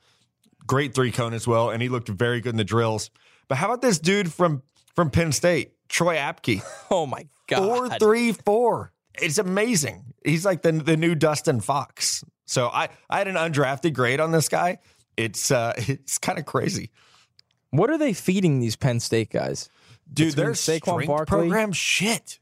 great 0.70 0.94
three 0.94 1.12
cone 1.12 1.34
as 1.34 1.48
well, 1.48 1.72
and 1.72 1.82
he 1.82 1.90
looked 1.90 2.08
very 2.08 2.40
good 2.40 2.52
in 2.52 2.58
the 2.58 2.64
drills. 2.64 3.10
But 3.50 3.58
how 3.58 3.66
about 3.66 3.82
this 3.82 4.00
dude 4.00 4.32
from 4.32 4.62
from 4.96 5.10
Penn 5.10 5.34
State, 5.34 5.74
Troy 5.90 6.16
Apke, 6.16 6.62
Oh 6.92 7.06
my 7.06 7.28
god. 7.48 7.60
four 7.60 7.90
three 7.98 8.32
four. 8.32 8.94
It's 9.22 9.38
amazing. 9.38 10.14
He's 10.26 10.46
like 10.46 10.62
the 10.62 10.72
the 10.72 10.98
new 10.98 11.16
Dustin 11.16 11.62
Fox. 11.62 12.24
So 12.46 12.68
I 12.68 12.90
I 13.10 13.18
had 13.20 13.28
an 13.28 13.36
undrafted 13.36 13.94
grade 13.94 14.20
on 14.20 14.32
this 14.32 14.50
guy. 14.50 14.80
It's 15.18 15.52
uh 15.52 15.74
it's 15.78 16.18
kind 16.18 16.40
of 16.40 16.46
crazy, 16.46 16.92
What 17.72 17.90
are 17.90 17.98
they 17.98 18.14
feeding 18.14 18.60
these 18.60 18.76
Penn 18.76 19.00
State 19.00 19.30
guys? 19.30 19.70
dude. 20.12 20.30
Between 20.36 20.46
Their 20.46 20.54
Saquon 20.54 21.06
Barkley- 21.08 21.26
program 21.26 21.72
shit. 21.72 22.40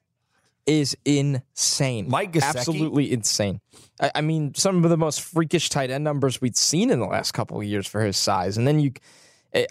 Is 0.65 0.97
insane. 1.05 2.09
Mike 2.09 2.33
Gesicki? 2.33 2.43
absolutely 2.57 3.13
insane. 3.13 3.61
I, 4.01 4.11
I 4.15 4.21
mean, 4.21 4.53
some 4.53 4.83
of 4.83 4.89
the 4.89 4.97
most 4.97 5.21
freakish 5.21 5.69
tight 5.69 5.89
end 5.91 6.03
numbers 6.03 6.41
we'd 6.41 6.57
seen 6.57 6.91
in 6.91 6.99
the 6.99 7.05
last 7.05 7.31
couple 7.31 7.57
of 7.57 7.63
years 7.63 7.87
for 7.87 8.01
his 8.01 8.17
size. 8.17 8.57
And 8.57 8.67
then 8.67 8.81
you, 8.81 8.91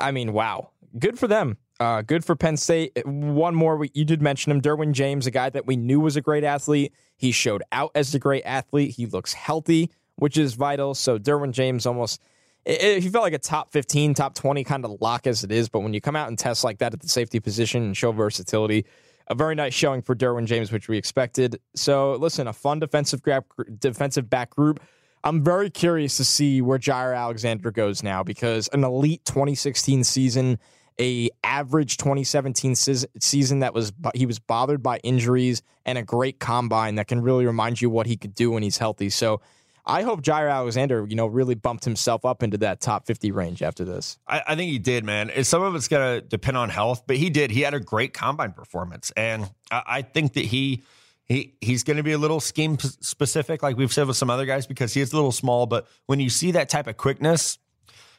I 0.01 0.11
mean, 0.11 0.33
wow, 0.33 0.71
good 0.99 1.19
for 1.19 1.29
them. 1.29 1.59
Uh, 1.79 2.03
good 2.03 2.25
for 2.25 2.35
Penn 2.35 2.57
State. 2.57 2.93
One 3.05 3.55
more, 3.55 3.87
you 3.93 4.05
did 4.05 4.23
mention 4.23 4.51
him, 4.51 4.63
Derwin 4.63 4.93
James, 4.93 5.27
a 5.27 5.31
guy 5.31 5.51
that 5.51 5.67
we 5.67 5.77
knew 5.77 6.01
was 6.01 6.17
a 6.17 6.23
great 6.23 6.43
athlete. 6.45 6.93
He 7.17 7.33
showed 7.33 7.63
out 7.71 7.91
as 7.95 8.15
a 8.15 8.19
great 8.19 8.45
athlete. 8.45 8.95
He 8.97 9.07
looks 9.07 9.35
healthy, 9.35 9.91
which 10.17 10.39
is 10.39 10.55
vital. 10.55 10.95
So 10.95 11.19
Derwin 11.19 11.53
James 11.53 11.85
almost 11.85 12.21
it- 12.65 13.03
he 13.03 13.09
felt 13.09 13.23
like 13.23 13.33
a 13.33 13.39
top 13.39 13.71
15, 13.71 14.13
top 14.15 14.35
20 14.35 14.65
kind 14.65 14.85
of 14.85 14.97
lock 15.01 15.27
as 15.27 15.45
it 15.45 15.53
is. 15.53 15.69
But 15.69 15.81
when 15.81 15.95
you 15.95 16.01
come 16.01 16.17
out 16.17 16.29
and 16.29 16.39
test 16.39 16.65
like 16.65 16.79
that 16.79 16.93
at 16.93 17.01
the 17.01 17.09
safety 17.09 17.39
position 17.39 17.83
and 17.85 17.97
show 17.97 18.11
versatility, 18.11 18.85
a 19.29 19.35
very 19.37 19.55
nice 19.55 19.73
showing 19.75 20.03
for 20.03 20.17
Derwin 20.17 20.47
James, 20.47 20.73
which 20.73 20.89
we 20.89 20.97
expected. 20.97 21.61
So 21.75 22.15
listen, 22.15 22.49
a 22.49 22.53
fun 22.53 22.81
defensive 22.81 23.23
grab, 23.23 23.45
defensive 23.79 24.29
back 24.29 24.51
group. 24.51 24.81
I'm 25.25 25.45
very 25.45 25.71
curious 25.71 26.17
to 26.19 26.25
see 26.25 26.61
where 26.61 26.79
Jaire 26.79 27.17
Alexander 27.17 27.71
goes 27.71 28.03
now 28.03 28.23
because 28.23 28.69
an 28.73 28.85
elite 28.85 29.25
2016 29.25 30.05
season, 30.05 30.59
a 31.01 31.31
average 31.45 31.97
2017 31.99 32.75
season 32.75 33.59
that 33.61 33.75
was 33.75 33.93
he 34.15 34.27
was 34.27 34.39
bothered 34.39 34.83
by 34.83 34.99
injuries 34.99 35.63
and 35.85 35.99
a 35.99 36.03
great 36.03 36.39
combine 36.39 36.97
that 36.97 37.07
can 37.07 37.21
really 37.21 37.47
remind 37.47 37.81
you 37.81 37.91
what 37.91 38.07
he 38.07 38.17
could 38.17 38.35
do 38.35 38.51
when 38.51 38.63
he's 38.63 38.79
healthy. 38.79 39.11
So 39.11 39.41
I 39.87 40.03
hope 40.03 40.23
Jaire 40.23 40.51
Alexander, 40.51 41.07
you 41.09 41.15
know, 41.15 41.27
really 41.27 41.55
bumped 41.55 41.85
himself 41.85 42.25
up 42.25 42.43
into 42.43 42.59
that 42.59 42.81
top 42.81 43.07
50 43.07 43.31
range 43.31 43.63
after 43.63 43.85
this. 43.85 44.19
I, 44.27 44.43
I 44.49 44.57
think 44.57 44.73
he 44.73 44.81
did, 44.81 45.05
man. 45.05 45.31
Some 45.45 45.63
of 45.63 45.77
it's 45.77 45.87
going 45.87 46.21
to 46.21 46.27
depend 46.27 46.57
on 46.57 46.71
health, 46.71 47.05
but 47.07 47.17
he 47.17 47.31
did. 47.31 47.53
He 47.53 47.61
had 47.61 47.73
a 47.73 47.81
great 47.81 48.13
combine 48.13 48.53
performance, 48.53 49.13
and 49.17 49.49
I, 49.71 49.83
I 49.87 50.03
think 50.03 50.33
that 50.33 50.45
he 50.45 50.83
he 51.25 51.55
he's 51.61 51.85
going 51.85 51.99
to 51.99 52.03
be 52.03 52.13
a 52.13 52.19
little 52.19 52.41
scheme 52.41 52.79
specific, 52.79 53.63
like 53.63 53.77
we've 53.77 53.93
said 53.93 54.09
with 54.09 54.17
some 54.17 54.29
other 54.29 54.45
guys, 54.45 54.67
because 54.67 54.93
he 54.93 55.01
is 55.01 55.13
a 55.13 55.17
little 55.17 55.33
small. 55.33 55.67
But 55.67 55.87
when 56.07 56.19
you 56.19 56.31
see 56.31 56.51
that 56.53 56.69
type 56.69 56.89
of 56.89 56.97
quickness, 56.97 57.59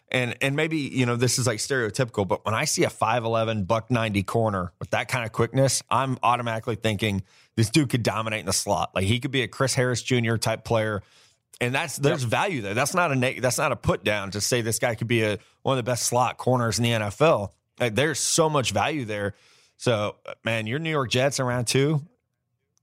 and 0.10 0.36
and 0.42 0.56
maybe 0.56 0.78
you 0.78 1.06
know 1.06 1.16
this 1.16 1.38
is 1.40 1.48
like 1.48 1.60
stereotypical, 1.60 2.28
but 2.28 2.46
when 2.46 2.54
I 2.54 2.66
see 2.66 2.84
a 2.84 2.90
5'11", 2.90 3.68
buck 3.68 3.92
ninety 3.92 4.24
corner 4.24 4.72
with 4.80 4.92
that 4.92 5.08
kind 5.08 5.26
of 5.26 5.32
quickness, 5.32 5.84
I'm 5.90 6.18
automatically 6.24 6.76
thinking 6.76 7.24
this 7.56 7.70
dude 7.70 7.90
could 7.90 8.04
dominate 8.04 8.42
in 8.42 8.46
the 8.46 8.54
slot. 8.54 8.92
Like 8.96 9.06
he 9.06 9.20
could 9.20 9.32
be 9.32 9.42
a 9.42 9.48
Chris 9.48 9.74
Harris 9.74 10.02
Jr. 10.02 10.36
type 10.38 10.64
player 10.64 11.02
and 11.60 11.74
that's 11.74 11.98
there's 11.98 12.24
value 12.24 12.62
there. 12.62 12.74
That's 12.74 12.94
not 12.94 13.12
a 13.12 13.40
that's 13.40 13.58
not 13.58 13.72
a 13.72 13.76
put 13.76 14.04
down 14.04 14.32
to 14.32 14.42
say 14.42 14.62
this 14.62 14.80
guy 14.80 14.96
could 14.96 15.08
be 15.08 15.24
a 15.24 15.40
one 15.64 15.78
of 15.78 15.84
the 15.84 15.90
best 15.90 16.04
slot 16.04 16.38
corners 16.38 16.78
in 16.78 16.84
the 16.84 16.92
NFL. 16.92 17.50
Like, 17.80 17.96
there's 17.96 18.20
so 18.20 18.50
much 18.50 18.72
value 18.72 19.06
there. 19.06 19.34
So 19.78 20.16
man, 20.44 20.68
your 20.68 20.80
New 20.80 20.90
York 20.90 21.10
Jets 21.10 21.40
around 21.40 21.66
two. 21.66 22.02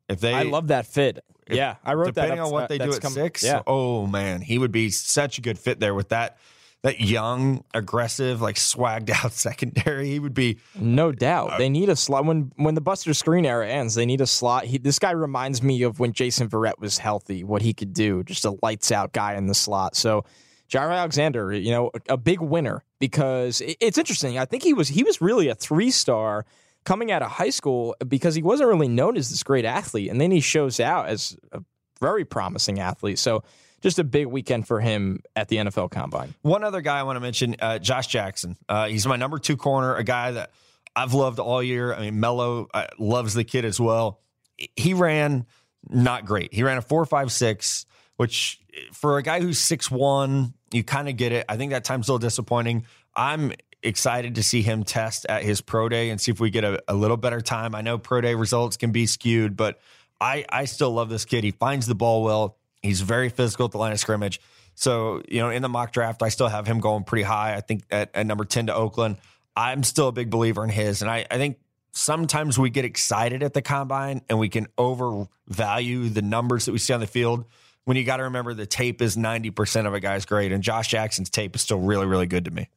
If 0.08 0.20
they, 0.20 0.34
I 0.34 0.42
love 0.42 0.68
that 0.68 0.86
fit. 0.86 1.24
yeah, 1.48 1.76
I 1.84 1.94
wrote 1.94 2.14
that. 2.14 2.22
depending 2.22 2.40
on 2.40 2.50
what 2.52 2.64
uh, 2.64 2.66
they 2.66 2.78
do 2.78 2.92
at 2.92 3.00
come- 3.00 3.12
six. 3.12 3.42
Yeah. 3.42 3.62
Oh 3.66 4.06
man, 4.06 4.40
he 4.40 4.58
would 4.58 4.72
be 4.72 4.90
such 4.90 5.38
a 5.38 5.40
good 5.40 5.58
fit 5.58 5.80
there 5.80 5.94
with 5.94 6.10
that 6.10 6.36
that 6.84 7.00
young, 7.00 7.64
aggressive, 7.74 8.40
like 8.40 8.54
swagged 8.56 9.10
out 9.10 9.32
secondary. 9.48 10.06
He 10.08 10.18
would 10.20 10.34
be 10.34 10.58
No 10.78 11.08
Uh, 11.08 11.12
doubt. 11.12 11.58
They 11.58 11.68
need 11.68 11.88
a 11.88 11.96
slot 11.96 12.24
when 12.24 12.52
when 12.56 12.74
the 12.76 12.80
Buster 12.80 13.10
Skrine 13.10 13.46
era 13.46 13.66
ends. 13.68 13.94
They 13.96 14.06
need 14.06 14.20
a 14.20 14.26
slot. 14.26 14.66
He, 14.66 14.78
this 14.78 14.98
guy 14.98 15.10
reminds 15.10 15.62
me 15.62 15.82
of 15.82 15.98
when 15.98 16.12
Jason 16.12 16.48
Verrett 16.48 16.78
was 16.78 16.98
healthy. 16.98 17.42
What 17.42 17.62
he 17.62 17.74
could 17.74 17.92
do, 17.92 18.22
just 18.22 18.44
a 18.44 18.56
lights 18.62 18.92
out 18.92 19.12
guy 19.12 19.34
in 19.34 19.46
the 19.48 19.54
slot. 19.54 19.96
So, 19.96 20.24
Jaire 20.70 20.94
Alexander, 20.96 21.52
you 21.52 21.70
know, 21.72 21.90
a, 22.08 22.14
a 22.14 22.16
big 22.16 22.40
winner 22.40 22.84
because 23.00 23.60
it- 23.60 23.76
it's 23.80 23.98
interesting. 23.98 24.38
I 24.38 24.44
think 24.44 24.62
he 24.62 24.74
was 24.74 24.88
he 24.88 25.02
was 25.02 25.20
really 25.20 25.48
a 25.48 25.54
three 25.54 25.90
star 25.90 26.46
coming 26.84 27.10
out 27.10 27.22
of 27.22 27.30
high 27.30 27.50
school 27.50 27.96
because 28.06 28.34
he 28.34 28.42
wasn't 28.42 28.68
really 28.68 28.88
known 28.88 29.16
as 29.16 29.30
this 29.30 29.42
great 29.42 29.64
athlete, 29.64 30.10
and 30.10 30.20
then 30.20 30.30
he 30.30 30.40
shows 30.40 30.78
out 30.80 31.08
as 31.08 31.34
a 31.52 31.60
very 32.00 32.26
promising 32.26 32.78
athlete. 32.78 33.18
So. 33.18 33.42
Just 33.84 33.98
a 33.98 34.04
big 34.04 34.28
weekend 34.28 34.66
for 34.66 34.80
him 34.80 35.22
at 35.36 35.48
the 35.48 35.56
NFL 35.56 35.90
Combine. 35.90 36.32
One 36.40 36.64
other 36.64 36.80
guy 36.80 36.98
I 36.98 37.02
want 37.02 37.16
to 37.16 37.20
mention, 37.20 37.54
uh, 37.60 37.78
Josh 37.78 38.06
Jackson. 38.06 38.56
Uh, 38.66 38.86
he's 38.86 39.06
my 39.06 39.16
number 39.16 39.38
two 39.38 39.58
corner, 39.58 39.94
a 39.94 40.02
guy 40.02 40.30
that 40.30 40.52
I've 40.96 41.12
loved 41.12 41.38
all 41.38 41.62
year. 41.62 41.92
I 41.92 42.00
mean, 42.00 42.18
Mello 42.18 42.66
uh, 42.72 42.86
loves 42.98 43.34
the 43.34 43.44
kid 43.44 43.66
as 43.66 43.78
well. 43.78 44.20
He 44.74 44.94
ran 44.94 45.44
not 45.86 46.24
great. 46.24 46.54
He 46.54 46.62
ran 46.62 46.78
a 46.78 46.80
four 46.80 47.04
five 47.04 47.30
six, 47.30 47.84
which 48.16 48.58
for 48.94 49.18
a 49.18 49.22
guy 49.22 49.42
who's 49.42 49.58
six 49.58 49.90
one, 49.90 50.54
you 50.72 50.82
kind 50.82 51.06
of 51.06 51.18
get 51.18 51.32
it. 51.32 51.44
I 51.46 51.58
think 51.58 51.72
that 51.72 51.84
time's 51.84 52.08
a 52.08 52.12
little 52.12 52.26
disappointing. 52.26 52.86
I'm 53.14 53.52
excited 53.82 54.36
to 54.36 54.42
see 54.42 54.62
him 54.62 54.84
test 54.84 55.26
at 55.28 55.42
his 55.42 55.60
pro 55.60 55.90
day 55.90 56.08
and 56.08 56.18
see 56.18 56.32
if 56.32 56.40
we 56.40 56.48
get 56.48 56.64
a, 56.64 56.82
a 56.88 56.94
little 56.94 57.18
better 57.18 57.42
time. 57.42 57.74
I 57.74 57.82
know 57.82 57.98
pro 57.98 58.22
day 58.22 58.34
results 58.34 58.78
can 58.78 58.92
be 58.92 59.04
skewed, 59.04 59.58
but 59.58 59.78
I 60.22 60.46
I 60.48 60.64
still 60.64 60.92
love 60.92 61.10
this 61.10 61.26
kid. 61.26 61.44
He 61.44 61.50
finds 61.50 61.86
the 61.86 61.94
ball 61.94 62.22
well. 62.22 62.56
He's 62.84 63.00
very 63.00 63.28
physical 63.28 63.64
at 63.64 63.72
the 63.72 63.78
line 63.78 63.92
of 63.92 63.98
scrimmage. 63.98 64.40
So, 64.74 65.22
you 65.28 65.40
know, 65.40 65.50
in 65.50 65.62
the 65.62 65.68
mock 65.68 65.92
draft, 65.92 66.22
I 66.22 66.28
still 66.28 66.48
have 66.48 66.66
him 66.66 66.80
going 66.80 67.04
pretty 67.04 67.22
high. 67.22 67.54
I 67.54 67.60
think 67.60 67.84
at, 67.90 68.10
at 68.14 68.26
number 68.26 68.44
10 68.44 68.66
to 68.66 68.74
Oakland. 68.74 69.16
I'm 69.56 69.82
still 69.84 70.08
a 70.08 70.12
big 70.12 70.30
believer 70.30 70.64
in 70.64 70.70
his. 70.70 71.00
And 71.00 71.10
I, 71.10 71.26
I 71.30 71.36
think 71.36 71.58
sometimes 71.92 72.58
we 72.58 72.70
get 72.70 72.84
excited 72.84 73.42
at 73.42 73.54
the 73.54 73.62
combine 73.62 74.20
and 74.28 74.38
we 74.38 74.48
can 74.48 74.66
overvalue 74.76 76.08
the 76.08 76.22
numbers 76.22 76.66
that 76.66 76.72
we 76.72 76.78
see 76.78 76.92
on 76.92 77.00
the 77.00 77.06
field 77.06 77.44
when 77.84 77.96
you 77.96 78.04
got 78.04 78.16
to 78.18 78.24
remember 78.24 78.52
the 78.52 78.66
tape 78.66 79.00
is 79.00 79.16
90% 79.16 79.86
of 79.86 79.94
a 79.94 80.00
guy's 80.00 80.26
grade. 80.26 80.52
And 80.52 80.62
Josh 80.62 80.88
Jackson's 80.88 81.30
tape 81.30 81.54
is 81.54 81.62
still 81.62 81.78
really, 81.78 82.06
really 82.06 82.26
good 82.26 82.46
to 82.46 82.50
me. 82.50 82.68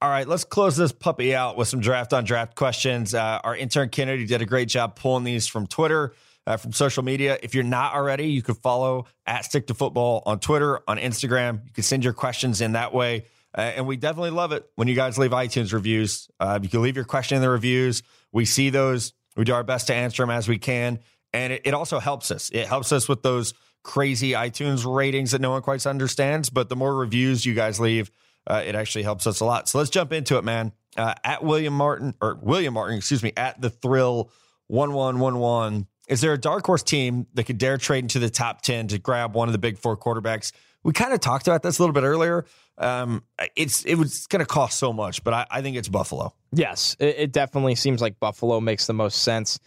All 0.00 0.08
right, 0.08 0.28
let's 0.28 0.44
close 0.44 0.76
this 0.76 0.92
puppy 0.92 1.34
out 1.34 1.56
with 1.56 1.66
some 1.66 1.80
draft 1.80 2.12
on 2.12 2.24
draft 2.24 2.54
questions. 2.54 3.14
Uh, 3.14 3.40
our 3.42 3.56
intern 3.56 3.88
Kennedy 3.88 4.26
did 4.26 4.40
a 4.40 4.46
great 4.46 4.68
job 4.68 4.94
pulling 4.94 5.24
these 5.24 5.48
from 5.48 5.66
Twitter, 5.66 6.14
uh, 6.48 6.56
from 6.56 6.72
social 6.72 7.02
media. 7.02 7.38
If 7.42 7.54
you're 7.54 7.62
not 7.62 7.94
already, 7.94 8.28
you 8.28 8.40
can 8.40 8.54
follow 8.54 9.04
at 9.26 9.44
Stick 9.44 9.66
to 9.66 9.74
Football 9.74 10.22
on 10.24 10.40
Twitter, 10.40 10.80
on 10.88 10.96
Instagram. 10.96 11.66
You 11.66 11.72
can 11.74 11.84
send 11.84 12.02
your 12.02 12.14
questions 12.14 12.62
in 12.62 12.72
that 12.72 12.94
way. 12.94 13.26
Uh, 13.56 13.60
and 13.60 13.86
we 13.86 13.98
definitely 13.98 14.30
love 14.30 14.52
it 14.52 14.66
when 14.74 14.88
you 14.88 14.94
guys 14.94 15.18
leave 15.18 15.32
iTunes 15.32 15.74
reviews. 15.74 16.28
Uh, 16.40 16.58
you 16.62 16.70
can 16.70 16.80
leave 16.80 16.96
your 16.96 17.04
question 17.04 17.36
in 17.36 17.42
the 17.42 17.50
reviews. 17.50 18.02
We 18.32 18.46
see 18.46 18.70
those. 18.70 19.12
We 19.36 19.44
do 19.44 19.52
our 19.52 19.62
best 19.62 19.88
to 19.88 19.94
answer 19.94 20.22
them 20.22 20.30
as 20.30 20.48
we 20.48 20.56
can. 20.58 21.00
And 21.34 21.52
it, 21.52 21.62
it 21.66 21.74
also 21.74 21.98
helps 21.98 22.30
us. 22.30 22.48
It 22.50 22.66
helps 22.66 22.92
us 22.92 23.10
with 23.10 23.22
those 23.22 23.52
crazy 23.84 24.32
iTunes 24.32 24.90
ratings 24.90 25.32
that 25.32 25.42
no 25.42 25.50
one 25.50 25.60
quite 25.60 25.86
understands. 25.86 26.48
But 26.48 26.70
the 26.70 26.76
more 26.76 26.96
reviews 26.96 27.44
you 27.44 27.52
guys 27.52 27.78
leave, 27.78 28.10
uh, 28.46 28.62
it 28.64 28.74
actually 28.74 29.02
helps 29.02 29.26
us 29.26 29.40
a 29.40 29.44
lot. 29.44 29.68
So 29.68 29.76
let's 29.76 29.90
jump 29.90 30.14
into 30.14 30.38
it, 30.38 30.44
man. 30.44 30.72
Uh, 30.96 31.12
at 31.24 31.44
William 31.44 31.74
Martin 31.74 32.14
or 32.22 32.38
William 32.40 32.72
Martin, 32.72 32.96
excuse 32.96 33.22
me, 33.22 33.32
at 33.36 33.60
the 33.60 33.68
thrill 33.68 34.30
one 34.66 34.94
one 34.94 35.18
one 35.18 35.38
one. 35.38 35.86
Is 36.08 36.20
there 36.22 36.32
a 36.32 36.38
dark 36.38 36.66
horse 36.66 36.82
team 36.82 37.26
that 37.34 37.44
could 37.44 37.58
dare 37.58 37.76
trade 37.76 38.02
into 38.02 38.18
the 38.18 38.30
top 38.30 38.62
ten 38.62 38.88
to 38.88 38.98
grab 38.98 39.34
one 39.34 39.48
of 39.48 39.52
the 39.52 39.58
big 39.58 39.78
four 39.78 39.96
quarterbacks? 39.96 40.52
We 40.82 40.92
kind 40.92 41.12
of 41.12 41.20
talked 41.20 41.46
about 41.46 41.62
this 41.62 41.78
a 41.78 41.82
little 41.82 41.92
bit 41.92 42.04
earlier. 42.04 42.46
Um, 42.78 43.24
it's 43.56 43.84
it 43.84 43.96
was 43.96 44.26
going 44.26 44.40
to 44.40 44.46
cost 44.46 44.78
so 44.78 44.92
much, 44.92 45.22
but 45.22 45.34
I, 45.34 45.46
I 45.50 45.62
think 45.62 45.76
it's 45.76 45.88
Buffalo. 45.88 46.32
Yes, 46.52 46.96
it, 46.98 47.16
it 47.18 47.32
definitely 47.32 47.74
seems 47.74 48.00
like 48.00 48.18
Buffalo 48.18 48.60
makes 48.60 48.86
the 48.86 48.94
most 48.94 49.22
sense. 49.22 49.60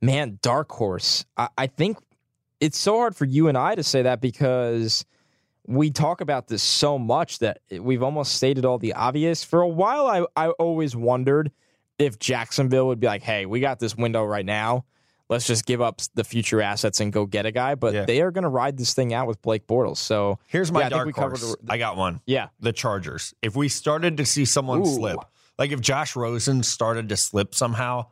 Man, 0.00 0.38
dark 0.42 0.70
horse. 0.70 1.24
I, 1.36 1.48
I 1.58 1.66
think 1.66 1.98
it's 2.60 2.78
so 2.78 2.98
hard 2.98 3.16
for 3.16 3.24
you 3.24 3.48
and 3.48 3.58
I 3.58 3.74
to 3.74 3.82
say 3.82 4.02
that 4.02 4.20
because 4.20 5.04
we 5.66 5.90
talk 5.90 6.20
about 6.20 6.46
this 6.48 6.62
so 6.62 6.98
much 6.98 7.40
that 7.40 7.60
we've 7.70 8.02
almost 8.02 8.34
stated 8.34 8.64
all 8.64 8.78
the 8.78 8.92
obvious. 8.94 9.42
For 9.42 9.60
a 9.60 9.68
while, 9.68 10.06
I, 10.06 10.24
I 10.36 10.50
always 10.50 10.94
wondered 10.94 11.50
if 11.98 12.18
Jacksonville 12.18 12.86
would 12.86 13.00
be 13.00 13.06
like, 13.06 13.22
hey, 13.22 13.46
we 13.46 13.60
got 13.60 13.80
this 13.80 13.96
window 13.96 14.24
right 14.24 14.46
now. 14.46 14.84
Let's 15.28 15.46
just 15.46 15.66
give 15.66 15.80
up 15.80 16.00
the 16.14 16.24
future 16.24 16.60
assets 16.62 17.00
and 17.00 17.12
go 17.12 17.26
get 17.26 17.44
a 17.46 17.50
guy. 17.52 17.74
But 17.74 17.94
Yeah. 17.94 18.04
they 18.04 18.20
are 18.22 18.30
going 18.30 18.42
to 18.44 18.48
ride 18.48 18.76
this 18.78 18.94
thing 18.94 19.12
out 19.12 19.26
with 19.26 19.40
Blake 19.42 19.66
Bortles. 19.66 19.98
So 19.98 20.38
Here's 20.46 20.72
my 20.72 20.80
Yeah, 20.80 20.86
I 20.86 20.88
think 20.88 20.96
dark 20.98 21.06
we 21.06 21.12
covered 21.12 21.38
horse. 21.40 21.56
the- 21.62 21.72
I 21.72 21.78
got 21.78 21.96
one. 21.96 22.20
yeah, 22.26 22.48
The 22.60 22.72
Chargers. 22.72 23.34
If 23.42 23.54
we 23.56 23.68
started 23.68 24.16
to 24.16 24.26
see 24.26 24.44
someone 24.44 24.80
Ooh. 24.80 24.94
slip, 24.94 25.18
like 25.58 25.70
if 25.72 25.80
Josh 25.80 26.16
Rosen 26.16 26.62
started 26.62 27.08
to 27.10 27.16
slip 27.16 27.54
somehow, 27.54 28.06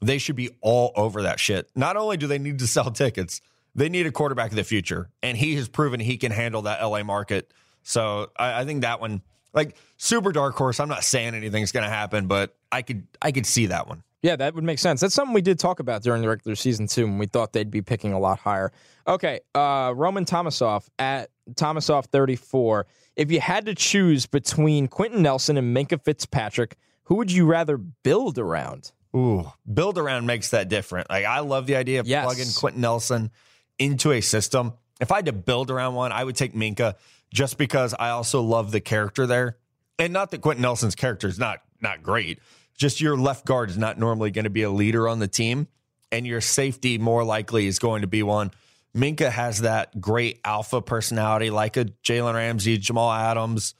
they 0.00 0.18
should 0.18 0.36
be 0.36 0.48
all 0.60 0.92
over 0.96 1.22
that 1.22 1.38
shit. 1.38 1.68
Not 1.76 1.96
only 1.96 2.16
do 2.16 2.26
they 2.26 2.38
need 2.38 2.58
to 2.60 2.66
sell 2.66 2.90
tickets, 2.90 3.40
they 3.74 3.88
need 3.88 4.06
a 4.06 4.10
quarterback 4.12 4.50
of 4.50 4.56
the 4.56 4.64
future. 4.64 5.10
And 5.22 5.36
he 5.36 5.54
has 5.56 5.68
proven 5.68 6.00
he 6.00 6.16
can 6.16 6.32
handle 6.32 6.62
that 6.62 6.80
LA 6.82 7.02
market. 7.04 7.52
So 7.82 8.30
I, 8.36 8.62
I 8.62 8.64
think 8.64 8.80
that 8.82 9.00
one, 9.00 9.22
like 9.52 9.76
super 9.98 10.32
dark 10.32 10.56
horse, 10.56 10.80
I'm 10.80 10.88
not 10.88 11.04
saying 11.04 11.34
anything's 11.34 11.70
gonna 11.72 11.88
happen, 11.88 12.26
but 12.26 12.56
I 12.72 12.82
could 12.82 13.06
I 13.22 13.30
could 13.32 13.46
see 13.46 13.66
that 13.66 13.86
one. 13.88 14.02
Yeah, 14.22 14.36
that 14.36 14.54
would 14.54 14.64
make 14.64 14.78
sense. 14.78 15.00
That's 15.00 15.14
something 15.14 15.32
we 15.32 15.40
did 15.40 15.58
talk 15.58 15.80
about 15.80 16.02
during 16.02 16.20
the 16.20 16.28
regular 16.28 16.54
season 16.54 16.86
too, 16.86 17.06
when 17.06 17.16
we 17.18 17.26
thought 17.26 17.52
they'd 17.54 17.70
be 17.70 17.80
picking 17.80 18.12
a 18.12 18.18
lot 18.18 18.38
higher. 18.38 18.70
Okay, 19.06 19.40
uh, 19.54 19.92
Roman 19.96 20.24
Tomasoff 20.26 20.88
at 20.98 21.30
thirty 21.56 22.36
four. 22.36 22.86
If 23.16 23.30
you 23.30 23.40
had 23.40 23.66
to 23.66 23.74
choose 23.74 24.26
between 24.26 24.88
Quenton 24.88 25.22
Nelson 25.22 25.56
and 25.56 25.76
Minkah 25.76 26.02
Fitzpatrick, 26.02 26.76
who 27.04 27.16
would 27.16 27.32
you 27.32 27.46
rather 27.46 27.76
build 27.76 28.38
around? 28.38 28.92
Ooh, 29.16 29.50
build 29.72 29.98
around 29.98 30.26
makes 30.26 30.50
that 30.50 30.68
different. 30.68 31.08
Like 31.10 31.24
I 31.24 31.40
love 31.40 31.66
the 31.66 31.76
idea 31.76 32.00
of 32.00 32.06
Yes. 32.06 32.24
plugging 32.24 32.46
Quenton 32.54 32.80
Nelson 32.82 33.30
into 33.78 34.12
a 34.12 34.20
system. 34.20 34.74
If 35.00 35.10
I 35.10 35.16
had 35.16 35.26
to 35.26 35.32
build 35.32 35.70
around 35.70 35.94
one, 35.94 36.12
I 36.12 36.22
would 36.24 36.36
take 36.36 36.52
Minkah 36.54 36.94
just 37.32 37.56
because 37.58 37.94
I 37.98 38.10
also 38.10 38.42
love 38.42 38.70
the 38.70 38.80
character 38.80 39.26
there. 39.26 39.56
And 39.98 40.12
not 40.12 40.30
that 40.30 40.40
Quenton 40.42 40.62
Nelson's 40.62 40.94
character 40.94 41.26
is 41.26 41.38
not 41.38 41.60
not 41.80 42.02
great. 42.02 42.38
Just 42.76 43.00
your 43.00 43.16
left 43.16 43.44
guard 43.44 43.70
is 43.70 43.78
not 43.78 43.98
normally 43.98 44.30
going 44.30 44.44
to 44.44 44.50
be 44.50 44.62
a 44.62 44.70
leader 44.70 45.08
on 45.08 45.18
the 45.18 45.28
team, 45.28 45.68
and 46.10 46.26
your 46.26 46.40
safety 46.40 46.98
more 46.98 47.24
likely 47.24 47.66
is 47.66 47.78
going 47.78 48.02
to 48.02 48.06
be 48.06 48.22
one. 48.22 48.50
Minkah 48.96 49.30
has 49.30 49.60
that 49.60 50.00
great 50.00 50.40
alpha 50.44 50.82
personality, 50.82 51.50
like 51.50 51.76
a 51.76 51.84
Jalen 51.84 52.34
Ramsey, 52.34 52.78
Jamal 52.78 53.12
Adams. 53.12 53.74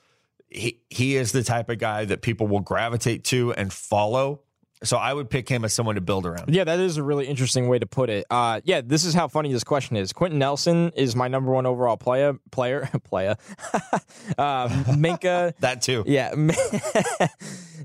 He 0.49 0.81
he 0.91 1.17
is 1.17 1.33
the 1.33 1.43
type 1.43 1.69
of 1.69 1.79
guy 1.79 2.05
that 2.05 2.23
people 2.23 2.47
will 2.47 2.61
gravitate 2.61 3.25
to 3.25 3.53
and 3.55 3.73
follow. 3.73 4.43
So 4.83 4.97
I 4.97 5.13
would 5.13 5.29
pick 5.29 5.49
him 5.49 5.65
as 5.65 5.75
someone 5.75 5.97
to 5.97 6.01
build 6.01 6.25
around. 6.25 6.55
Yeah, 6.55 6.65
that 6.65 6.81
is 6.81 6.97
a 6.97 7.03
really 7.03 7.27
interesting 7.27 7.69
way 7.69 7.79
to 7.79 7.87
put 7.87 8.09
it. 8.09 8.25
Uh, 8.31 8.61
yeah, 8.65 8.81
this 8.81 9.05
is 9.05 9.13
how 9.13 9.29
funny 9.29 9.53
this 9.53 9.65
question 9.65 9.97
is. 9.97 10.13
Quenton 10.13 10.39
Nelson 10.39 10.91
is 10.97 11.15
my 11.15 11.29
number 11.29 11.53
one 11.53 11.67
overall 11.67 11.97
player. 11.97 12.35
Player, 12.51 12.89
player. 13.05 13.37
uh, 14.39 14.69
Minkah. 14.69 15.53
That 15.61 15.83
too. 15.83 16.05
Yeah, 16.07 16.35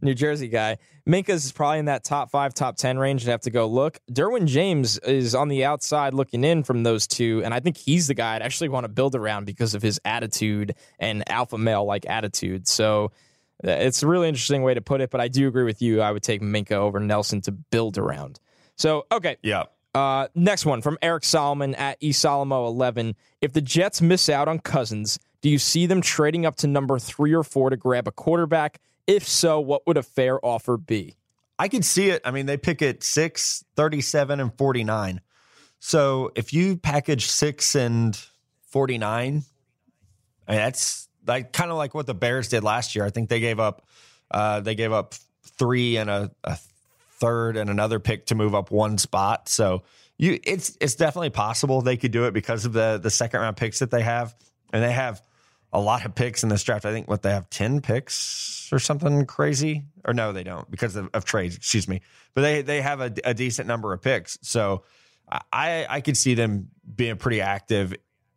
New 0.01 0.13
Jersey 0.13 0.47
guy. 0.47 0.77
Minkah's 1.07 1.51
probably 1.51 1.79
in 1.79 1.85
that 1.85 2.03
top 2.03 2.31
five, 2.31 2.53
top 2.53 2.77
10 2.77 2.97
range. 2.97 3.23
I'd 3.27 3.31
have 3.31 3.41
to 3.41 3.51
go 3.51 3.67
look. 3.67 3.99
Derwin 4.11 4.47
James 4.47 4.97
is 4.99 5.35
on 5.35 5.49
the 5.49 5.65
outside 5.65 6.13
looking 6.13 6.43
in 6.43 6.63
from 6.63 6.83
those 6.83 7.05
two. 7.05 7.41
And 7.43 7.53
I 7.53 7.59
think 7.59 7.77
he's 7.77 8.07
the 8.07 8.13
guy 8.13 8.35
I'd 8.35 8.41
actually 8.41 8.69
want 8.69 8.85
to 8.85 8.89
build 8.89 9.15
around 9.15 9.45
because 9.45 9.75
of 9.75 9.81
his 9.81 9.99
attitude 10.03 10.75
and 10.99 11.29
alpha 11.29 11.57
male 11.57 11.85
like 11.85 12.05
attitude. 12.07 12.67
So 12.67 13.11
it's 13.63 14.03
a 14.03 14.07
really 14.07 14.27
interesting 14.27 14.63
way 14.63 14.73
to 14.73 14.81
put 14.81 15.01
it. 15.01 15.09
But 15.09 15.21
I 15.21 15.27
do 15.27 15.47
agree 15.47 15.63
with 15.63 15.81
you. 15.81 16.01
I 16.01 16.11
would 16.11 16.23
take 16.23 16.41
Minkah 16.41 16.73
over 16.73 16.99
Nelson 16.99 17.41
to 17.41 17.51
build 17.51 17.97
around. 17.97 18.39
So, 18.75 19.05
okay. 19.11 19.37
Yeah. 19.41 19.63
Uh, 19.93 20.27
next 20.35 20.65
one 20.65 20.81
from 20.81 20.97
Eric 21.01 21.23
Solomon 21.23 21.73
at 21.75 21.99
eSolomo11. 22.01 23.15
If 23.39 23.53
the 23.53 23.61
Jets 23.61 24.01
miss 24.01 24.27
out 24.27 24.49
on 24.49 24.59
Cousins, 24.59 25.17
do 25.41 25.49
you 25.49 25.57
see 25.57 25.85
them 25.85 26.01
trading 26.01 26.45
up 26.45 26.57
to 26.57 26.67
number 26.67 26.99
three 26.99 27.33
or 27.33 27.43
four 27.43 27.69
to 27.69 27.77
grab 27.77 28.07
a 28.07 28.11
quarterback? 28.11 28.81
If 29.07 29.27
so, 29.27 29.59
what 29.59 29.87
would 29.87 29.95
a 29.95 30.03
fair 30.03 30.43
offer 30.43 30.75
be? 30.75 31.15
I 31.57 31.69
could 31.69 31.85
see 31.85 32.09
it. 32.09 32.21
I 32.25 32.31
mean, 32.31 32.47
they 32.47 32.57
pick 32.57 32.81
at 32.81 33.03
6, 33.03 33.63
37, 33.75 34.39
and 34.39 34.57
49. 34.57 35.21
So 35.79 36.31
if 36.35 36.51
you 36.51 36.77
package 36.77 37.27
6 37.27 37.75
and 37.75 38.19
49, 38.67 39.43
I 40.47 40.51
mean, 40.51 40.59
that's 40.59 41.07
like 41.27 41.51
kind 41.53 41.71
of 41.71 41.77
like 41.77 41.93
what 41.93 42.07
the 42.07 42.13
Bears 42.13 42.49
did 42.49 42.63
last 42.63 42.95
year. 42.95 43.05
I 43.05 43.09
think 43.09 43.29
they 43.29 43.39
gave 43.39 43.59
up 43.59 43.85
uh, 44.31 44.59
they 44.59 44.75
gave 44.75 44.91
up 44.91 45.13
3 45.57 45.97
and 45.97 46.09
a, 46.09 46.31
a 46.43 46.57
third 47.17 47.57
and 47.57 47.69
another 47.69 47.99
pick 47.99 48.27
to 48.27 48.35
move 48.35 48.53
up 48.53 48.71
one 48.71 48.97
spot. 48.97 49.49
So 49.49 49.83
you 50.17 50.39
it's 50.43 50.77
it's 50.79 50.95
definitely 50.95 51.29
possible 51.29 51.81
they 51.81 51.97
could 51.97 52.11
do 52.11 52.25
it 52.25 52.33
because 52.33 52.65
of 52.65 52.73
the 52.73 52.99
the 53.01 53.09
second 53.09 53.41
round 53.41 53.57
picks 53.57 53.79
that 53.79 53.91
they 53.91 54.01
have. 54.01 54.35
And 54.73 54.83
they 54.83 54.91
have 54.91 55.21
a 55.71 55.79
lot 55.79 56.05
of 56.05 56.15
picks 56.15 56.43
in 56.43 56.49
this 56.49 56.63
draft. 56.63 56.85
I 56.85 56.91
think 56.91 57.07
what 57.07 57.21
they 57.21 57.31
have 57.31 57.49
10 57.49 57.81
picks 57.81 58.69
or 58.71 58.79
something 58.79 59.25
crazy. 59.25 59.83
Or 60.05 60.13
no, 60.13 60.31
they 60.31 60.43
don't 60.43 60.69
because 60.69 60.95
of, 60.95 61.09
of 61.13 61.25
trades, 61.25 61.55
excuse 61.55 61.87
me. 61.87 62.01
But 62.33 62.41
they 62.41 62.61
they 62.61 62.81
have 62.81 63.01
a, 63.01 63.13
a 63.23 63.33
decent 63.33 63.67
number 63.67 63.93
of 63.93 64.01
picks. 64.01 64.37
So 64.41 64.83
I 65.51 65.85
I 65.89 66.01
could 66.01 66.17
see 66.17 66.33
them 66.33 66.69
being 66.95 67.17
pretty 67.17 67.41
active 67.41 67.95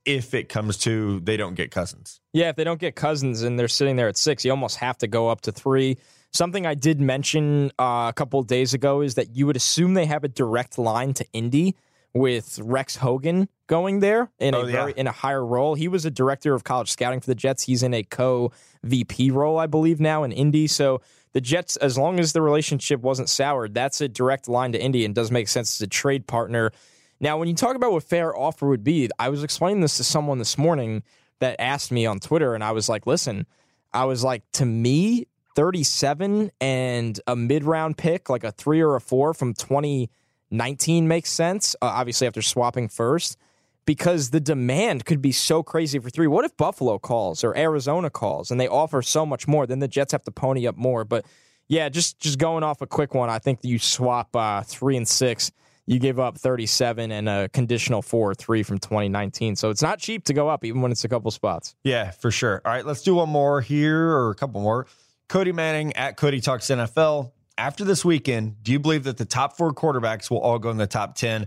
if 0.08 0.32
it 0.34 0.48
comes 0.48 0.78
to 0.78 1.20
they 1.20 1.36
don't 1.36 1.54
get 1.54 1.70
Cousins. 1.70 2.20
Yeah, 2.32 2.48
if 2.48 2.56
they 2.56 2.64
don't 2.64 2.80
get 2.80 2.96
Cousins 2.96 3.42
and 3.42 3.58
they're 3.58 3.68
sitting 3.68 3.96
there 3.96 4.08
at 4.08 4.16
six, 4.16 4.44
you 4.44 4.50
almost 4.50 4.76
have 4.78 4.96
to 4.98 5.06
go 5.06 5.28
up 5.28 5.42
to 5.42 5.52
three. 5.52 5.98
Something 6.32 6.66
I 6.66 6.74
did 6.74 7.00
mention 7.00 7.70
uh, 7.78 8.06
a 8.08 8.12
couple 8.14 8.40
of 8.40 8.46
days 8.46 8.74
ago 8.74 9.00
is 9.02 9.14
that 9.16 9.36
you 9.36 9.46
would 9.46 9.56
assume 9.56 9.94
they 9.94 10.06
have 10.06 10.24
a 10.24 10.28
direct 10.28 10.78
line 10.78 11.14
to 11.14 11.26
Indy 11.32 11.74
with 12.14 12.58
Rex 12.62 12.96
Hogan 12.96 13.48
going 13.66 14.00
there 14.00 14.30
in 14.38 14.54
a 14.54 14.58
Oh, 14.58 14.64
yeah. 14.66 14.72
very 14.72 14.92
in 14.96 15.06
a 15.06 15.12
higher 15.12 15.44
role. 15.44 15.74
He 15.74 15.88
was 15.88 16.04
a 16.06 16.10
director 16.10 16.54
of 16.54 16.64
college 16.64 16.90
scouting 16.90 17.20
for 17.20 17.26
the 17.26 17.34
Jets. 17.34 17.62
He's 17.64 17.82
in 17.82 17.92
a 17.94 18.02
co 18.02 18.50
VP 18.82 19.30
role, 19.30 19.58
I 19.58 19.66
believe, 19.66 20.00
now 20.00 20.22
in 20.24 20.32
Indy. 20.32 20.66
So 20.66 21.00
the 21.34 21.40
Jets, 21.42 21.76
as 21.76 21.98
long 21.98 22.18
as 22.18 22.32
the 22.32 22.40
relationship 22.42 23.00
wasn't 23.00 23.28
soured, 23.28 23.74
that's 23.74 24.00
a 24.00 24.08
direct 24.08 24.48
line 24.48 24.72
to 24.72 24.80
Indy 24.82 25.04
and 25.04 25.14
does 25.14 25.30
make 25.30 25.48
sense 25.48 25.76
as 25.76 25.84
a 25.84 25.86
trade 25.86 26.26
partner. 26.26 26.72
Now, 27.20 27.38
when 27.38 27.48
you 27.48 27.54
talk 27.54 27.74
about 27.74 27.92
what 27.92 28.04
fair 28.04 28.36
offer 28.36 28.68
would 28.68 28.84
be, 28.84 29.08
I 29.18 29.28
was 29.28 29.42
explaining 29.42 29.80
this 29.80 29.96
to 29.96 30.04
someone 30.04 30.38
this 30.38 30.56
morning 30.56 31.02
that 31.40 31.60
asked 31.60 31.90
me 31.90 32.06
on 32.06 32.20
Twitter, 32.20 32.54
and 32.54 32.62
I 32.62 32.72
was 32.72 32.88
like, 32.88 33.06
listen, 33.06 33.46
I 33.92 34.04
was 34.04 34.22
like, 34.22 34.42
to 34.52 34.64
me, 34.64 35.26
37 35.54 36.52
and 36.60 37.20
a 37.26 37.34
mid 37.34 37.64
round 37.64 37.98
pick, 37.98 38.30
like 38.30 38.44
a 38.44 38.52
three 38.52 38.80
or 38.80 38.94
a 38.94 39.00
four 39.00 39.34
from 39.34 39.54
2019 39.54 41.08
makes 41.08 41.30
sense. 41.30 41.74
Uh, 41.82 41.86
obviously, 41.86 42.28
after 42.28 42.42
swapping 42.42 42.88
first, 42.88 43.36
because 43.84 44.30
the 44.30 44.38
demand 44.38 45.04
could 45.04 45.20
be 45.20 45.32
so 45.32 45.62
crazy 45.62 45.98
for 45.98 46.10
three. 46.10 46.28
What 46.28 46.44
if 46.44 46.56
Buffalo 46.56 46.98
calls 46.98 47.42
or 47.42 47.56
Arizona 47.56 48.10
calls 48.10 48.52
and 48.52 48.60
they 48.60 48.68
offer 48.68 49.02
so 49.02 49.26
much 49.26 49.48
more? 49.48 49.66
Then 49.66 49.80
the 49.80 49.88
Jets 49.88 50.12
have 50.12 50.22
to 50.24 50.30
pony 50.30 50.66
up 50.66 50.76
more. 50.76 51.04
But 51.04 51.24
yeah, 51.66 51.88
just 51.88 52.20
just 52.20 52.38
going 52.38 52.62
off 52.62 52.80
a 52.80 52.86
quick 52.86 53.14
one, 53.14 53.28
I 53.28 53.40
think 53.40 53.60
you 53.62 53.80
swap 53.80 54.36
uh, 54.36 54.62
three 54.62 54.96
and 54.96 55.08
six. 55.08 55.50
You 55.88 55.98
give 55.98 56.20
up 56.20 56.36
37 56.36 57.10
and 57.10 57.28
a 57.30 57.48
conditional 57.48 58.02
four 58.02 58.30
or 58.30 58.34
three 58.34 58.62
from 58.62 58.76
2019. 58.76 59.56
So 59.56 59.70
it's 59.70 59.80
not 59.80 59.98
cheap 59.98 60.24
to 60.24 60.34
go 60.34 60.46
up, 60.46 60.62
even 60.62 60.82
when 60.82 60.92
it's 60.92 61.04
a 61.04 61.08
couple 61.08 61.30
spots. 61.30 61.74
Yeah, 61.82 62.10
for 62.10 62.30
sure. 62.30 62.60
All 62.62 62.72
right, 62.72 62.84
let's 62.84 63.02
do 63.02 63.14
one 63.14 63.30
more 63.30 63.62
here 63.62 64.06
or 64.10 64.28
a 64.28 64.34
couple 64.34 64.60
more. 64.60 64.86
Cody 65.28 65.50
Manning 65.50 65.96
at 65.96 66.18
Cody 66.18 66.42
Talks 66.42 66.66
NFL. 66.66 67.32
After 67.56 67.84
this 67.84 68.04
weekend, 68.04 68.62
do 68.62 68.70
you 68.70 68.78
believe 68.78 69.04
that 69.04 69.16
the 69.16 69.24
top 69.24 69.56
four 69.56 69.72
quarterbacks 69.72 70.30
will 70.30 70.40
all 70.40 70.58
go 70.58 70.68
in 70.68 70.76
the 70.76 70.86
top 70.86 71.14
10? 71.14 71.46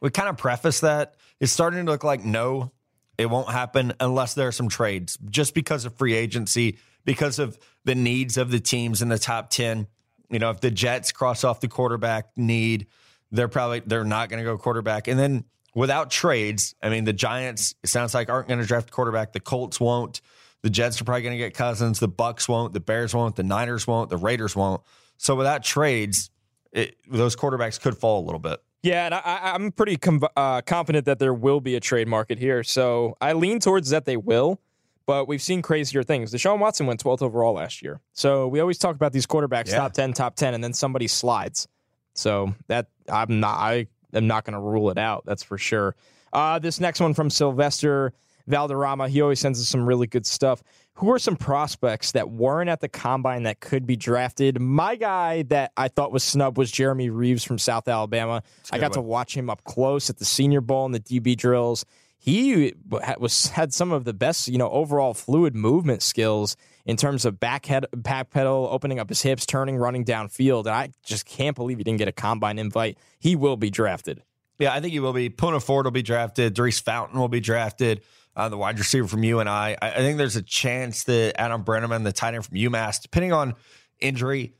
We 0.00 0.08
kind 0.08 0.30
of 0.30 0.38
preface 0.38 0.80
that. 0.80 1.16
It's 1.38 1.52
starting 1.52 1.84
to 1.84 1.92
look 1.92 2.04
like 2.04 2.24
no, 2.24 2.72
it 3.18 3.26
won't 3.26 3.50
happen 3.50 3.92
unless 4.00 4.32
there 4.32 4.48
are 4.48 4.52
some 4.52 4.70
trades, 4.70 5.18
just 5.28 5.52
because 5.52 5.84
of 5.84 5.94
free 5.94 6.14
agency, 6.14 6.78
because 7.04 7.38
of 7.38 7.58
the 7.84 7.94
needs 7.94 8.38
of 8.38 8.50
the 8.50 8.60
teams 8.60 9.02
in 9.02 9.10
the 9.10 9.18
top 9.18 9.50
10. 9.50 9.88
You 10.30 10.38
know, 10.38 10.48
if 10.48 10.60
the 10.60 10.70
Jets 10.70 11.12
cross 11.12 11.44
off 11.44 11.60
the 11.60 11.68
quarterback 11.68 12.30
need, 12.34 12.86
they're 13.34 13.48
probably 13.48 13.80
they're 13.80 14.04
not 14.04 14.28
going 14.28 14.38
to 14.38 14.44
go 14.44 14.56
quarterback. 14.56 15.08
And 15.08 15.18
then 15.18 15.44
without 15.74 16.10
trades, 16.10 16.74
I 16.82 16.88
mean, 16.88 17.04
the 17.04 17.12
Giants 17.12 17.74
it 17.82 17.88
sounds 17.88 18.14
like 18.14 18.28
aren't 18.30 18.48
going 18.48 18.60
to 18.60 18.66
draft 18.66 18.90
quarterback. 18.90 19.32
The 19.32 19.40
Colts 19.40 19.80
won't. 19.80 20.20
The 20.62 20.70
Jets 20.70 21.00
are 21.00 21.04
probably 21.04 21.22
going 21.22 21.32
to 21.36 21.38
get 21.38 21.52
Cousins. 21.52 22.00
The 22.00 22.08
Bucks 22.08 22.48
won't. 22.48 22.72
The 22.72 22.80
Bears 22.80 23.14
won't. 23.14 23.36
The 23.36 23.42
Niners 23.42 23.86
won't. 23.86 24.08
The 24.08 24.16
Raiders 24.16 24.56
won't. 24.56 24.80
So 25.18 25.34
without 25.34 25.62
trades, 25.62 26.30
it, 26.72 26.96
those 27.10 27.36
quarterbacks 27.36 27.78
could 27.80 27.98
fall 27.98 28.22
a 28.22 28.24
little 28.24 28.38
bit. 28.40 28.62
Yeah, 28.82 29.06
and 29.06 29.14
I, 29.14 29.52
I'm 29.54 29.72
pretty 29.72 29.96
com- 29.96 30.22
uh, 30.36 30.60
confident 30.62 31.06
that 31.06 31.18
there 31.18 31.34
will 31.34 31.60
be 31.60 31.74
a 31.76 31.80
trade 31.80 32.08
market 32.08 32.38
here. 32.38 32.62
So 32.62 33.16
I 33.20 33.32
lean 33.32 33.58
towards 33.58 33.90
that 33.90 34.04
they 34.04 34.16
will, 34.16 34.60
but 35.06 35.26
we've 35.28 35.42
seen 35.42 35.60
crazier 35.62 36.02
things. 36.02 36.32
Deshaun 36.32 36.58
Watson 36.58 36.86
went 36.86 37.02
12th 37.02 37.22
overall 37.22 37.54
last 37.54 37.82
year. 37.82 38.00
So 38.12 38.46
we 38.48 38.60
always 38.60 38.78
talk 38.78 38.94
about 38.94 39.12
these 39.12 39.26
quarterbacks 39.26 39.68
Yeah. 39.70 39.78
top 39.78 39.92
10, 39.92 40.12
top 40.14 40.34
10, 40.36 40.54
and 40.54 40.62
then 40.64 40.72
somebody 40.72 41.08
slides. 41.08 41.66
So 42.14 42.54
that 42.68 42.88
I'm 43.10 43.40
not, 43.40 43.58
I 43.58 43.86
am 44.12 44.26
not 44.26 44.44
going 44.44 44.54
to 44.54 44.60
rule 44.60 44.90
it 44.90 44.98
out. 44.98 45.24
That's 45.26 45.42
for 45.42 45.58
sure. 45.58 45.94
Uh, 46.32 46.58
this 46.58 46.80
next 46.80 47.00
one 47.00 47.14
from 47.14 47.30
Sylvester 47.30 48.12
Valderrama. 48.46 49.08
He 49.08 49.20
always 49.20 49.40
sends 49.40 49.60
us 49.60 49.68
some 49.68 49.86
really 49.86 50.06
good 50.06 50.26
stuff. 50.26 50.62
Who 50.94 51.10
are 51.10 51.18
some 51.18 51.36
prospects 51.36 52.12
that 52.12 52.30
weren't 52.30 52.70
at 52.70 52.80
the 52.80 52.88
combine 52.88 53.44
that 53.44 53.60
could 53.60 53.86
be 53.86 53.96
drafted? 53.96 54.60
My 54.60 54.94
guy 54.96 55.42
that 55.44 55.72
I 55.76 55.88
thought 55.88 56.12
was 56.12 56.22
snubbed 56.22 56.56
was 56.56 56.70
Jeremy 56.70 57.10
Reaves 57.10 57.42
from 57.42 57.58
South 57.58 57.88
Alabama. 57.88 58.42
I 58.70 58.78
got 58.78 58.92
to 58.92 59.00
watch 59.00 59.36
him 59.36 59.50
up 59.50 59.64
close 59.64 60.08
at 60.08 60.18
the 60.18 60.24
Senior 60.24 60.60
Bowl 60.60 60.86
and 60.86 60.94
the 60.94 61.00
DB 61.00 61.36
drills. 61.36 61.84
He 62.18 62.74
was 63.18 63.48
had 63.48 63.74
some 63.74 63.92
of 63.92 64.04
the 64.04 64.14
best, 64.14 64.48
you 64.48 64.56
know, 64.56 64.70
overall 64.70 65.14
fluid 65.14 65.54
movement 65.54 66.02
skills 66.02 66.56
in 66.86 66.96
terms 66.96 67.24
of 67.24 67.40
back 67.40 67.66
head, 67.66 67.86
back 67.94 68.30
pedal, 68.30 68.68
opening 68.70 68.98
up 68.98 69.08
his 69.08 69.22
hips, 69.22 69.46
turning, 69.46 69.76
running 69.76 70.04
downfield. 70.04 70.66
And 70.66 70.74
I 70.74 70.90
just 71.04 71.26
can't 71.26 71.56
believe 71.56 71.78
he 71.78 71.84
didn't 71.84 71.98
get 71.98 72.08
a 72.08 72.12
combine 72.12 72.58
invite. 72.58 72.98
He 73.18 73.36
will 73.36 73.56
be 73.56 73.70
drafted. 73.70 74.22
Yeah, 74.58 74.72
I 74.72 74.80
think 74.80 74.92
he 74.92 75.00
will 75.00 75.12
be. 75.12 75.30
Poona 75.30 75.62
Ford 75.62 75.86
will 75.86 75.90
be 75.90 76.02
drafted. 76.02 76.54
Daurice 76.54 76.80
Fountain 76.80 77.18
will 77.18 77.28
be 77.28 77.40
drafted. 77.40 78.02
Uh, 78.36 78.48
the 78.48 78.56
wide 78.56 78.78
receiver 78.78 79.06
from 79.06 79.22
UNI. 79.22 79.48
I, 79.48 79.76
I 79.80 79.96
think 79.96 80.18
there's 80.18 80.36
a 80.36 80.42
chance 80.42 81.04
that 81.04 81.40
Adam 81.40 81.64
Breneman, 81.64 82.02
the 82.02 82.12
tight 82.12 82.34
end 82.34 82.44
from 82.44 82.56
UMass, 82.56 83.00
depending 83.00 83.32
on 83.32 83.54
injury, 84.00 84.54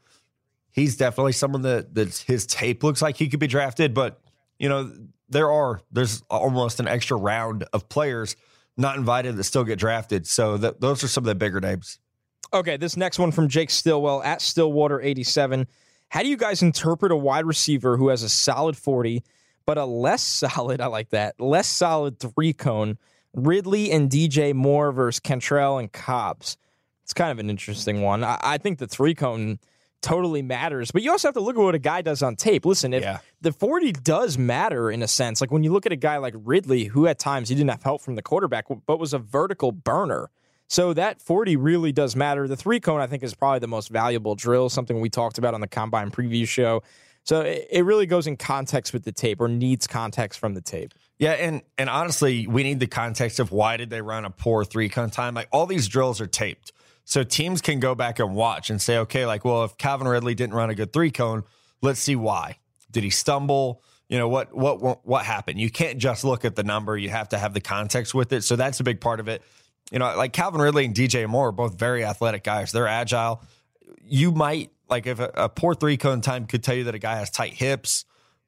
he's 0.70 0.96
definitely 0.96 1.32
someone 1.32 1.62
that 1.62 1.94
that 1.94 2.16
his 2.18 2.46
tape 2.46 2.84
looks 2.84 3.02
like 3.02 3.16
he 3.16 3.28
could 3.28 3.40
be 3.40 3.48
drafted. 3.48 3.92
But 3.92 4.20
you 4.60 4.68
know, 4.68 4.92
there 5.28 5.50
are 5.50 5.80
there's 5.90 6.22
almost 6.30 6.78
an 6.78 6.86
extra 6.86 7.16
round 7.16 7.64
of 7.72 7.88
players 7.88 8.36
not 8.76 8.96
invited 8.96 9.36
that 9.36 9.44
still 9.44 9.64
get 9.64 9.78
drafted. 9.78 10.26
So 10.26 10.56
that, 10.58 10.80
those 10.80 11.02
are 11.04 11.08
some 11.08 11.22
of 11.22 11.26
the 11.26 11.34
bigger 11.34 11.60
names. 11.60 11.98
Okay, 12.52 12.76
this 12.76 12.96
next 12.96 13.18
one 13.18 13.32
from 13.32 13.48
Jake 13.48 13.70
Stillwell 13.70 14.22
at 14.22 14.40
Stillwater87. 14.40 15.66
How 16.08 16.22
do 16.22 16.28
you 16.28 16.36
guys 16.36 16.62
interpret 16.62 17.10
a 17.10 17.16
wide 17.16 17.46
receiver 17.46 17.96
who 17.96 18.08
has 18.08 18.22
a 18.22 18.28
solid 18.28 18.76
40, 18.76 19.22
but 19.66 19.78
a 19.78 19.84
less 19.84 20.22
solid, 20.22 20.80
I 20.80 20.86
like 20.86 21.10
that, 21.10 21.40
less 21.40 21.66
solid 21.66 22.18
three 22.18 22.52
cone? 22.52 22.98
Ridley 23.34 23.90
and 23.90 24.08
DJ 24.08 24.54
Moore 24.54 24.92
versus 24.92 25.18
Cantrell 25.18 25.78
and 25.78 25.90
Cobbs. 25.92 26.56
It's 27.02 27.12
kind 27.12 27.32
of 27.32 27.38
an 27.40 27.50
interesting 27.50 28.02
one. 28.02 28.22
I, 28.22 28.38
I 28.40 28.58
think 28.58 28.78
the 28.78 28.86
three 28.86 29.14
cone 29.14 29.58
totally 30.02 30.42
matters, 30.42 30.90
but 30.92 31.02
you 31.02 31.10
also 31.10 31.28
have 31.28 31.34
to 31.34 31.40
look 31.40 31.56
at 31.56 31.60
what 31.62 31.74
a 31.74 31.78
guy 31.80 32.00
does 32.02 32.22
on 32.22 32.36
tape. 32.36 32.64
Listen, 32.64 32.92
if 32.94 33.02
Yeah. 33.02 33.18
the 33.40 33.50
40 33.52 33.92
does 33.92 34.38
matter 34.38 34.88
in 34.90 35.02
a 35.02 35.08
sense, 35.08 35.40
like 35.40 35.50
when 35.50 35.64
you 35.64 35.72
look 35.72 35.86
at 35.86 35.92
a 35.92 35.96
guy 35.96 36.18
like 36.18 36.34
Ridley, 36.36 36.84
who 36.84 37.06
at 37.08 37.18
times 37.18 37.48
he 37.48 37.54
didn't 37.56 37.70
have 37.70 37.82
help 37.82 38.02
from 38.02 38.14
the 38.14 38.22
quarterback, 38.22 38.66
but 38.86 39.00
was 39.00 39.12
a 39.12 39.18
vertical 39.18 39.72
burner. 39.72 40.30
So 40.68 40.94
that 40.94 41.20
40 41.20 41.56
really 41.56 41.92
does 41.92 42.16
matter. 42.16 42.48
The 42.48 42.56
three 42.56 42.80
cone, 42.80 43.00
I 43.00 43.06
think, 43.06 43.22
is 43.22 43.34
probably 43.34 43.58
the 43.58 43.68
most 43.68 43.88
valuable 43.88 44.34
drill, 44.34 44.68
something 44.68 45.00
we 45.00 45.10
talked 45.10 45.38
about 45.38 45.54
on 45.54 45.60
the 45.60 45.68
combine 45.68 46.10
preview 46.10 46.48
show. 46.48 46.82
So 47.24 47.40
it, 47.40 47.66
it 47.70 47.84
really 47.84 48.06
goes 48.06 48.26
in 48.26 48.36
context 48.36 48.92
with 48.92 49.04
the 49.04 49.12
tape 49.12 49.40
or 49.40 49.48
needs 49.48 49.86
context 49.86 50.38
from 50.38 50.54
the 50.54 50.60
tape. 50.60 50.94
Yeah, 51.18 51.32
and 51.32 51.62
and 51.78 51.88
honestly, 51.88 52.46
we 52.46 52.62
need 52.62 52.80
the 52.80 52.86
context 52.86 53.40
of 53.40 53.50
why 53.52 53.76
did 53.76 53.88
they 53.88 54.02
run 54.02 54.24
a 54.24 54.30
poor 54.30 54.64
three 54.64 54.88
cone 54.88 55.10
time? 55.10 55.34
Like 55.34 55.48
all 55.52 55.66
these 55.66 55.88
drills 55.88 56.20
are 56.20 56.26
taped. 56.26 56.72
So 57.04 57.22
teams 57.22 57.60
can 57.60 57.80
go 57.80 57.94
back 57.94 58.18
and 58.18 58.34
watch 58.34 58.70
and 58.70 58.80
say, 58.80 58.98
okay, 58.98 59.26
like, 59.26 59.44
well, 59.44 59.64
if 59.64 59.76
Calvin 59.76 60.08
Ridley 60.08 60.34
didn't 60.34 60.54
run 60.54 60.70
a 60.70 60.74
good 60.74 60.92
three 60.92 61.10
cone, 61.10 61.44
let's 61.82 62.00
see 62.00 62.16
why. 62.16 62.58
Did 62.90 63.04
he 63.04 63.10
stumble? 63.10 63.82
You 64.08 64.18
know, 64.18 64.28
what 64.28 64.54
what 64.54 64.80
what 64.80 65.06
what 65.06 65.24
happened? 65.24 65.60
You 65.60 65.70
can't 65.70 65.98
just 65.98 66.24
look 66.24 66.44
at 66.44 66.56
the 66.56 66.62
number. 66.62 66.96
You 66.96 67.08
have 67.10 67.28
to 67.30 67.38
have 67.38 67.54
the 67.54 67.60
context 67.60 68.14
with 68.14 68.32
it. 68.32 68.44
So 68.44 68.56
that's 68.56 68.80
a 68.80 68.84
big 68.84 69.00
part 69.00 69.20
of 69.20 69.28
it. 69.28 69.42
You 69.94 70.00
know, 70.00 70.12
like 70.16 70.32
Calvin 70.32 70.60
Ridley 70.60 70.86
and 70.86 70.92
DJ 70.92 71.28
Moore 71.28 71.50
are 71.50 71.52
both 71.52 71.78
very 71.78 72.04
athletic 72.04 72.42
guys. 72.42 72.72
They're 72.72 72.88
agile. 72.88 73.40
You 74.04 74.32
might 74.32 74.72
like 74.90 75.06
if 75.06 75.20
a, 75.20 75.30
a 75.34 75.48
poor 75.48 75.72
three 75.72 75.96
cone 75.96 76.20
time 76.20 76.46
could 76.46 76.64
tell 76.64 76.74
you 76.74 76.82
that 76.84 76.96
a 76.96 76.98
guy 76.98 77.14
has 77.14 77.30
tight 77.30 77.52
hips, 77.52 78.04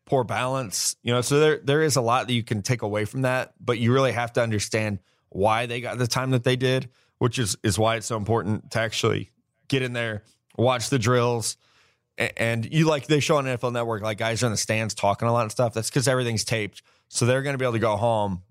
poor 0.07 0.25
balance, 0.25 0.97
you 1.05 1.13
know, 1.13 1.21
so 1.21 1.39
there 1.39 1.61
there 1.63 1.83
is 1.85 1.95
a 1.95 2.01
lot 2.01 2.27
that 2.27 2.33
you 2.33 2.43
can 2.43 2.63
take 2.63 2.83
away 2.83 3.05
from 3.05 3.23
that, 3.23 3.55
but 3.61 3.79
you 3.79 3.93
really 3.93 4.11
have 4.11 4.33
to 4.33 4.43
understand 4.43 4.99
why 5.29 5.67
they 5.67 5.81
got 5.81 5.99
the 5.99 6.09
time 6.09 6.33
that 6.33 6.43
they 6.43 6.57
did, 6.57 6.89
which 7.19 7.39
is 7.39 7.57
is 7.63 7.79
why 7.79 7.95
it's 7.95 8.07
so 8.07 8.17
important 8.17 8.73
to 8.73 8.81
actually 8.81 9.31
get 9.69 9.83
in 9.83 9.93
there, 9.93 10.25
watch 10.59 10.91
the 10.91 10.99
drills. 10.99 11.57
And 12.19 12.67
you 12.75 12.89
like 12.89 13.07
they 13.07 13.21
show 13.21 13.37
on 13.37 13.45
NFL 13.45 13.73
Network, 13.73 14.03
like 14.03 14.19
guys 14.19 14.43
are 14.43 14.47
in 14.47 14.53
the 14.53 14.59
stands 14.59 14.95
talking 14.95 15.29
a 15.29 15.33
lot 15.33 15.47
of 15.47 15.53
stuff. 15.53 15.75
That's 15.75 15.91
because 15.91 16.09
everything's 16.09 16.43
taped. 16.43 16.83
So 17.07 17.25
they're 17.25 17.43
going 17.43 17.55
to 17.55 17.59
be 17.59 17.65
able 17.65 17.75
to 17.75 17.79
go 17.79 17.95
home, 17.95 18.43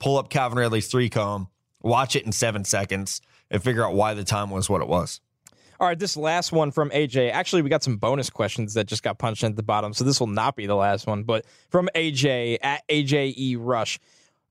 pull 0.00 0.18
up 0.18 0.30
Calvin 0.30 0.58
Ridley's 0.58 0.88
three 0.88 1.08
cone, 1.08 1.46
watch 1.84 2.16
it 2.16 2.24
in 2.24 2.32
seven 2.32 2.64
seconds, 2.64 3.20
and 3.50 3.62
figure 3.62 3.86
out 3.86 3.94
why 3.94 4.14
the 4.14 4.24
time 4.24 4.50
was 4.50 4.68
what 4.68 4.80
it 4.80 4.88
was. 4.88 5.20
All 5.80 5.88
right, 5.88 5.98
this 5.98 6.16
last 6.16 6.52
one 6.52 6.70
from 6.70 6.90
AJ. 6.90 7.32
Actually, 7.32 7.62
we 7.62 7.68
got 7.68 7.82
some 7.82 7.96
bonus 7.96 8.30
questions 8.30 8.74
that 8.74 8.86
just 8.86 9.02
got 9.02 9.18
punched 9.18 9.44
at 9.44 9.56
the 9.56 9.62
bottom, 9.62 9.92
so 9.92 10.04
this 10.04 10.20
will 10.20 10.28
not 10.28 10.56
be 10.56 10.66
the 10.66 10.76
last 10.76 11.06
one. 11.06 11.24
But 11.24 11.46
from 11.68 11.88
AJ 11.94 12.58
at 12.62 12.86
AJE 12.88 13.56
Rush, 13.58 13.98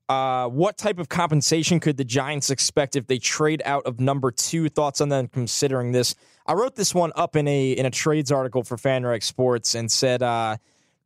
uh, 0.08 0.48
what 0.48 0.76
type 0.76 0.98
of 0.98 1.08
compensation 1.08 1.80
could 1.80 1.96
the 1.96 2.04
Giants 2.04 2.50
expect 2.50 2.94
if 2.94 3.06
they 3.06 3.18
trade 3.18 3.62
out 3.64 3.84
of 3.86 4.00
number 4.00 4.30
two? 4.30 4.68
Thoughts 4.68 5.00
on 5.00 5.08
them 5.08 5.28
considering 5.28 5.92
this? 5.92 6.14
I 6.46 6.52
wrote 6.52 6.76
this 6.76 6.94
one 6.94 7.10
up 7.16 7.36
in 7.36 7.48
a 7.48 7.72
in 7.72 7.86
a 7.86 7.90
trades 7.90 8.30
article 8.30 8.62
for 8.62 8.76
FanRag 8.76 9.22
Sports 9.22 9.74
and 9.74 9.90
said 9.90 10.22
uh, 10.22 10.58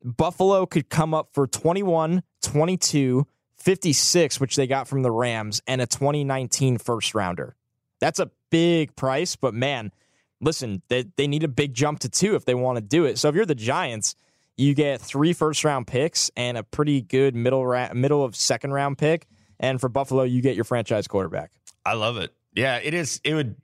Buffalo 0.03 0.66
could 0.66 0.89
come 0.89 1.14
up 1.14 1.29
for 1.33 1.47
21, 1.47 2.22
22, 2.43 3.26
56, 3.68 4.40
which 4.40 4.56
they 4.56 4.66
got 4.66 4.88
from 4.88 5.02
the 5.02 5.10
Rams, 5.10 5.60
and 5.66 5.82
a 5.82 5.86
2019 5.86 6.78
first 6.78 7.14
rounder. 7.14 7.54
That's 8.00 8.18
a 8.18 8.30
big 8.48 8.96
price, 8.96 9.36
but 9.36 9.52
man, 9.52 9.92
listen, 10.40 10.80
they, 10.88 11.04
they 11.18 11.26
need 11.26 11.44
a 11.44 11.48
big 11.48 11.74
jump 11.74 11.98
to 12.00 12.08
two 12.08 12.34
if 12.34 12.46
they 12.46 12.54
want 12.54 12.76
to 12.76 12.80
do 12.80 13.04
it. 13.04 13.18
So 13.18 13.28
if 13.28 13.34
you're 13.34 13.44
the 13.44 13.54
Giants, 13.54 14.14
you 14.56 14.72
get 14.72 15.02
three 15.02 15.34
first 15.34 15.64
round 15.64 15.86
picks 15.86 16.30
and 16.34 16.56
a 16.56 16.62
pretty 16.62 17.02
good 17.02 17.34
middle 17.34 17.66
ra- 17.66 17.92
middle 17.92 18.24
of 18.24 18.34
second 18.34 18.72
round 18.72 18.96
pick. 18.96 19.26
And 19.60 19.78
for 19.78 19.90
Buffalo, 19.90 20.22
you 20.22 20.40
get 20.40 20.54
your 20.54 20.64
franchise 20.64 21.06
quarterback. 21.06 21.50
I 21.84 21.92
love 21.92 22.16
it. 22.16 22.32
Yeah, 22.54 22.78
it 22.82 22.94
is. 22.94 23.20
It 23.22 23.34
would. 23.34 23.54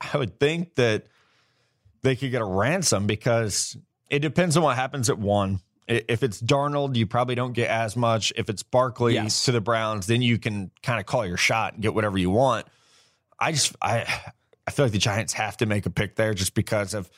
I 0.00 0.16
would 0.16 0.38
think 0.38 0.76
that 0.76 1.08
they 2.02 2.14
could 2.14 2.30
get 2.30 2.40
a 2.40 2.46
ransom 2.46 3.08
because 3.08 3.76
it 4.08 4.20
depends 4.20 4.56
on 4.56 4.62
what 4.62 4.76
happens 4.76 5.10
at 5.10 5.18
one. 5.18 5.58
If 5.90 6.22
it's 6.22 6.40
Darnold, 6.40 6.94
you 6.94 7.04
probably 7.06 7.34
don't 7.34 7.52
get 7.52 7.68
as 7.68 7.96
much. 7.96 8.32
If 8.36 8.48
it's 8.48 8.62
Barkley 8.62 9.14
Yes. 9.14 9.44
to 9.46 9.52
the 9.52 9.60
Browns, 9.60 10.06
then 10.06 10.22
you 10.22 10.38
can 10.38 10.70
kind 10.84 11.00
of 11.00 11.06
call 11.06 11.26
your 11.26 11.36
shot 11.36 11.72
and 11.74 11.82
get 11.82 11.94
whatever 11.94 12.16
you 12.16 12.30
want. 12.30 12.66
I 13.40 13.50
just 13.52 13.74
I 13.82 14.06
I 14.66 14.70
feel 14.70 14.84
like 14.84 14.92
the 14.92 14.98
Giants 14.98 15.32
have 15.32 15.56
to 15.58 15.66
make 15.66 15.86
a 15.86 15.90
pick 15.90 16.14
there 16.14 16.32
just 16.32 16.54
because 16.54 16.94
of 16.94 17.10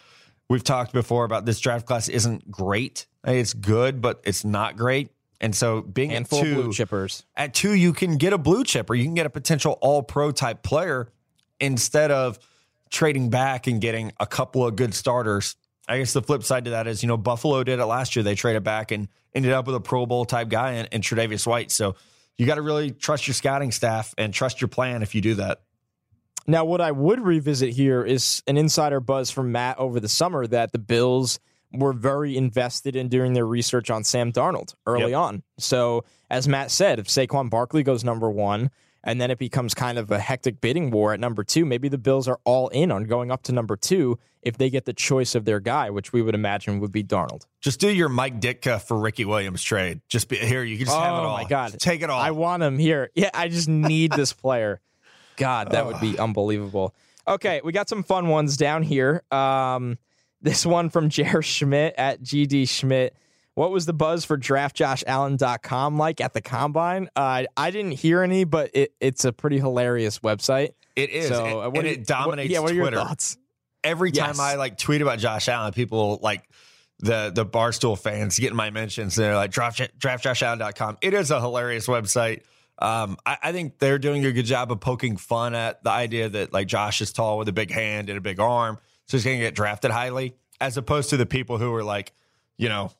we've 0.48 0.64
talked 0.64 0.92
before 0.92 1.24
about 1.24 1.44
this 1.44 1.60
draft 1.60 1.84
class 1.86 2.08
isn't 2.08 2.50
great. 2.50 3.06
It's 3.24 3.52
good, 3.52 4.00
but 4.00 4.20
it's 4.24 4.44
not 4.44 4.76
great. 4.76 5.10
And 5.40 5.54
so 5.54 5.82
being 5.82 6.10
at 6.10 6.14
Handful 6.14 6.38
of 6.40 6.44
two, 6.46 6.54
blue 6.54 6.68
chippers. 6.70 7.24
at 7.36 7.52
two, 7.52 7.74
you 7.74 7.92
can 7.92 8.16
get 8.16 8.32
a 8.32 8.38
blue 8.38 8.64
chip 8.64 8.88
or 8.88 8.94
you 8.94 9.04
can 9.04 9.14
get 9.14 9.26
a 9.26 9.30
potential 9.30 9.76
all 9.82 10.02
pro 10.02 10.30
type 10.30 10.62
player 10.62 11.12
instead 11.60 12.10
of 12.10 12.38
trading 12.90 13.28
back 13.28 13.66
and 13.66 13.80
getting 13.80 14.12
a 14.20 14.26
couple 14.26 14.66
of 14.66 14.76
good 14.76 14.94
starters. 14.94 15.56
I 15.92 15.98
guess 15.98 16.12
the 16.12 16.22
flip 16.22 16.42
side 16.42 16.64
to 16.64 16.70
that 16.70 16.86
is, 16.86 17.02
you 17.02 17.06
know, 17.06 17.16
Buffalo 17.16 17.62
did 17.64 17.78
it 17.78 17.84
last 17.84 18.16
year. 18.16 18.22
They 18.22 18.34
traded 18.34 18.64
back 18.64 18.90
and 18.92 19.08
ended 19.34 19.52
up 19.52 19.66
with 19.66 19.76
a 19.76 19.80
Pro 19.80 20.06
Bowl 20.06 20.24
type 20.24 20.48
guy 20.48 20.72
in, 20.72 20.86
in 20.86 21.00
Tre'Davious 21.02 21.46
White. 21.46 21.70
So 21.70 21.96
you 22.38 22.46
got 22.46 22.54
to 22.54 22.62
really 22.62 22.90
trust 22.90 23.26
your 23.26 23.34
scouting 23.34 23.70
staff 23.72 24.14
and 24.16 24.32
trust 24.32 24.60
your 24.60 24.68
plan 24.68 25.02
if 25.02 25.14
you 25.14 25.20
do 25.20 25.34
that. 25.34 25.60
Now, 26.46 26.64
what 26.64 26.80
I 26.80 26.90
would 26.90 27.20
revisit 27.20 27.70
here 27.74 28.02
is 28.02 28.42
an 28.46 28.56
insider 28.56 29.00
buzz 29.00 29.30
from 29.30 29.52
Matt 29.52 29.78
over 29.78 30.00
the 30.00 30.08
summer 30.08 30.46
that 30.48 30.72
the 30.72 30.78
Bills 30.78 31.38
were 31.72 31.92
very 31.92 32.36
invested 32.36 32.96
in 32.96 33.08
doing 33.08 33.32
their 33.32 33.46
research 33.46 33.90
on 33.90 34.02
Sam 34.02 34.32
Darnold 34.32 34.74
early 34.86 35.10
Yep. 35.12 35.18
on. 35.20 35.42
So, 35.58 36.04
as 36.30 36.48
Matt 36.48 36.70
said, 36.70 36.98
if 36.98 37.06
Saquon 37.06 37.48
Barkley 37.48 37.82
goes 37.82 38.02
number 38.02 38.30
one, 38.30 38.70
and 39.04 39.20
then 39.20 39.30
it 39.30 39.38
becomes 39.38 39.74
kind 39.74 39.98
of 39.98 40.10
a 40.10 40.18
hectic 40.18 40.60
bidding 40.60 40.90
war 40.90 41.12
at 41.12 41.20
number 41.20 41.42
two, 41.44 41.64
maybe 41.64 41.88
the 41.88 41.98
Bills 41.98 42.28
are 42.28 42.38
all 42.44 42.68
in 42.68 42.90
on 42.92 43.04
going 43.04 43.30
up 43.30 43.42
to 43.44 43.52
number 43.52 43.76
two 43.76 44.18
if 44.42 44.58
they 44.58 44.70
get 44.70 44.84
the 44.84 44.92
choice 44.92 45.34
of 45.34 45.44
their 45.44 45.60
guy, 45.60 45.88
which 45.90 46.12
we 46.12 46.20
would 46.22 46.34
imagine 46.34 46.80
would 46.80 46.90
be 46.92 47.04
Darnold. 47.04 47.46
Just 47.60 47.78
do 47.80 47.88
your 47.92 48.08
Mike 48.08 48.40
Ditka 48.40 48.82
for 48.82 48.98
Ricky 48.98 49.24
Williams 49.24 49.62
trade. 49.62 50.00
Just 50.08 50.28
be 50.28 50.36
here. 50.36 50.64
You 50.64 50.76
can 50.76 50.86
just 50.86 50.96
have 50.98 51.14
it 51.14 51.18
Oh, 51.18 51.28
all. 51.28 51.36
my 51.36 51.44
God. 51.44 51.78
Take 51.78 52.02
it 52.02 52.10
all. 52.10 52.20
I 52.20 52.32
want 52.32 52.62
him 52.62 52.78
here. 52.78 53.10
Yeah, 53.14 53.30
I 53.34 53.48
just 53.48 53.68
need 53.68 54.12
this 54.12 54.32
player. 54.32 54.80
God, 55.36 55.70
that 55.70 55.86
would 55.86 56.00
be 56.00 56.18
unbelievable. 56.18 56.94
Okay, 57.26 57.60
we 57.62 57.70
got 57.72 57.88
some 57.88 58.02
fun 58.02 58.26
ones 58.28 58.56
down 58.56 58.82
here. 58.82 59.22
Um, 59.30 59.96
this 60.40 60.66
one 60.66 60.90
from 60.90 61.08
Jer 61.08 61.40
Schmidt 61.40 61.94
at 61.96 62.20
GD 62.22 62.68
Schmidt. 62.68 63.14
What 63.54 63.70
was 63.70 63.84
the 63.86 63.92
buzz 63.92 64.24
for 64.24 64.38
draftjoshallen.com 64.38 65.98
like 65.98 66.20
at 66.20 66.32
the 66.34 66.40
combine? 66.40 67.08
Uh, 67.14 67.44
I 67.56 67.70
didn't 67.70 67.92
hear 67.92 68.22
any, 68.22 68.44
but 68.44 68.70
it, 68.74 68.94
it's 69.00 69.24
a 69.24 69.32
pretty 69.32 69.58
hilarious 69.58 70.20
website. 70.20 70.70
it 70.96 71.10
is. 71.10 71.28
So, 71.28 71.44
and, 71.44 71.54
uh, 71.54 71.70
what 71.70 71.78
and 71.80 71.86
you- 71.88 71.92
it 71.94 72.06
dominates 72.06 72.48
What, 72.48 72.52
yeah, 72.52 72.58
what 72.60 72.70
are 72.70 72.74
your 72.74 72.84
Twitter. 72.90 72.96
thoughts? 72.98 73.36
every 73.84 74.12
time 74.12 74.28
Yes. 74.28 74.38
I 74.38 74.54
like 74.54 74.78
tweet 74.78 75.02
about 75.02 75.18
Josh 75.18 75.48
Allen, 75.48 75.72
people 75.72 76.20
like 76.22 76.48
the 77.00 77.32
the 77.34 77.44
Barstool 77.44 77.98
fans 77.98 78.38
getting 78.38 78.56
my 78.56 78.70
mentions. 78.70 79.16
They're 79.16 79.34
like 79.34 79.50
draft 79.50 79.80
draftjoshallen.com. 79.98 80.98
It 81.00 81.14
is 81.14 81.30
a 81.32 81.40
hilarious 81.40 81.88
website. 81.88 82.42
Um, 82.78 83.16
I, 83.26 83.38
I 83.42 83.52
think 83.52 83.78
they're 83.80 83.98
doing 83.98 84.24
a 84.24 84.30
good 84.32 84.44
job 84.46 84.70
of 84.70 84.78
poking 84.80 85.16
fun 85.16 85.54
at 85.56 85.82
the 85.82 85.90
idea 85.90 86.28
that 86.28 86.52
like 86.52 86.68
Josh 86.68 87.00
is 87.00 87.12
tall 87.12 87.38
with 87.38 87.48
a 87.48 87.52
big 87.52 87.70
hand 87.72 88.08
and 88.08 88.16
a 88.16 88.20
big 88.20 88.38
arm, 88.38 88.78
so 89.06 89.16
he's 89.16 89.24
going 89.24 89.38
to 89.38 89.44
get 89.44 89.54
drafted 89.56 89.90
highly, 89.90 90.34
as 90.60 90.76
opposed 90.76 91.10
to 91.10 91.16
the 91.16 91.26
people 91.26 91.58
who 91.58 91.74
are 91.74 91.82
like, 91.84 92.12
you 92.56 92.68
know, 92.68 92.92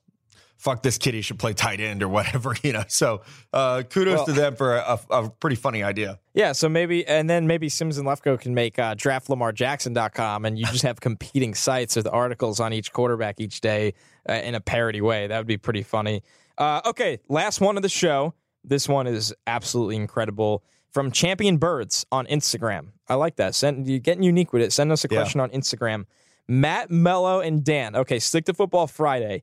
fuck 0.63 0.81
this 0.81 0.97
kid, 0.97 1.13
he 1.13 1.23
should 1.23 1.41
play 1.41 1.53
tight 1.53 1.81
end 1.81 2.05
or 2.05 2.09
whatever, 2.09 2.55
you 2.63 2.73
know. 2.73 2.85
So 2.87 3.23
uh, 3.53 3.83
kudos 3.83 4.19
Well- 4.19 4.27
to 4.27 4.33
them 4.33 4.55
for 4.55 4.77
a, 4.77 5.01
a, 5.11 5.29
pretty 5.29 5.57
funny 5.57 5.83
idea. 5.83 6.21
Yeah, 6.35 6.53
so 6.53 6.69
maybe, 6.69 7.05
and 7.07 7.29
then 7.29 7.49
maybe 7.49 7.69
Sims 7.69 7.99
and 7.99 8.07
Lefko 8.07 8.41
can 8.41 8.55
make 8.55 8.79
uh, 8.79 8.95
draftlamarjackson.com 8.95 10.45
and 10.45 10.57
you 10.59 10.65
just 10.67 10.83
have 10.85 11.01
competing 11.01 11.55
sites 11.55 11.97
with 11.97 12.07
articles 12.07 12.61
on 12.61 12.73
each 12.73 12.93
quarterback 12.93 13.41
each 13.41 13.61
day 13.61 13.95
uh, 14.29 14.35
in 14.35 14.55
a 14.55 14.61
parody 14.61 15.01
way. 15.01 15.27
That 15.27 15.39
would 15.39 15.47
be 15.49 15.59
pretty 15.59 15.83
funny. 15.83 16.23
Uh, 16.57 16.81
okay, 16.87 17.19
last 17.29 17.61
one 17.61 17.77
of 17.77 17.83
the 17.83 17.89
show. 17.89 18.35
This 18.65 18.89
one 18.89 19.09
is 19.09 19.35
absolutely 19.49 19.97
incredible. 19.97 20.63
From 20.93 21.11
Champion 21.11 21.57
Birds 21.57 22.07
on 22.13 22.27
Instagram. 22.27 22.89
I 23.09 23.15
like 23.15 23.37
that. 23.37 23.55
Send 23.57 23.89
you 23.89 23.99
getting 23.99 24.23
unique 24.23 24.53
with 24.53 24.63
it. 24.63 24.73
Send 24.73 24.93
us 24.93 25.05
a 25.05 25.09
Yeah. 25.11 25.19
question 25.19 25.41
on 25.41 25.51
Instagram. 25.51 26.05
Matt, 26.47 26.91
Mello, 26.91 27.41
and 27.41 27.65
Dan. 27.65 27.97
Okay, 27.97 28.19
stick 28.19 28.45
to 28.45 28.55
football 28.55 28.87
Friday. 28.87 29.43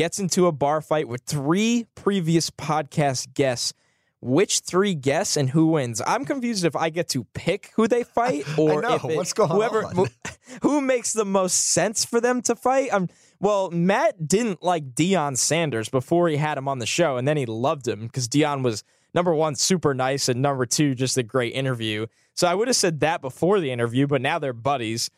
Gets 0.00 0.18
into 0.18 0.46
a 0.46 0.52
bar 0.52 0.80
fight 0.80 1.08
with 1.08 1.24
three 1.24 1.84
previous 1.94 2.48
podcast 2.48 3.34
guests. 3.34 3.74
Which 4.22 4.60
three 4.60 4.94
guests 4.94 5.36
and 5.36 5.50
who 5.50 5.66
wins? 5.66 6.00
I'm 6.06 6.24
confused 6.24 6.64
if 6.64 6.74
I 6.74 6.88
get 6.88 7.10
to 7.10 7.24
pick 7.34 7.72
who 7.76 7.86
they 7.86 8.02
fight 8.14 8.46
or 8.58 8.80
know. 8.80 8.94
if 8.94 9.04
it, 9.04 9.14
What's 9.14 9.34
going 9.34 9.50
whoever 9.50 9.84
on? 9.84 10.06
who 10.62 10.80
makes 10.80 11.12
the 11.12 11.26
most 11.26 11.72
sense 11.72 12.06
for 12.06 12.18
them 12.18 12.40
to 12.40 12.56
fight. 12.56 12.88
Um, 12.94 13.10
well, 13.40 13.70
Matt 13.70 14.26
didn't 14.26 14.62
like 14.62 14.94
Deion 14.94 15.36
Sanders 15.36 15.90
before 15.90 16.30
he 16.30 16.38
had 16.38 16.56
him 16.56 16.66
on 16.66 16.78
the 16.78 16.86
show, 16.86 17.18
and 17.18 17.28
then 17.28 17.36
he 17.36 17.44
loved 17.44 17.86
him 17.86 18.06
because 18.06 18.26
Deion 18.26 18.62
was 18.62 18.84
number 19.12 19.34
one, 19.34 19.54
super 19.54 19.92
nice, 19.92 20.30
and 20.30 20.40
number 20.40 20.64
two, 20.64 20.94
just 20.94 21.18
a 21.18 21.22
great 21.22 21.52
interview. 21.52 22.06
So 22.32 22.48
I 22.48 22.54
would 22.54 22.68
have 22.68 22.76
said 22.76 23.00
that 23.00 23.20
before 23.20 23.60
the 23.60 23.70
interview, 23.70 24.06
but 24.06 24.22
now 24.22 24.38
they're 24.38 24.54
buddies. 24.54 25.10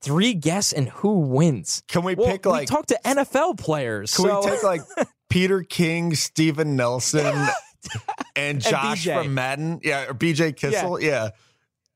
Three 0.00 0.34
guess 0.34 0.72
and 0.72 0.88
who 0.88 1.20
wins. 1.20 1.82
Can 1.88 2.04
we 2.04 2.14
Well, 2.14 2.28
pick 2.28 2.44
we 2.44 2.50
like? 2.52 2.68
talk 2.68 2.86
to 2.86 2.98
NFL 3.04 3.58
players. 3.58 4.14
Can 4.14 4.26
so 4.26 4.40
we 4.44 4.50
take 4.50 4.62
like 4.62 4.80
Peter 5.28 5.62
King, 5.62 6.14
Steven 6.14 6.76
Nelson, 6.76 7.34
and 8.36 8.60
Josh 8.60 9.04
BJ. 9.06 9.22
from 9.22 9.34
Madden? 9.34 9.80
Yeah, 9.82 10.06
or 10.08 10.14
BJ 10.14 10.54
Kissel. 10.56 11.00
Yeah. 11.00 11.30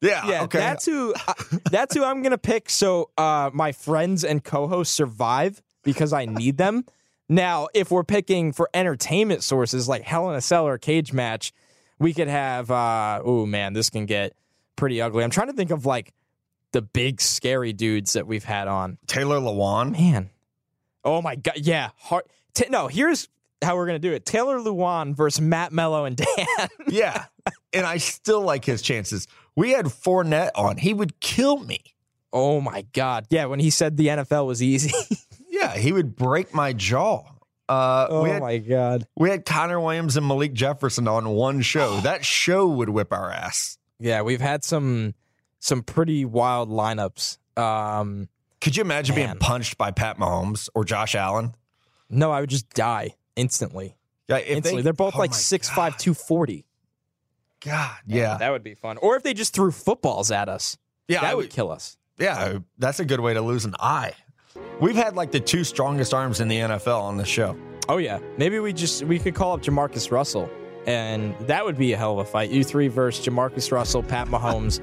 Yeah. 0.01 0.27
yeah, 0.27 0.43
okay. 0.45 0.59
that's 0.59 0.85
who. 0.85 1.15
Uh, 1.29 1.35
that's 1.71 1.95
who 1.95 2.03
I'm 2.03 2.23
gonna 2.23 2.37
pick. 2.39 2.69
So 2.69 3.11
uh, 3.17 3.51
my 3.55 3.71
friends 3.71 4.25
and 4.25 4.43
co-hosts 4.43 4.93
survive 4.95 5.63
because 5.85 6.13
I 6.13 6.25
need 6.27 6.57
them. 6.59 6.85
Now, 7.29 7.69
if 7.73 7.93
we're 7.93 8.03
picking 8.03 8.53
for 8.53 8.69
entertainment 8.75 9.45
sources 9.45 9.89
like 9.89 10.03
Hell 10.03 10.29
in 10.31 10.35
a 10.37 10.41
Cell 10.41 10.67
or 10.67 10.77
Cage 10.77 11.13
Match, 11.13 11.53
we 12.01 12.13
could 12.13 12.27
have. 12.27 12.69
Uh, 12.69 13.21
oh 13.25 13.47
man, 13.47 13.75
this 13.75 13.91
can 13.91 14.07
get 14.07 14.33
pretty 14.75 15.01
ugly. 15.01 15.23
I'm 15.23 15.31
trying 15.31 15.47
to 15.47 15.53
think 15.53 15.71
of 15.71 15.87
like 15.87 16.13
the 16.73 16.83
big 16.83 17.21
scary 17.21 17.73
dudes 17.73 18.15
that 18.15 18.27
we've 18.27 18.45
had 18.45 18.69
on. 18.69 18.99
Taylor 19.07 19.39
Lewan. 19.39 19.93
Man, 19.93 20.31
oh 21.05 21.23
my 21.23 21.37
god, 21.37 21.55
yeah. 21.59 21.91
Hard, 21.99 22.25
t- 22.55 22.67
no, 22.71 22.89
here's 22.89 23.29
how 23.63 23.77
we're 23.77 23.87
gonna 23.87 23.99
do 23.99 24.13
it: 24.13 24.25
Taylor 24.27 24.59
Lewan 24.59 25.15
versus 25.15 25.41
Matt 25.41 25.73
Mello 25.73 26.05
and 26.05 26.17
Dan. 26.17 26.47
Yeah. 26.89 27.25
and 27.73 27.87
I 27.87 27.97
still 27.99 28.43
like 28.43 28.65
his 28.65 28.83
chances. 28.83 29.27
We 29.57 29.71
had 29.71 29.87
Fournette 29.87 30.51
on. 30.55 30.77
He 30.77 30.93
would 30.95 31.21
kill 31.21 31.59
me. 31.59 31.81
oh 32.33 32.61
my 32.61 32.83
god, 32.93 33.27
yeah. 33.31 33.45
When 33.47 33.61
he 33.61 33.71
said 33.71 33.97
the 33.97 34.09
NFL 34.09 34.47
was 34.47 34.63
easy. 34.63 34.93
Yeah, 35.55 35.77
he 35.77 35.93
would 35.93 36.17
break 36.17 36.55
my 36.55 36.73
jaw. 36.73 37.25
Uh, 37.69 38.07
oh 38.09 38.23
we, 38.25 38.31
had, 38.31 38.41
my 38.41 38.57
god. 38.59 39.07
we 39.17 39.29
had 39.31 39.45
Connor 39.45 39.79
Williams 39.79 40.17
and 40.17 40.27
Malik 40.27 40.55
Jefferson 40.55 41.07
on 41.07 41.29
one 41.29 41.61
show. 41.61 42.01
That 42.03 42.25
show 42.25 42.67
would 42.67 42.89
whip 42.89 43.13
our 43.13 43.31
ass. 43.31 43.77
Yeah, 44.01 44.23
we've 44.23 44.41
had 44.41 44.65
some 44.65 45.15
some 45.63 45.83
pretty 45.83 46.25
wild 46.25 46.69
lineups. 46.69 47.39
Um, 47.57 48.29
Could 48.61 48.77
you 48.77 48.83
imagine 48.83 49.15
Man. 49.15 49.29
being 49.29 49.39
punched 49.39 49.79
by 49.79 49.93
Pat 49.93 50.19
Mahomes 50.19 50.69
or 50.75 50.85
Josh 50.85 51.15
Allen? 51.15 51.55
no, 52.11 52.31
I 52.31 52.41
would 52.41 52.51
just 52.51 52.69
die 52.71 53.15
instantly. 53.37 53.97
Yeah, 54.29 54.37
if 54.37 54.49
instantly. 54.59 54.83
they, 54.83 54.85
They, 54.85 54.91
are 54.91 54.93
both 54.93 55.15
oh 55.17 55.19
like 55.19 55.31
my 55.31 55.37
6'5", 55.37 55.75
God. 55.77 55.99
240. 55.99 56.67
God, 57.65 57.97
yeah, 58.07 58.37
that 58.39 58.51
would 58.51 58.63
be 58.65 58.75
fun. 58.75 58.97
Or 58.99 59.17
if 59.17 59.23
they 59.23 59.35
just 59.35 59.55
threw 59.55 59.71
footballs 59.71 60.31
at 60.33 60.49
us, 60.49 60.77
yeah, 61.09 61.21
that 61.21 61.31
I 61.31 61.35
would 61.35 61.45
would, 61.45 61.51
kill 61.51 61.71
us. 61.71 61.97
yeah. 62.19 62.59
That's 62.79 62.99
a 63.01 63.05
good 63.05 63.21
way 63.21 63.35
to 63.35 63.41
lose 63.41 63.65
an 63.65 63.75
eye. 63.79 64.13
We've 64.81 64.97
had 64.97 65.15
like 65.15 65.31
the 65.31 65.41
two 65.41 65.63
strongest 65.65 66.13
arms 66.13 66.41
in 66.41 66.49
the 66.49 66.57
NFL 66.59 67.01
on 67.01 67.17
the 67.17 67.25
show. 67.25 67.57
Oh 67.89 67.99
yeah, 67.99 68.19
maybe 68.37 68.59
we 68.59 68.73
just 68.73 69.05
we 69.05 69.19
could 69.19 69.35
call 69.35 69.53
up 69.55 69.63
Jamarcus 69.63 70.11
Russell, 70.11 70.51
and 70.87 71.35
that 71.47 71.65
would 71.65 71.79
be 71.79 71.93
a 71.93 71.97
hell 71.97 72.13
of 72.13 72.19
a 72.19 72.25
fight. 72.31 72.51
You 72.51 72.65
three 72.65 72.89
versus 72.89 73.25
Jamarcus 73.25 73.71
Russell, 73.73 74.03
Pat 74.03 74.27
Mahomes, 74.29 74.81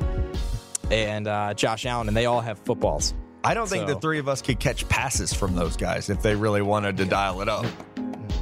and 0.91 1.27
uh, 1.27 1.53
Josh 1.53 1.85
Allen, 1.85 2.07
and 2.07 2.15
they 2.17 2.25
all 2.25 2.41
have 2.41 2.59
footballs. 2.59 3.13
I 3.43 3.53
don't 3.53 3.67
think 3.69 3.87
So- 3.87 3.93
the 3.95 3.99
three 4.01 4.19
of 4.19 4.27
us 4.27 4.41
could 4.41 4.59
catch 4.59 4.87
passes 4.89 5.33
from 5.33 5.55
those 5.55 5.77
guys 5.77 6.09
if 6.09 6.21
they 6.21 6.35
really 6.35 6.61
wanted 6.61 6.97
to 6.97 7.05
dial 7.05 7.41
it 7.41 7.47
up. 7.49 7.65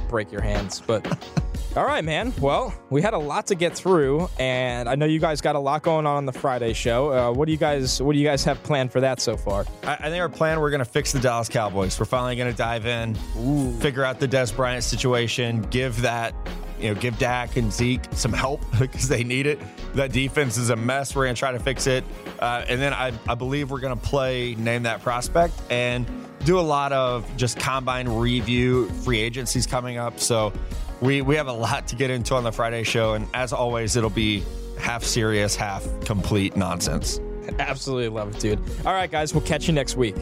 break 0.08 0.32
your 0.32 0.40
hands. 0.40 0.82
But 0.86 1.06
all 1.76 1.84
right, 1.84 2.02
man. 2.04 2.32
Well, 2.40 2.74
we 2.90 3.02
had 3.02 3.12
a 3.14 3.18
lot 3.18 3.46
to 3.48 3.54
get 3.54 3.76
through, 3.76 4.28
and 4.40 4.88
I 4.88 4.94
know 4.96 5.04
you 5.06 5.18
guys 5.20 5.40
got 5.42 5.54
a 5.54 5.58
lot 5.58 5.82
going 5.82 6.06
on 6.06 6.16
on 6.16 6.26
the 6.26 6.32
Friday 6.32 6.72
show. 6.72 7.12
Uh, 7.12 7.32
what 7.32 7.44
do 7.44 7.52
you 7.52 7.58
guys 7.58 8.00
What 8.02 8.14
do 8.14 8.18
you 8.18 8.26
guys 8.26 8.42
have 8.44 8.60
planned 8.62 8.90
for 8.90 9.00
that 9.00 9.20
so 9.20 9.36
far? 9.36 9.66
I, 9.84 9.94
I 9.94 10.10
think 10.10 10.20
our 10.20 10.28
plan 10.30 10.58
we're 10.60 10.70
going 10.70 10.78
to 10.80 10.84
fix 10.84 11.12
the 11.12 11.20
Dallas 11.20 11.48
Cowboys. 11.48 11.98
We're 12.00 12.06
finally 12.06 12.34
going 12.36 12.50
to 12.50 12.56
dive 12.56 12.86
in, 12.86 13.14
figure 13.80 14.04
out 14.04 14.18
the 14.18 14.26
Dez 14.28 14.54
Bryant 14.56 14.82
situation, 14.82 15.62
give 15.70 16.00
that, 16.02 16.34
you 16.80 16.92
know, 16.92 17.00
give 17.00 17.18
Dak 17.18 17.56
and 17.56 17.72
Zeke 17.72 18.04
some 18.12 18.32
help 18.32 18.60
because 18.78 19.08
they 19.08 19.24
need 19.24 19.46
it. 19.46 19.60
That 19.94 20.12
defense 20.12 20.56
is 20.56 20.70
a 20.70 20.76
mess. 20.76 21.14
We're 21.14 21.24
going 21.24 21.34
to 21.34 21.38
try 21.38 21.52
to 21.52 21.58
fix 21.58 21.86
it, 21.86 22.04
uh, 22.38 22.64
and 22.68 22.80
then 22.80 22.92
I, 22.92 23.12
I 23.28 23.34
believe 23.34 23.70
we're 23.70 23.80
going 23.80 23.98
to 23.98 24.04
play 24.04 24.54
name 24.56 24.84
that 24.84 25.02
prospect 25.02 25.54
and 25.70 26.06
do 26.44 26.58
a 26.58 26.62
lot 26.62 26.92
of 26.92 27.28
just 27.36 27.58
combine 27.58 28.08
review. 28.08 28.88
Free 28.90 29.20
agencies 29.20 29.66
coming 29.66 29.96
up, 29.96 30.20
so 30.20 30.52
we 31.00 31.22
we 31.22 31.36
have 31.36 31.48
a 31.48 31.52
lot 31.52 31.88
to 31.88 31.96
get 31.96 32.10
into 32.10 32.34
on 32.34 32.44
the 32.44 32.52
Friday 32.52 32.82
show, 32.82 33.14
and 33.14 33.26
as 33.34 33.52
always, 33.52 33.96
it'll 33.96 34.10
be 34.10 34.44
half 34.78 35.04
serious, 35.04 35.56
half 35.56 35.86
complete 36.04 36.56
nonsense. 36.56 37.20
Absolutely 37.58 38.08
love 38.08 38.34
it, 38.34 38.40
dude. 38.40 38.60
All 38.84 38.92
right, 38.92 39.10
guys. 39.10 39.34
We'll 39.34 39.42
catch 39.42 39.66
you 39.66 39.72
next 39.72 39.96
week. 39.96 40.14